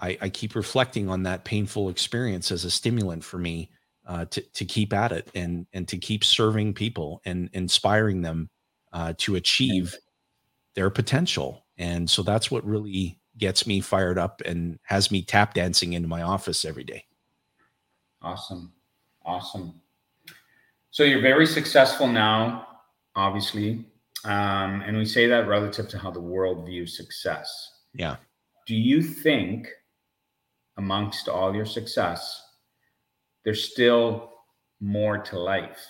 i, 0.00 0.16
I 0.20 0.28
keep 0.28 0.54
reflecting 0.54 1.08
on 1.08 1.24
that 1.24 1.44
painful 1.44 1.88
experience 1.88 2.50
as 2.50 2.64
a 2.64 2.70
stimulant 2.70 3.22
for 3.22 3.38
me 3.38 3.70
uh, 4.06 4.24
to, 4.26 4.40
to 4.40 4.64
keep 4.64 4.92
at 4.94 5.12
it 5.12 5.30
and 5.34 5.66
and 5.72 5.86
to 5.88 5.98
keep 5.98 6.24
serving 6.24 6.72
people 6.72 7.20
and 7.26 7.50
inspiring 7.52 8.22
them 8.22 8.48
uh, 8.92 9.12
to 9.18 9.36
achieve 9.36 9.94
their 10.74 10.88
potential. 10.88 11.66
And 11.76 12.08
so 12.08 12.22
that's 12.22 12.50
what 12.50 12.64
really 12.64 13.18
gets 13.38 13.66
me 13.66 13.80
fired 13.80 14.18
up 14.18 14.42
and 14.44 14.78
has 14.82 15.10
me 15.10 15.22
tap 15.22 15.54
dancing 15.54 15.92
into 15.92 16.08
my 16.08 16.22
office 16.22 16.64
every 16.64 16.84
day 16.84 17.04
Awesome. 18.22 18.72
Awesome. 19.24 19.80
So 20.90 21.04
you're 21.04 21.22
very 21.22 21.46
successful 21.46 22.06
now, 22.06 22.66
obviously. 23.14 23.84
Um, 24.24 24.82
and 24.82 24.96
we 24.96 25.04
say 25.04 25.26
that 25.26 25.46
relative 25.46 25.88
to 25.90 25.98
how 25.98 26.10
the 26.10 26.20
world 26.20 26.66
views 26.66 26.96
success. 26.96 27.48
yeah 27.94 28.16
Do 28.66 28.74
you 28.74 29.02
think, 29.02 29.68
amongst 30.76 31.28
all 31.28 31.54
your 31.54 31.66
success, 31.66 32.42
there's 33.44 33.70
still 33.70 34.32
more 34.80 35.18
to 35.18 35.38
life 35.38 35.86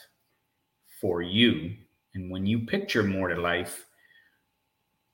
for 1.01 1.23
you? 1.23 1.75
And 2.15 2.31
when 2.31 2.45
you 2.45 2.61
picture 2.61 3.03
more 3.03 3.29
to 3.29 3.41
life, 3.41 3.87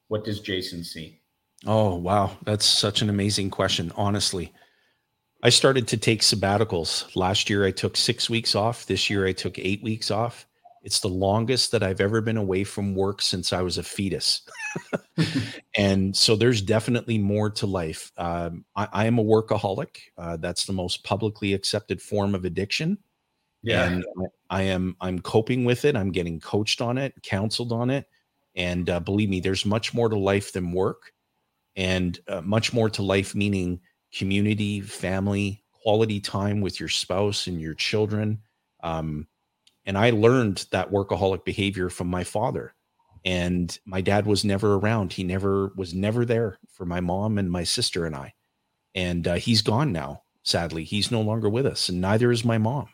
what 0.08 0.24
does 0.24 0.40
Jason 0.40 0.82
see? 0.82 1.20
Oh, 1.66 1.94
wow. 1.96 2.36
That's 2.44 2.66
such 2.66 3.02
an 3.02 3.08
amazing 3.08 3.50
question, 3.50 3.92
honestly. 3.96 4.52
I 5.42 5.50
started 5.50 5.88
to 5.88 5.96
take 5.96 6.22
sabbaticals. 6.22 7.14
Last 7.16 7.50
year, 7.50 7.64
I 7.64 7.70
took 7.70 7.96
six 7.96 8.28
weeks 8.28 8.54
off. 8.54 8.86
This 8.86 9.08
year, 9.10 9.26
I 9.26 9.32
took 9.32 9.58
eight 9.58 9.82
weeks 9.82 10.10
off. 10.10 10.46
It's 10.82 11.00
the 11.00 11.08
longest 11.08 11.72
that 11.72 11.82
I've 11.82 12.00
ever 12.00 12.20
been 12.20 12.36
away 12.36 12.64
from 12.64 12.94
work 12.94 13.22
since 13.22 13.52
I 13.54 13.62
was 13.62 13.78
a 13.78 13.82
fetus. 13.82 14.42
and 15.76 16.14
so 16.14 16.36
there's 16.36 16.60
definitely 16.60 17.16
more 17.16 17.48
to 17.50 17.66
life. 17.66 18.12
Um, 18.18 18.66
I, 18.76 18.88
I 18.92 19.06
am 19.06 19.18
a 19.18 19.24
workaholic. 19.24 19.96
Uh, 20.18 20.36
that's 20.36 20.66
the 20.66 20.74
most 20.74 21.02
publicly 21.04 21.54
accepted 21.54 22.02
form 22.02 22.34
of 22.34 22.44
addiction. 22.44 22.98
And 23.86 24.04
I 24.50 24.58
I 24.58 24.62
am 24.64 24.94
I'm 25.00 25.20
coping 25.20 25.64
with 25.64 25.86
it. 25.86 25.96
I'm 25.96 26.12
getting 26.12 26.38
coached 26.38 26.82
on 26.82 26.98
it, 26.98 27.14
counseled 27.22 27.72
on 27.72 27.88
it. 27.88 28.06
And 28.54 28.90
uh, 28.90 29.00
believe 29.00 29.30
me, 29.30 29.40
there's 29.40 29.64
much 29.64 29.94
more 29.94 30.10
to 30.10 30.18
life 30.18 30.52
than 30.52 30.70
work 30.72 31.14
and 31.76 32.18
uh, 32.28 32.40
much 32.40 32.72
more 32.72 32.88
to 32.90 33.02
life, 33.02 33.34
meaning 33.34 33.80
community, 34.12 34.80
family, 34.80 35.62
quality 35.72 36.20
time 36.20 36.60
with 36.60 36.80
your 36.80 36.88
spouse 36.88 37.46
and 37.46 37.60
your 37.60 37.74
children. 37.74 38.40
Um, 38.82 39.26
and 39.84 39.98
I 39.98 40.10
learned 40.10 40.66
that 40.70 40.90
workaholic 40.90 41.44
behavior 41.44 41.90
from 41.90 42.08
my 42.08 42.24
father. 42.24 42.74
And 43.24 43.76
my 43.86 44.00
dad 44.00 44.26
was 44.26 44.44
never 44.44 44.74
around. 44.74 45.12
He 45.12 45.24
never 45.24 45.72
was 45.76 45.94
never 45.94 46.24
there 46.24 46.58
for 46.70 46.84
my 46.84 47.00
mom 47.00 47.38
and 47.38 47.50
my 47.50 47.64
sister 47.64 48.04
and 48.06 48.14
I. 48.14 48.34
And 48.94 49.26
uh, 49.26 49.34
he's 49.34 49.62
gone 49.62 49.92
now, 49.92 50.22
sadly. 50.42 50.84
He's 50.84 51.10
no 51.10 51.22
longer 51.22 51.48
with 51.48 51.66
us, 51.66 51.88
and 51.88 52.00
neither 52.00 52.30
is 52.30 52.44
my 52.44 52.58
mom. 52.58 52.88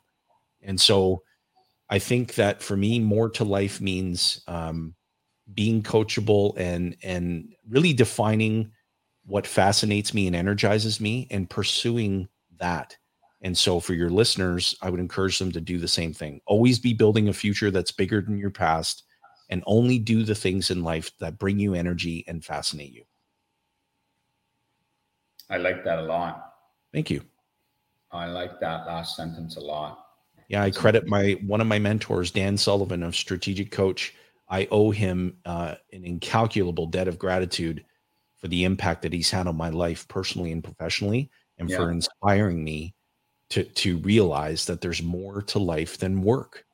And 0.62 0.80
so 0.80 1.22
I 1.88 1.98
think 1.98 2.36
that 2.36 2.62
for 2.62 2.76
me, 2.76 3.00
more 3.00 3.28
to 3.30 3.44
life 3.44 3.80
means 3.80 4.42
um, 4.46 4.94
being 5.54 5.82
coachable 5.82 6.54
and 6.56 6.96
and 7.02 7.54
really 7.68 7.92
defining 7.92 8.70
what 9.24 9.46
fascinates 9.46 10.12
me 10.12 10.26
and 10.26 10.34
energizes 10.34 11.00
me 11.00 11.26
and 11.30 11.48
pursuing 11.48 12.28
that. 12.58 12.96
And 13.42 13.56
so 13.56 13.80
for 13.80 13.94
your 13.94 14.10
listeners, 14.10 14.74
I 14.82 14.90
would 14.90 15.00
encourage 15.00 15.38
them 15.38 15.52
to 15.52 15.60
do 15.60 15.78
the 15.78 15.88
same 15.88 16.12
thing. 16.12 16.40
Always 16.46 16.78
be 16.78 16.92
building 16.92 17.28
a 17.28 17.32
future 17.32 17.70
that's 17.70 17.92
bigger 17.92 18.20
than 18.20 18.38
your 18.38 18.50
past 18.50 19.04
and 19.48 19.62
only 19.66 19.98
do 19.98 20.24
the 20.24 20.34
things 20.34 20.70
in 20.70 20.82
life 20.82 21.10
that 21.20 21.38
bring 21.38 21.58
you 21.58 21.74
energy 21.74 22.24
and 22.28 22.44
fascinate 22.44 22.92
you. 22.92 23.04
I 25.48 25.56
like 25.56 25.84
that 25.84 25.98
a 25.98 26.02
lot. 26.02 26.54
Thank 26.92 27.10
you. 27.10 27.22
I 28.12 28.26
like 28.26 28.60
that 28.60 28.86
last 28.86 29.16
sentence 29.16 29.56
a 29.56 29.60
lot. 29.60 30.06
Yeah, 30.48 30.62
I 30.62 30.70
credit 30.70 31.06
my 31.06 31.38
one 31.46 31.60
of 31.60 31.66
my 31.66 31.78
mentors, 31.78 32.30
Dan 32.32 32.56
Sullivan 32.56 33.02
of 33.02 33.14
Strategic 33.14 33.70
Coach. 33.70 34.14
I 34.50 34.66
owe 34.70 34.90
him 34.90 35.36
uh, 35.44 35.76
an 35.92 36.04
incalculable 36.04 36.86
debt 36.86 37.08
of 37.08 37.18
gratitude 37.18 37.84
for 38.36 38.48
the 38.48 38.64
impact 38.64 39.02
that 39.02 39.12
he's 39.12 39.30
had 39.30 39.46
on 39.46 39.56
my 39.56 39.70
life 39.70 40.08
personally 40.08 40.50
and 40.50 40.64
professionally, 40.64 41.30
and 41.58 41.70
for 41.72 41.90
inspiring 41.90 42.64
me 42.64 42.94
to 43.50 43.64
to 43.64 43.98
realize 43.98 44.64
that 44.66 44.80
there's 44.80 45.02
more 45.02 45.42
to 45.42 45.58
life 45.58 45.98
than 45.98 46.22
work. 46.22 46.64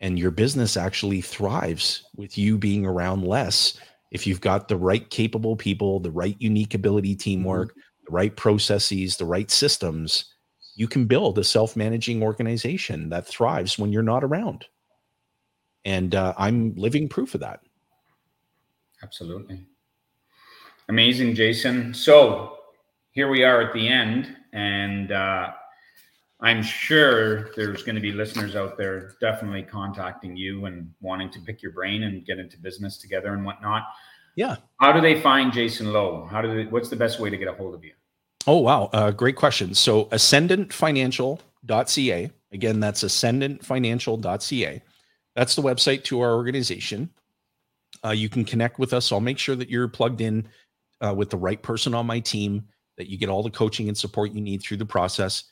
And 0.00 0.18
your 0.18 0.32
business 0.32 0.76
actually 0.76 1.20
thrives 1.20 2.02
with 2.16 2.36
you 2.36 2.58
being 2.58 2.84
around 2.84 3.24
less 3.24 3.78
if 4.10 4.26
you've 4.26 4.40
got 4.40 4.68
the 4.68 4.76
right 4.76 5.08
capable 5.08 5.56
people, 5.56 6.00
the 6.00 6.10
right 6.10 6.36
unique 6.38 6.74
ability 6.74 7.14
teamwork, 7.14 7.74
the 8.06 8.12
right 8.12 8.36
processes, 8.36 9.16
the 9.16 9.24
right 9.24 9.50
systems. 9.50 10.26
You 10.74 10.88
can 10.88 11.06
build 11.06 11.38
a 11.38 11.44
self-managing 11.44 12.22
organization 12.22 13.10
that 13.10 13.26
thrives 13.26 13.78
when 13.78 13.92
you're 13.92 14.02
not 14.02 14.24
around. 14.24 14.66
And 15.84 16.14
uh, 16.14 16.34
I'm 16.38 16.74
living 16.76 17.08
proof 17.08 17.34
of 17.34 17.40
that. 17.40 17.60
Absolutely. 19.02 19.66
Amazing, 20.88 21.34
Jason. 21.34 21.92
So 21.94 22.58
here 23.10 23.28
we 23.28 23.44
are 23.44 23.60
at 23.60 23.72
the 23.72 23.88
end, 23.88 24.36
and 24.52 25.12
uh, 25.12 25.52
I'm 26.40 26.62
sure 26.62 27.52
there's 27.54 27.82
going 27.82 27.94
to 27.94 28.00
be 28.00 28.12
listeners 28.12 28.56
out 28.56 28.76
there 28.76 29.14
definitely 29.20 29.62
contacting 29.62 30.36
you 30.36 30.66
and 30.66 30.92
wanting 31.00 31.30
to 31.30 31.40
pick 31.40 31.62
your 31.62 31.72
brain 31.72 32.02
and 32.04 32.26
get 32.26 32.38
into 32.38 32.58
business 32.58 32.98
together 32.98 33.32
and 33.34 33.44
whatnot. 33.44 33.84
Yeah. 34.34 34.56
How 34.78 34.92
do 34.92 35.00
they 35.00 35.20
find 35.20 35.52
Jason 35.52 35.92
Lowe? 35.92 36.26
How 36.30 36.42
do 36.42 36.54
they, 36.54 36.64
what's 36.70 36.88
the 36.88 36.96
best 36.96 37.20
way 37.20 37.30
to 37.30 37.36
get 37.36 37.46
a 37.48 37.52
hold 37.52 37.74
of 37.74 37.84
you? 37.84 37.92
Oh, 38.46 38.58
wow. 38.58 38.90
Uh, 38.92 39.10
great 39.12 39.36
question. 39.36 39.74
So, 39.74 40.06
ascendantfinancial.ca. 40.06 42.30
Again, 42.52 42.80
that's 42.80 43.04
ascendantfinancial.ca. 43.04 44.82
That's 45.34 45.54
the 45.54 45.62
website 45.62 46.04
to 46.04 46.20
our 46.20 46.34
organization. 46.34 47.10
Uh, 48.04 48.10
you 48.10 48.28
can 48.28 48.44
connect 48.44 48.78
with 48.78 48.92
us. 48.92 49.12
I'll 49.12 49.20
make 49.20 49.38
sure 49.38 49.56
that 49.56 49.70
you're 49.70 49.88
plugged 49.88 50.20
in 50.20 50.48
uh, 51.00 51.14
with 51.14 51.30
the 51.30 51.36
right 51.36 51.62
person 51.62 51.94
on 51.94 52.06
my 52.06 52.20
team, 52.20 52.64
that 52.98 53.08
you 53.08 53.18
get 53.18 53.28
all 53.28 53.42
the 53.42 53.50
coaching 53.50 53.88
and 53.88 53.96
support 53.96 54.32
you 54.32 54.40
need 54.40 54.62
through 54.62 54.76
the 54.78 54.86
process. 54.86 55.44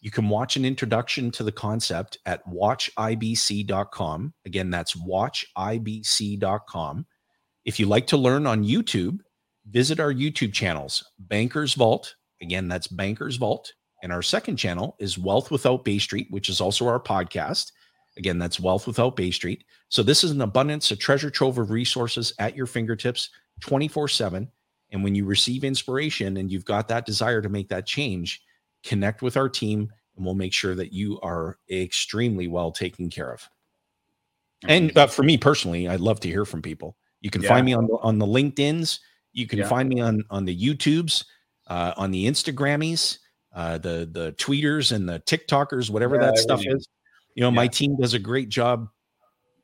You 0.00 0.10
can 0.10 0.28
watch 0.28 0.56
an 0.56 0.64
introduction 0.64 1.30
to 1.32 1.42
the 1.42 1.52
concept 1.52 2.18
at 2.26 2.46
watchibc.com. 2.48 4.34
Again, 4.46 4.70
that's 4.70 4.94
watchibc.com. 4.94 5.46
If 7.64 7.80
you 7.80 7.86
like 7.86 8.06
to 8.08 8.16
learn 8.16 8.46
on 8.46 8.64
YouTube, 8.64 9.18
visit 9.68 9.98
our 10.00 10.12
YouTube 10.12 10.52
channels, 10.52 11.04
Bankers 11.18 11.74
Vault. 11.74 12.14
Again, 12.40 12.68
that's 12.68 12.86
Bankers 12.86 13.36
Vault. 13.36 13.72
And 14.02 14.12
our 14.12 14.22
second 14.22 14.56
channel 14.56 14.94
is 15.00 15.18
Wealth 15.18 15.50
Without 15.50 15.84
Bay 15.84 15.98
Street, 15.98 16.28
which 16.30 16.48
is 16.48 16.60
also 16.60 16.86
our 16.86 17.00
podcast. 17.00 17.72
Again, 18.18 18.38
that's 18.38 18.60
Wealth 18.60 18.86
Without 18.86 19.16
Bay 19.16 19.30
Street. 19.30 19.64
So 19.88 20.02
this 20.02 20.24
is 20.24 20.32
an 20.32 20.40
abundance, 20.42 20.90
a 20.90 20.96
treasure 20.96 21.30
trove 21.30 21.58
of 21.58 21.70
resources 21.70 22.32
at 22.38 22.56
your 22.56 22.66
fingertips 22.66 23.30
24 23.60 24.08
7. 24.08 24.48
And 24.90 25.04
when 25.04 25.14
you 25.14 25.24
receive 25.24 25.64
inspiration 25.64 26.38
and 26.38 26.50
you've 26.50 26.64
got 26.64 26.88
that 26.88 27.06
desire 27.06 27.40
to 27.40 27.48
make 27.48 27.68
that 27.68 27.86
change, 27.86 28.42
connect 28.82 29.22
with 29.22 29.36
our 29.36 29.48
team 29.48 29.92
and 30.16 30.24
we'll 30.24 30.34
make 30.34 30.52
sure 30.52 30.74
that 30.74 30.92
you 30.92 31.20
are 31.20 31.58
extremely 31.70 32.48
well 32.48 32.72
taken 32.72 33.08
care 33.08 33.32
of. 33.32 33.48
And 34.66 34.96
uh, 34.98 35.06
for 35.06 35.22
me 35.22 35.38
personally, 35.38 35.88
I'd 35.88 36.00
love 36.00 36.18
to 36.20 36.28
hear 36.28 36.44
from 36.44 36.60
people. 36.60 36.96
You 37.20 37.30
can 37.30 37.42
yeah. 37.42 37.48
find 37.48 37.64
me 37.64 37.74
on 37.74 37.86
the, 37.86 37.96
on 38.02 38.18
the 38.18 38.26
LinkedIn's. 38.26 39.00
You 39.32 39.46
can 39.46 39.60
yeah. 39.60 39.68
find 39.68 39.88
me 39.88 40.00
on 40.00 40.24
on 40.30 40.44
the 40.44 40.56
YouTubes, 40.56 41.24
uh, 41.68 41.92
on 41.96 42.10
the 42.10 42.26
Instagrammies, 42.26 43.18
uh, 43.54 43.78
the 43.78 44.08
the 44.10 44.32
tweeters 44.32 44.90
and 44.90 45.08
the 45.08 45.20
TikTokers, 45.20 45.90
whatever 45.90 46.16
yeah, 46.16 46.22
that 46.22 46.38
stuff 46.38 46.62
is. 46.64 46.88
You 47.34 47.42
know, 47.42 47.50
my 47.50 47.68
team 47.68 47.96
does 47.96 48.14
a 48.14 48.18
great 48.18 48.48
job 48.48 48.88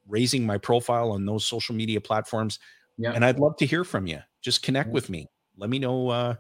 raising 0.07 0.47
my 0.47 0.59
profile 0.59 1.11
on 1.11 1.25
those 1.25 1.45
social 1.45 1.75
media 1.75 2.01
platforms. 2.01 2.59
Yeah. 2.99 3.12
And 3.12 3.25
I'd 3.25 3.39
love 3.39 3.57
to 3.59 3.67
hear 3.67 3.85
from 3.85 4.07
you. 4.07 4.21
Just 4.43 4.62
connect 4.62 4.91
with 4.91 5.11
me. 5.11 5.27
Let 5.57 5.71
me 5.71 5.79
know 5.79 6.09
uh, 6.09 6.35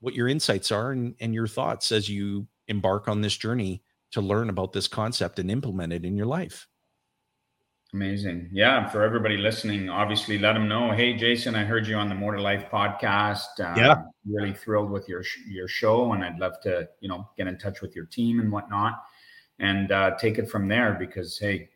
what 0.00 0.14
your 0.14 0.28
insights 0.28 0.70
are 0.70 0.92
and, 0.92 1.14
and 1.20 1.34
your 1.34 1.46
thoughts 1.46 1.92
as 1.92 2.08
you 2.08 2.46
embark 2.68 3.08
on 3.08 3.20
this 3.20 3.36
journey 3.36 3.82
to 4.12 4.20
learn 4.20 4.48
about 4.48 4.72
this 4.72 4.88
concept 4.88 5.38
and 5.38 5.50
implement 5.50 5.92
it 5.92 6.04
in 6.04 6.16
your 6.16 6.26
life. 6.26 6.66
Amazing. 7.92 8.48
Yeah. 8.52 8.88
For 8.88 9.02
everybody 9.02 9.36
listening, 9.36 9.88
obviously 9.88 10.38
let 10.38 10.52
them 10.52 10.68
know, 10.68 10.92
Hey, 10.92 11.14
Jason, 11.14 11.56
I 11.56 11.64
heard 11.64 11.88
you 11.88 11.96
on 11.96 12.08
the 12.08 12.14
More 12.14 12.36
to 12.36 12.40
Life 12.40 12.66
podcast. 12.72 13.58
Um, 13.58 13.76
yeah. 13.76 14.02
Really 14.24 14.52
thrilled 14.52 14.90
with 14.90 15.08
your, 15.08 15.24
your 15.48 15.66
show. 15.66 16.12
And 16.12 16.24
I'd 16.24 16.38
love 16.38 16.60
to, 16.62 16.88
you 17.00 17.08
know, 17.08 17.28
get 17.36 17.48
in 17.48 17.58
touch 17.58 17.82
with 17.82 17.96
your 17.96 18.06
team 18.06 18.38
and 18.38 18.52
whatnot 18.52 19.02
and 19.60 19.92
uh, 19.92 20.16
take 20.18 20.38
it 20.38 20.50
from 20.50 20.66
there 20.66 20.96
because, 20.98 21.38
Hey, 21.38 21.68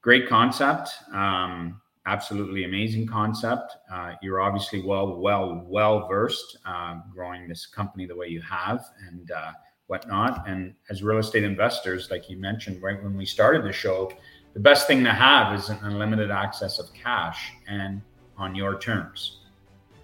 great 0.00 0.28
concept. 0.28 0.90
Um, 1.12 1.80
absolutely 2.06 2.64
amazing 2.64 3.06
concept. 3.06 3.76
Uh, 3.92 4.12
you're 4.22 4.40
obviously 4.40 4.82
well, 4.82 5.18
well, 5.18 5.64
well 5.66 6.08
versed 6.08 6.58
uh, 6.64 7.00
growing 7.12 7.48
this 7.48 7.66
company 7.66 8.06
the 8.06 8.16
way 8.16 8.28
you 8.28 8.40
have 8.40 8.84
and 9.08 9.30
uh, 9.32 9.50
whatnot. 9.88 10.48
And 10.48 10.74
as 10.88 11.02
real 11.02 11.18
estate 11.18 11.44
investors, 11.44 12.10
like 12.10 12.30
you 12.30 12.38
mentioned 12.38 12.82
right 12.82 13.02
when 13.02 13.16
we 13.16 13.26
started 13.26 13.64
the 13.64 13.72
show, 13.72 14.10
the 14.54 14.60
best 14.60 14.86
thing 14.86 15.04
to 15.04 15.12
have 15.12 15.58
is 15.58 15.68
an 15.68 15.78
unlimited 15.82 16.30
access 16.30 16.78
of 16.78 16.92
cash 16.94 17.52
and 17.68 18.00
on 18.38 18.54
your 18.54 18.78
terms. 18.78 19.40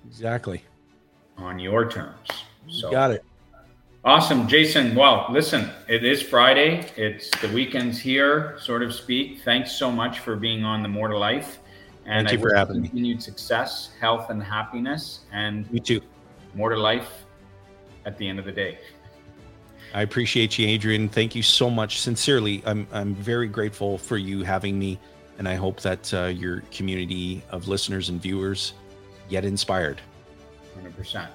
Exactly. 0.07 0.65
On 1.39 1.59
your 1.59 1.89
terms. 1.89 2.29
So 2.69 2.89
you 2.89 2.93
got 2.93 3.13
it. 3.13 3.25
Awesome, 4.05 4.49
Jason. 4.49 4.97
Well, 4.97 5.27
listen, 5.31 5.71
it 5.89 6.05
is 6.05 6.21
Friday. 6.21 6.91
It's 6.97 7.31
the 7.41 7.47
weekend's 7.49 8.01
here, 8.01 8.57
sort 8.59 8.83
of 8.83 8.93
speak. 8.93 9.43
Thanks 9.45 9.71
so 9.71 9.93
much 9.93 10.19
for 10.19 10.35
being 10.35 10.65
on 10.65 10.83
the 10.83 10.89
More 10.89 11.07
to 11.07 11.17
Life. 11.17 11.61
And 12.05 12.27
Thank 12.27 12.41
you 12.41 12.47
I 12.47 12.51
for 12.51 12.57
having 12.57 12.83
continued 12.83 13.19
me. 13.19 13.23
success, 13.23 13.91
health, 14.01 14.31
and 14.31 14.43
happiness. 14.43 15.21
And 15.33 15.69
you 15.71 15.79
too. 15.79 16.01
More 16.55 16.71
to 16.71 16.77
life 16.77 17.25
at 18.05 18.19
the 18.19 18.29
end 18.29 18.41
of 18.41 18.45
the 18.45 18.51
day. 18.51 18.79
I 19.95 20.03
appreciate 20.03 20.59
you, 20.59 20.67
Adrian. 20.67 21.09
Thank 21.09 21.37
you 21.37 21.43
so 21.45 21.71
much. 21.71 22.01
Sincerely, 22.01 22.61
I'm 22.67 22.89
I'm 22.93 23.15
very 23.15 23.47
grateful 23.47 23.99
for 23.99 24.17
you 24.17 24.43
having 24.43 24.81
me, 24.81 24.99
and 25.39 25.49
I 25.49 25.55
hope 25.55 25.81
that 25.81 26.13
uh, 26.13 26.25
your 26.25 26.63
community 26.73 27.45
of 27.51 27.69
listeners 27.69 28.09
and 28.09 28.21
viewers 28.21 28.73
get 29.31 29.45
inspired. 29.45 30.01
Hundred 30.75 30.97
percent. 30.97 31.31